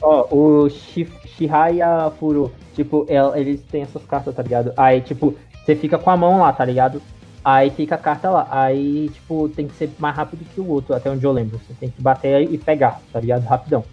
Ó, 0.01 0.27
o 0.35 0.69
Shi- 0.71 1.09
Shihaya 1.27 2.11
Furu, 2.19 2.51
tipo, 2.75 3.07
el- 3.09 3.35
eles 3.37 3.61
têm 3.63 3.83
essas 3.83 4.05
cartas, 4.05 4.35
tá 4.35 4.43
ligado? 4.43 4.73
Aí, 4.77 5.01
tipo, 5.01 5.35
você 5.65 5.75
fica 5.77 5.99
com 5.99 6.11
a 6.11 6.17
mão 6.17 6.39
lá, 6.41 6.53
tá 6.53 6.65
ligado? 6.65 7.01
Aí 7.45 7.71
fica 7.71 7.95
a 7.95 7.99
carta 7.99 8.31
lá. 8.31 8.49
Aí, 8.51 9.09
tipo, 9.11 9.49
tem 9.51 9.67
que 9.69 9.75
ser 9.75 9.91
mais 9.99 10.17
rápido 10.17 10.45
que 10.53 10.61
o 10.61 10.69
outro, 10.69 10.95
até 10.95 11.11
onde 11.11 11.25
eu 11.25 11.33
lembro. 11.33 11.59
Você 11.59 11.75
tem 11.79 11.91
que 11.91 12.01
bater 12.03 12.43
e 12.51 12.59
pegar, 12.59 13.01
tá 13.13 13.21
ligado? 13.21 13.45
Rapidão. 13.45 13.85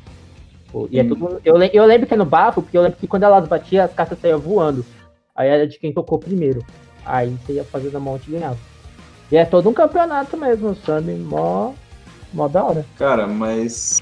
E 0.90 1.00
é 1.00 1.04
Hum. 1.04 1.08
tudo. 1.10 1.42
Eu, 1.46 1.56
eu 1.62 1.86
lembro 1.86 2.08
que 2.08 2.14
é 2.14 2.18
no 2.18 2.26
bafo, 2.26 2.62
porque 2.64 2.76
eu 2.78 2.82
lembro 2.82 2.98
que 2.98 3.06
quando 3.08 3.24
elas 3.24 3.48
batiam, 3.48 3.86
as 3.86 3.94
cartas 3.94 4.18
saíam 4.20 4.40
voando. 4.40 4.84
Aí 5.36 5.48
era 5.50 5.68
de 5.68 5.78
quem 5.78 5.94
tocou 5.94 6.18
primeiro. 6.18 6.64
Aí 7.06 7.30
você 7.30 7.54
ia 7.54 7.64
fazer 7.64 7.92
na 7.92 8.00
mão 8.00 8.20
e 8.28 8.32
ganhava. 8.32 8.58
E 9.34 9.36
é 9.36 9.44
todo 9.46 9.68
um 9.68 9.74
campeonato 9.74 10.38
mesmo, 10.38 10.76
sabe? 10.86 11.14
Mó, 11.14 11.74
mó 12.32 12.48
da 12.48 12.64
hora. 12.64 12.86
Cara, 13.00 13.26
mas. 13.26 14.00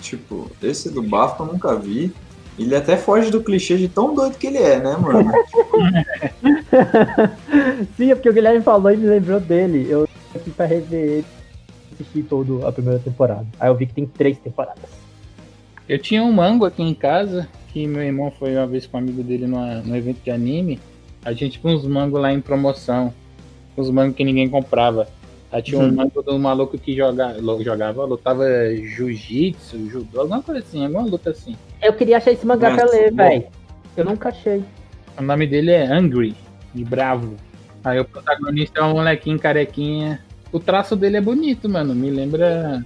Tipo, 0.00 0.50
esse 0.62 0.88
do 0.88 1.02
Bafo 1.02 1.42
eu 1.42 1.52
nunca 1.52 1.76
vi. 1.76 2.14
Ele 2.58 2.74
até 2.74 2.96
foge 2.96 3.30
do 3.30 3.42
clichê 3.42 3.76
de 3.76 3.88
tão 3.88 4.14
doido 4.14 4.38
que 4.38 4.46
ele 4.46 4.56
é, 4.56 4.80
né, 4.80 4.96
mano? 4.96 5.30
Sim, 7.94 8.10
é 8.10 8.14
porque 8.14 8.30
o 8.30 8.32
Guilherme 8.32 8.62
falou 8.62 8.90
e 8.90 8.96
me 8.96 9.06
lembrou 9.06 9.38
dele. 9.38 9.86
Eu 9.86 10.08
aqui 10.34 10.50
pra 10.50 10.64
rever 10.64 10.98
ele, 10.98 11.26
assisti 11.92 12.22
todo 12.22 12.66
a 12.66 12.72
primeira 12.72 12.98
temporada. 13.00 13.46
Aí 13.60 13.68
eu 13.68 13.74
vi 13.74 13.84
que 13.84 13.92
tem 13.92 14.06
três 14.06 14.38
temporadas. 14.38 14.88
Eu 15.86 15.98
tinha 15.98 16.22
um 16.22 16.32
mango 16.32 16.64
aqui 16.64 16.82
em 16.82 16.94
casa, 16.94 17.46
que 17.68 17.86
meu 17.86 18.02
irmão 18.02 18.30
foi 18.30 18.56
uma 18.56 18.66
vez 18.66 18.86
com 18.86 18.96
um 18.96 19.00
amigo 19.00 19.22
dele 19.22 19.46
numa, 19.46 19.82
num 19.82 19.94
evento 19.94 20.22
de 20.24 20.30
anime. 20.30 20.80
A 21.22 21.34
gente 21.34 21.60
tinha 21.60 21.70
uns 21.70 21.84
mangos 21.84 22.18
lá 22.18 22.32
em 22.32 22.40
promoção. 22.40 23.12
Uns 23.76 23.90
mangos 23.90 24.16
que 24.16 24.24
ninguém 24.24 24.48
comprava. 24.48 25.06
Aí 25.52 25.62
tinha 25.62 25.80
um 25.80 25.84
Hum. 25.84 25.92
mango 25.92 26.22
do 26.22 26.38
maluco 26.38 26.78
que 26.78 26.94
joga, 26.94 27.36
jogava, 27.62 28.04
lutava 28.04 28.44
jiu-jitsu, 28.74 29.90
judô, 29.90 30.20
alguma 30.20 30.42
coisa 30.42 30.60
assim, 30.60 30.84
alguma 30.84 31.02
luta 31.02 31.30
assim. 31.30 31.56
Eu 31.82 31.92
queria 31.92 32.18
achar 32.18 32.30
esse 32.30 32.46
mangá 32.46 32.72
pra 32.72 32.84
ler, 32.84 33.12
velho. 33.12 33.46
Eu 33.96 34.04
nunca 34.04 34.28
achei. 34.28 34.62
O 35.18 35.22
nome 35.22 35.46
dele 35.48 35.72
é 35.72 35.86
Angry, 35.86 36.36
de 36.72 36.84
bravo. 36.84 37.34
Aí 37.82 37.98
o 37.98 38.04
protagonista 38.04 38.80
é 38.80 38.84
um 38.84 38.92
molequinho 38.92 39.38
carequinha. 39.40 40.20
O 40.52 40.60
traço 40.60 40.94
dele 40.94 41.16
é 41.16 41.20
bonito, 41.20 41.68
mano. 41.68 41.94
Me 41.94 42.10
lembra 42.10 42.84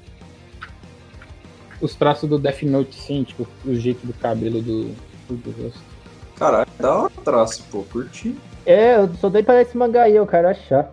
os 1.81 1.94
traços 1.94 2.29
do 2.29 2.38
Death 2.38 2.62
Note, 2.62 2.94
sim, 2.94 3.25
tipo, 3.25 3.47
o 3.64 3.75
jeito 3.75 4.07
do 4.07 4.12
cabelo 4.14 4.62
do, 4.62 4.94
do, 5.29 5.51
rosto. 5.51 5.81
Caralho, 6.37 6.66
hora 6.83 7.12
o 7.14 7.23
traço, 7.23 7.62
pô, 7.70 7.83
curti. 7.85 8.35
É, 8.66 8.96
eu 8.96 9.12
sou 9.14 9.31
doido 9.31 9.44
pra 9.44 9.55
ler 9.55 9.62
esse 9.62 9.77
mangá 9.77 10.03
aí, 10.05 10.16
eu 10.16 10.27
quero 10.27 10.48
achar. 10.48 10.92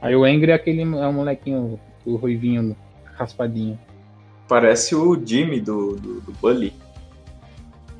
Aí 0.00 0.16
o 0.16 0.24
Angry 0.24 0.50
é 0.50 0.54
aquele 0.54 0.82
é 0.82 0.84
um 0.84 1.12
molequinho, 1.12 1.78
o 2.06 2.16
ruivinho 2.16 2.74
raspadinho. 3.14 3.78
Parece 4.48 4.94
o 4.94 5.20
Jimmy 5.24 5.60
do, 5.60 5.96
do, 5.96 6.20
do 6.20 6.32
Bully. 6.40 6.72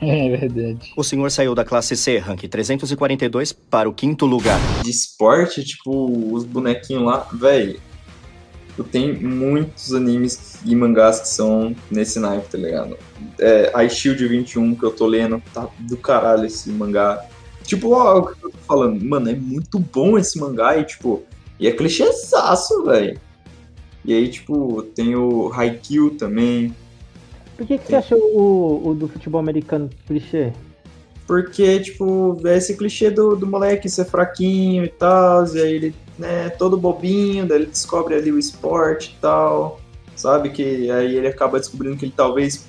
É 0.03 0.35
verdade. 0.35 0.95
O 0.97 1.05
senhor 1.05 1.31
saiu 1.31 1.55
da 1.55 1.63
classe 1.63 1.95
C, 1.95 2.17
rank 2.17 2.45
342, 2.45 3.53
para 3.53 3.87
o 3.87 3.93
quinto 3.93 4.25
lugar. 4.25 4.59
De 4.83 4.91
esporte, 4.91 5.63
tipo, 5.63 6.33
os 6.33 6.43
bonequinhos 6.43 7.05
lá, 7.05 7.29
velho. 7.35 7.79
Tem 8.91 9.13
muitos 9.13 9.93
animes 9.93 10.59
e 10.65 10.75
mangás 10.75 11.21
que 11.21 11.29
são 11.29 11.77
nesse 11.91 12.19
naipe, 12.19 12.49
tá 12.49 12.57
ligado? 12.57 12.97
É, 13.39 13.71
a 13.75 13.87
Shield 13.87 14.27
21 14.27 14.75
que 14.75 14.85
eu 14.85 14.91
tô 14.91 15.07
lendo, 15.07 15.43
tá 15.53 15.69
do 15.81 15.99
caralho 15.99 16.47
esse 16.47 16.71
mangá. 16.71 17.23
Tipo, 17.65 17.91
ó, 17.95 18.19
o 18.19 18.27
que 18.27 18.45
eu 18.45 18.51
tô 18.51 18.59
falando, 18.59 19.05
mano, 19.05 19.31
é 19.31 19.35
muito 19.35 19.79
bom 19.79 20.19
esse 20.19 20.39
mangá 20.39 20.77
e, 20.77 20.85
tipo, 20.85 21.23
e 21.59 21.69
é 21.69 21.73
clichêzaço, 21.73 22.85
velho. 22.85 23.19
E 24.05 24.15
aí, 24.15 24.29
tipo, 24.29 24.83
tem 24.95 25.15
o 25.15 25.53
Haikyuu 25.53 26.13
também, 26.13 26.75
Por 27.61 27.67
que, 27.67 27.77
que 27.77 27.87
você 27.89 27.97
achou 27.97 28.19
o, 28.19 28.89
o 28.89 28.95
do 28.95 29.07
futebol 29.07 29.39
americano 29.39 29.91
clichê? 30.07 30.51
Porque, 31.27 31.79
tipo, 31.81 32.41
é 32.47 32.57
esse 32.57 32.75
clichê 32.75 33.11
do, 33.11 33.37
do 33.37 33.47
moleque 33.47 33.87
ser 33.89 34.07
fraquinho 34.07 34.83
e 34.83 34.89
tal, 34.89 35.47
e 35.55 35.61
aí 35.61 35.73
ele, 35.75 35.95
né, 36.19 36.49
todo 36.49 36.79
bobinho, 36.79 37.47
daí 37.47 37.59
ele 37.59 37.67
descobre 37.67 38.15
ali 38.15 38.33
o 38.33 38.39
esporte 38.39 39.15
e 39.15 39.21
tal, 39.21 39.79
sabe? 40.17 40.49
Que 40.49 40.91
aí 40.91 41.15
ele 41.15 41.29
acaba 41.29 41.61
descobrindo 41.61 41.99
que 41.99 42.07
ele 42.07 42.15
talvez, 42.17 42.67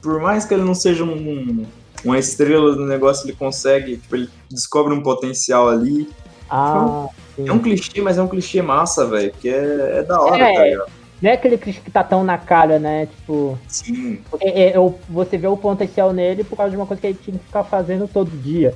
por 0.00 0.18
mais 0.18 0.46
que 0.46 0.54
ele 0.54 0.64
não 0.64 0.74
seja 0.74 1.04
um, 1.04 1.66
uma 2.04 2.18
estrela 2.18 2.74
do 2.74 2.84
negócio, 2.86 3.26
ele 3.26 3.36
consegue, 3.36 3.96
tipo, 3.96 4.16
ele 4.16 4.28
descobre 4.50 4.92
um 4.94 5.02
potencial 5.02 5.68
ali. 5.68 6.08
Ah, 6.50 7.06
sim. 7.34 7.48
É 7.48 7.52
um 7.52 7.58
clichê, 7.58 8.00
mas 8.00 8.18
é 8.18 8.22
um 8.22 8.28
clichê 8.28 8.60
massa, 8.62 9.06
velho, 9.06 9.30
porque 9.32 9.48
é, 9.48 9.98
é 9.98 10.02
da 10.02 10.20
hora, 10.20 10.36
É. 10.38 10.54
tá 10.54 10.64
ligado? 10.64 10.90
Não 11.22 11.30
é 11.30 11.34
aquele 11.34 11.56
clichê 11.56 11.80
que 11.80 11.90
tá 11.90 12.04
tão 12.04 12.22
na 12.22 12.36
cara, 12.36 12.78
né? 12.78 13.06
Tipo. 13.06 13.58
Sim. 13.66 14.18
É, 14.40 14.70
é, 14.70 14.74
você 15.08 15.38
vê 15.38 15.46
o 15.46 15.56
potencial 15.56 16.12
nele 16.12 16.44
por 16.44 16.56
causa 16.56 16.70
de 16.70 16.76
uma 16.76 16.84
coisa 16.86 17.00
que 17.00 17.06
ele 17.06 17.18
tinha 17.24 17.38
que 17.38 17.44
ficar 17.46 17.64
fazendo 17.64 18.06
todo 18.06 18.30
dia. 18.30 18.74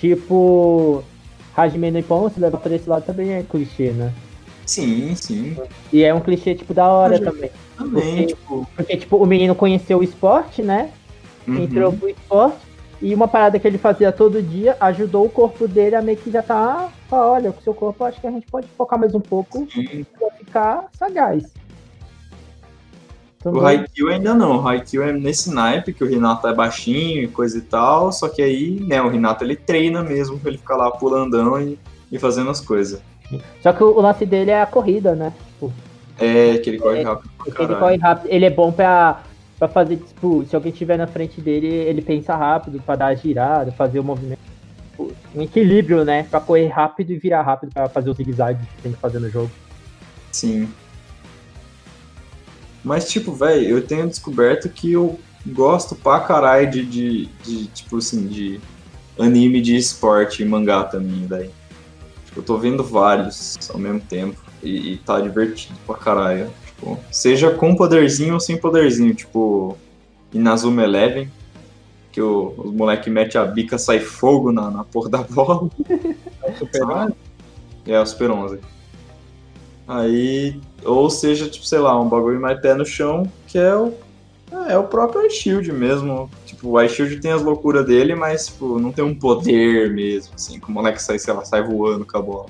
Tipo. 0.00 1.04
Hajime 1.54 1.90
no 1.90 1.98
Ippon, 1.98 2.30
se 2.30 2.40
levar 2.40 2.58
pra 2.58 2.74
esse 2.74 2.88
lado 2.88 3.04
também 3.04 3.34
é 3.34 3.42
clichê, 3.42 3.90
né? 3.90 4.10
Sim, 4.64 5.14
sim. 5.14 5.54
E 5.92 6.02
é 6.02 6.14
um 6.14 6.20
clichê, 6.20 6.54
tipo, 6.54 6.72
da 6.72 6.86
hora 6.88 7.18
também. 7.20 7.50
Também, 7.76 8.02
Porque- 8.02 8.26
tipo. 8.26 8.68
Porque, 8.74 8.96
tipo, 8.96 9.16
o 9.18 9.26
menino 9.26 9.54
conheceu 9.54 9.98
o 9.98 10.02
esporte, 10.02 10.62
né? 10.62 10.90
uhum. 11.46 11.58
Entrou 11.62 11.92
pro 11.92 12.08
esporte. 12.08 12.56
E 13.02 13.12
uma 13.12 13.26
parada 13.26 13.58
que 13.58 13.66
ele 13.66 13.78
fazia 13.78 14.12
todo 14.12 14.40
dia 14.40 14.76
ajudou 14.78 15.26
o 15.26 15.28
corpo 15.28 15.66
dele 15.66 15.96
a 15.96 16.00
meio 16.00 16.16
que 16.16 16.30
já 16.30 16.40
tá. 16.40 16.88
ah, 17.10 17.26
olha, 17.26 17.50
com 17.50 17.58
o 17.60 17.62
seu 17.62 17.74
corpo 17.74 18.04
acho 18.04 18.20
que 18.20 18.26
a 18.28 18.30
gente 18.30 18.46
pode 18.46 18.68
focar 18.78 18.96
mais 18.98 19.12
um 19.12 19.20
pouco 19.20 19.66
pra 20.16 20.30
ficar 20.38 20.84
sagaz. 20.96 21.42
O 23.40 23.42
Também- 23.42 23.62
Haikyuu 23.64 24.08
ainda 24.08 24.32
não. 24.34 24.58
O 24.62 24.68
Haikyuu 24.68 25.02
é 25.02 25.12
nesse 25.12 25.52
naipe 25.52 25.92
que 25.92 26.04
o 26.04 26.08
Renato 26.08 26.46
é 26.46 26.54
baixinho 26.54 27.24
e 27.24 27.26
coisa 27.28 27.58
e 27.58 27.62
tal. 27.62 28.12
Só 28.12 28.28
que 28.28 28.40
aí, 28.40 28.78
né, 28.80 29.02
o 29.02 29.08
Renato 29.08 29.42
ele 29.42 29.56
treina 29.56 30.04
mesmo 30.04 30.38
pra 30.38 30.50
ele 30.50 30.58
ficar 30.58 30.76
lá 30.76 30.88
pulandão 30.92 31.60
e, 31.60 31.76
e 32.12 32.20
fazendo 32.20 32.50
as 32.50 32.60
coisas. 32.60 33.02
Só 33.60 33.72
que 33.72 33.82
o 33.82 34.00
lance 34.00 34.24
dele 34.24 34.52
é 34.52 34.62
a 34.62 34.66
corrida, 34.66 35.16
né? 35.16 35.32
É, 36.20 36.58
que 36.58 36.70
ele 36.70 36.78
corre 36.78 37.00
É, 37.00 37.02
rápido 37.02 37.30
ele 37.44 37.74
corre 37.74 37.96
rápido. 37.96 38.28
Ele 38.30 38.44
é 38.44 38.50
bom 38.50 38.70
pra, 38.70 39.22
pra 39.62 39.68
fazer, 39.68 39.98
tipo, 39.98 40.44
se 40.44 40.56
alguém 40.56 40.72
estiver 40.72 40.98
na 40.98 41.06
frente 41.06 41.40
dele, 41.40 41.68
ele 41.68 42.02
pensa 42.02 42.34
rápido 42.34 42.82
pra 42.84 42.96
dar 42.96 43.06
a 43.06 43.14
girada, 43.14 43.70
fazer 43.70 44.00
o 44.00 44.04
movimento. 44.04 44.40
Tipo, 44.90 45.12
Um 45.36 45.42
equilíbrio, 45.42 46.04
né? 46.04 46.24
Pra 46.24 46.40
correr 46.40 46.66
rápido 46.66 47.12
e 47.12 47.16
virar 47.16 47.42
rápido 47.42 47.70
pra 47.72 47.88
fazer 47.88 48.10
os 48.10 48.16
zigue-zague 48.16 48.66
que 48.66 48.82
tem 48.82 48.92
que 48.92 48.98
fazer 48.98 49.20
no 49.20 49.30
jogo. 49.30 49.52
Sim. 50.32 50.68
Mas, 52.82 53.08
tipo, 53.08 53.30
velho, 53.32 53.68
eu 53.68 53.86
tenho 53.86 54.08
descoberto 54.08 54.68
que 54.68 54.94
eu 54.94 55.16
gosto 55.46 55.94
pra 55.94 56.18
caralho 56.18 56.68
de, 56.68 56.84
de, 56.84 57.26
de, 57.44 57.66
tipo 57.68 57.98
assim, 57.98 58.26
de 58.26 58.60
anime 59.16 59.60
de 59.60 59.76
esporte 59.76 60.42
e 60.42 60.44
mangá 60.44 60.82
também, 60.82 61.24
velho. 61.28 61.52
Tipo, 62.26 62.40
eu 62.40 62.42
tô 62.42 62.58
vendo 62.58 62.82
vários 62.82 63.56
ao 63.70 63.78
mesmo 63.78 64.00
tempo 64.00 64.42
e, 64.60 64.94
e 64.94 64.96
tá 64.98 65.20
divertido 65.20 65.78
pra 65.86 65.94
caralho. 65.94 66.50
Tipo, 66.82 66.98
seja 67.12 67.50
com 67.52 67.76
poderzinho 67.76 68.34
ou 68.34 68.40
sem 68.40 68.56
poderzinho, 68.56 69.14
tipo, 69.14 69.78
Inazuma 70.32 70.82
Eleven, 70.82 71.30
que 72.10 72.20
o, 72.20 72.52
os 72.58 72.72
moleque 72.72 73.08
mete 73.08 73.38
a 73.38 73.44
bica, 73.44 73.78
sai 73.78 74.00
fogo 74.00 74.50
na, 74.50 74.68
na 74.68 74.82
porra 74.82 75.08
da 75.08 75.18
bola. 75.18 75.70
Super 76.58 76.82
É, 77.84 77.98
o 77.98 78.06
Super 78.06 78.30
11. 78.30 78.60
Aí, 79.88 80.60
ou 80.84 81.10
seja, 81.10 81.48
tipo, 81.48 81.66
sei 81.66 81.80
lá, 81.80 82.00
um 82.00 82.08
bagulho 82.08 82.40
mais 82.40 82.60
pé 82.60 82.74
no 82.74 82.86
chão, 82.86 83.30
que 83.48 83.58
é 83.58 83.74
o, 83.74 83.92
é 84.68 84.78
o 84.78 84.84
próprio 84.84 85.26
iShield 85.26 85.72
mesmo. 85.72 86.30
Tipo, 86.46 86.70
o 86.70 86.80
iShield 86.80 87.18
tem 87.18 87.32
as 87.32 87.42
loucuras 87.42 87.84
dele, 87.84 88.14
mas, 88.14 88.46
tipo, 88.46 88.78
não 88.78 88.92
tem 88.92 89.04
um 89.04 89.14
poder 89.14 89.92
mesmo, 89.92 90.34
assim, 90.34 90.60
que 90.60 90.68
o 90.68 90.70
moleque 90.70 91.02
sai, 91.02 91.18
sei 91.18 91.34
lá, 91.34 91.44
sai 91.44 91.62
voando 91.62 92.06
com 92.06 92.18
a 92.18 92.22
bola. 92.22 92.46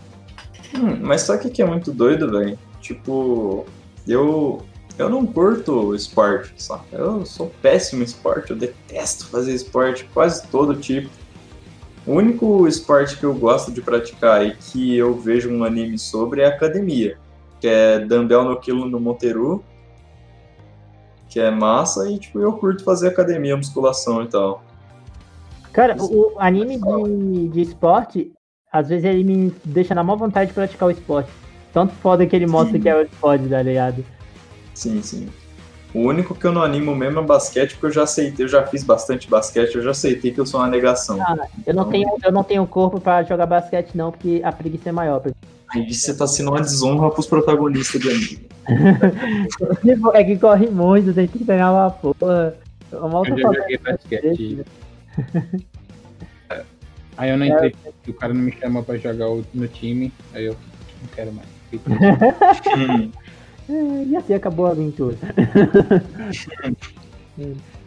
Hum, 0.75 0.99
mas 1.01 1.23
sabe 1.23 1.39
o 1.39 1.43
que 1.43 1.51
que 1.51 1.63
é 1.63 1.67
muito 1.67 1.91
doido, 1.91 2.31
velho? 2.31 2.59
Tipo, 2.83 3.65
eu, 4.07 4.63
eu 4.99 5.09
não 5.09 5.27
curto 5.27 5.95
esporte, 5.95 6.55
sabe? 6.57 6.85
Eu 6.93 7.25
sou 7.25 7.53
péssimo 7.63 8.03
em 8.03 8.05
esporte, 8.05 8.51
eu 8.51 8.57
detesto 8.57 9.27
fazer 9.29 9.55
esporte, 9.55 10.09
quase 10.13 10.47
todo 10.49 10.77
tipo. 10.77 11.11
O 12.07 12.15
único 12.15 12.67
esporte 12.67 13.17
que 13.17 13.25
eu 13.25 13.35
gosto 13.35 13.71
de 13.71 13.81
praticar 13.81 14.45
e 14.45 14.57
que 14.57 14.97
eu 14.97 15.15
vejo 15.15 15.51
um 15.51 15.65
anime 15.65 15.99
sobre 15.99 16.43
é 16.43 16.47
academia, 16.47 17.17
que 17.61 17.69
é 17.69 18.01
Dumbbell 18.01 18.45
no 18.45 18.59
Quilo 18.59 18.89
no 18.89 18.99
Monteru, 18.99 19.63
que 21.29 21.39
é 21.39 21.51
massa, 21.51 22.11
e 22.11 22.19
tipo, 22.19 22.41
eu 22.41 22.53
curto 22.55 22.85
fazer 22.85 23.09
academia, 23.09 23.57
musculação 23.57 24.23
e 24.23 24.29
tal. 24.29 24.65
Cara, 25.73 25.97
o, 25.99 26.35
o 26.35 26.41
anime 26.41 26.77
de, 26.77 27.49
de 27.49 27.61
esporte, 27.63 28.33
às 28.71 28.89
vezes 28.89 29.05
ele 29.05 29.25
me 29.25 29.55
deixa 29.65 29.95
na 29.95 30.05
má 30.05 30.15
vontade 30.15 30.49
de 30.49 30.55
praticar 30.55 30.89
o 30.89 30.93
esporte. 30.93 31.31
Tanto 31.73 31.95
foda 31.95 32.27
que 32.27 32.37
ele 32.37 32.47
mostra 32.47 32.79
que 32.79 32.89
é 32.89 32.97
o 32.97 33.03
esporte, 33.03 33.49
tá 33.49 33.63
ligado? 33.63 34.05
Sim, 34.75 35.01
sim. 35.03 35.29
O 35.95 36.01
único 36.01 36.35
que 36.35 36.47
eu 36.47 36.53
não 36.53 36.63
animo 36.63 36.95
mesmo 36.95 37.21
é 37.21 37.23
basquete, 37.23 37.73
porque 37.73 37.87
eu 37.87 37.91
já 37.91 38.03
aceitei, 38.05 38.45
eu 38.45 38.49
já 38.49 38.67
fiz 38.67 38.83
bastante 38.83 39.29
basquete, 39.29 39.75
eu 39.75 39.83
já 39.83 39.91
aceitei 39.91 40.33
que 40.33 40.41
eu 40.41 40.47
sou 40.47 40.61
uma 40.61 40.69
negação. 40.69 41.21
Ah, 41.21 41.47
eu 41.67 41.75
não 41.75 41.85
tenho, 41.85 42.09
eu 42.25 42.33
não 42.33 42.43
tenho 42.43 42.67
corpo 42.67 42.99
pra 42.99 43.23
jogar 43.23 43.45
basquete, 43.45 43.95
não, 43.95 44.11
porque 44.11 44.41
a 44.43 44.51
preguiça 44.51 44.89
é 44.89 44.93
maior. 44.93 45.23
Aí 45.69 45.93
você 45.93 46.17
tá 46.17 46.27
sendo 46.27 46.51
uma 46.51 46.61
desonra 46.61 47.11
pros 47.11 47.27
protagonistas 47.27 48.01
do 48.01 48.09
anime. 48.09 48.47
é 50.15 50.25
que 50.25 50.39
corre 50.39 50.69
muito, 50.69 51.13
tem 51.13 51.27
que 51.27 51.45
pegar 51.45 51.73
uma 51.73 51.91
porra. 51.91 52.55
Tô 52.91 53.25
Eu 53.25 53.39
já 53.39 53.53
joguei 53.53 53.79
basquete. 53.79 54.65
É. 56.49 56.63
Aí 57.19 57.31
eu 57.31 57.37
não 57.37 57.47
entrei, 57.47 57.71
porque 57.71 58.11
o 58.11 58.15
cara 58.15 58.33
não 58.33 58.41
me 58.41 58.53
chamou 58.53 58.83
pra 58.83 58.97
jogar 58.97 59.27
no 59.53 59.69
time, 59.69 60.11
aí 60.35 60.47
eu 60.47 60.57
não 61.03 61.09
quero 61.15 61.33
mais. 61.33 61.62
E 63.69 64.17
assim 64.17 64.35
acabou 64.35 64.67
a 64.67 64.71
aventura. 64.71 65.17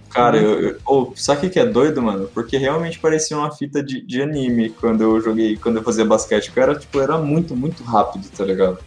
Cara, 0.09 0.38
eu, 0.38 0.61
eu- 0.61 0.77
ô, 0.88 1.11
sabe 1.15 1.39
o 1.39 1.41
que 1.41 1.49
que 1.49 1.59
é 1.59 1.65
doido, 1.65 2.01
mano? 2.01 2.29
Porque 2.33 2.57
realmente 2.57 2.97
parecia 2.99 3.38
uma 3.38 3.51
fita 3.51 3.83
de, 3.83 3.99
de 4.01 4.21
anime 4.21 4.69
quando 4.69 5.01
eu 5.01 5.19
joguei, 5.19 5.57
quando 5.57 5.75
eu 5.77 5.83
fazia 5.83 6.05
basquete. 6.05 6.51
Eu 6.55 6.63
era, 6.63 6.75
tipo, 6.75 7.01
era 7.01 7.17
muito, 7.17 7.53
muito 7.55 7.83
rápido, 7.83 8.25
tá 8.36 8.45
ligado? 8.45 8.77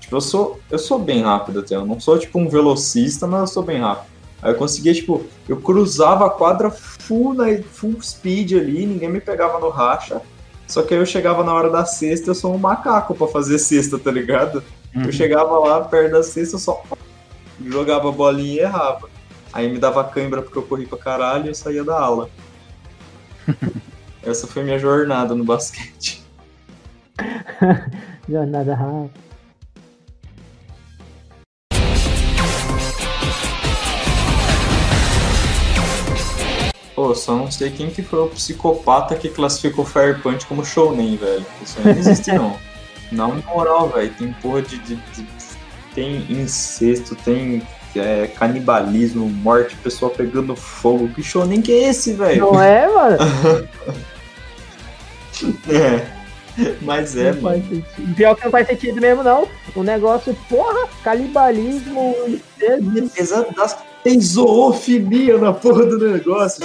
Tipo, 0.00 0.16
eu 0.16 0.20
sou, 0.20 0.58
eu 0.68 0.78
sou 0.80 0.98
bem 0.98 1.22
rápido 1.22 1.60
até. 1.60 1.76
Eu 1.76 1.86
não 1.86 2.00
sou, 2.00 2.18
tipo, 2.18 2.40
um 2.40 2.48
velocista, 2.48 3.28
mas 3.28 3.40
eu 3.42 3.46
sou 3.46 3.62
bem 3.62 3.78
rápido. 3.78 4.10
Aí 4.42 4.50
eu 4.50 4.56
conseguia, 4.56 4.92
tipo, 4.92 5.24
eu 5.48 5.60
cruzava 5.60 6.26
a 6.26 6.30
quadra 6.30 6.68
full, 6.68 7.32
na, 7.32 7.44
full 7.62 8.02
speed 8.02 8.54
ali, 8.54 8.84
ninguém 8.84 9.08
me 9.08 9.20
pegava 9.20 9.60
no 9.60 9.68
racha. 9.68 10.20
Só 10.72 10.82
que 10.82 10.94
aí 10.94 11.00
eu 11.00 11.04
chegava 11.04 11.44
na 11.44 11.52
hora 11.52 11.68
da 11.68 11.84
cesta, 11.84 12.30
eu 12.30 12.34
sou 12.34 12.54
um 12.54 12.56
macaco 12.56 13.14
pra 13.14 13.26
fazer 13.26 13.58
cesta, 13.58 13.98
tá 13.98 14.10
ligado? 14.10 14.64
Eu 14.94 15.12
chegava 15.12 15.58
lá 15.58 15.82
perto 15.82 16.12
da 16.12 16.22
cesta, 16.22 16.54
eu 16.56 16.58
só 16.58 16.82
jogava 17.62 18.08
a 18.08 18.12
bolinha 18.12 18.54
e 18.54 18.58
errava. 18.60 19.06
Aí 19.52 19.70
me 19.70 19.78
dava 19.78 20.02
cãibra 20.02 20.40
porque 20.40 20.56
eu 20.56 20.62
corri 20.62 20.86
pra 20.86 20.96
caralho 20.96 21.44
e 21.44 21.48
eu 21.48 21.54
saía 21.54 21.84
da 21.84 22.00
aula. 22.00 22.30
Essa 24.24 24.46
foi 24.46 24.62
minha 24.64 24.78
jornada 24.78 25.34
no 25.34 25.44
basquete. 25.44 26.24
Jornada 28.26 28.74
rápida. 28.74 29.31
Pô, 37.02 37.16
só 37.16 37.34
não 37.34 37.50
sei 37.50 37.68
quem 37.68 37.90
que 37.90 38.00
foi 38.00 38.20
o 38.20 38.28
psicopata 38.28 39.16
que 39.16 39.28
classificou 39.28 39.84
Fire 39.84 40.20
Punch 40.22 40.46
como 40.46 40.64
shounen, 40.64 41.16
velho. 41.16 41.44
Isso 41.60 41.76
aí 41.80 41.84
não 41.86 41.98
existe 41.98 42.30
não. 42.38 42.56
Na 43.10 43.26
moral, 43.26 43.88
velho, 43.88 44.14
tem 44.16 44.32
porra 44.34 44.62
de, 44.62 44.78
de- 44.78 44.94
de- 44.94 45.26
Tem 45.96 46.24
incesto, 46.30 47.16
tem 47.16 47.60
é, 47.96 48.28
canibalismo, 48.28 49.28
morte, 49.28 49.74
pessoa 49.78 50.12
pegando 50.12 50.54
fogo. 50.54 51.08
Que 51.08 51.24
shounen 51.24 51.60
que 51.60 51.72
é 51.72 51.88
esse, 51.88 52.12
velho? 52.12 52.52
Não 52.52 52.62
é, 52.62 52.86
mano? 52.86 53.18
é. 55.68 56.06
Mas 56.82 57.16
é, 57.16 57.32
Não 57.32 57.42
mano. 57.42 57.84
Pior 58.14 58.36
que 58.36 58.44
não 58.44 58.50
faz 58.52 58.68
sentido 58.68 59.00
mesmo, 59.00 59.24
não. 59.24 59.48
O 59.74 59.82
negócio, 59.82 60.36
porra, 60.48 60.86
canibalismo, 61.02 62.14
incesto. 62.96 63.52
Das... 63.56 63.76
Tem 64.02 64.20
zoofilia 64.20 65.38
na 65.38 65.52
porra 65.52 65.86
do 65.86 65.98
negócio. 65.98 66.64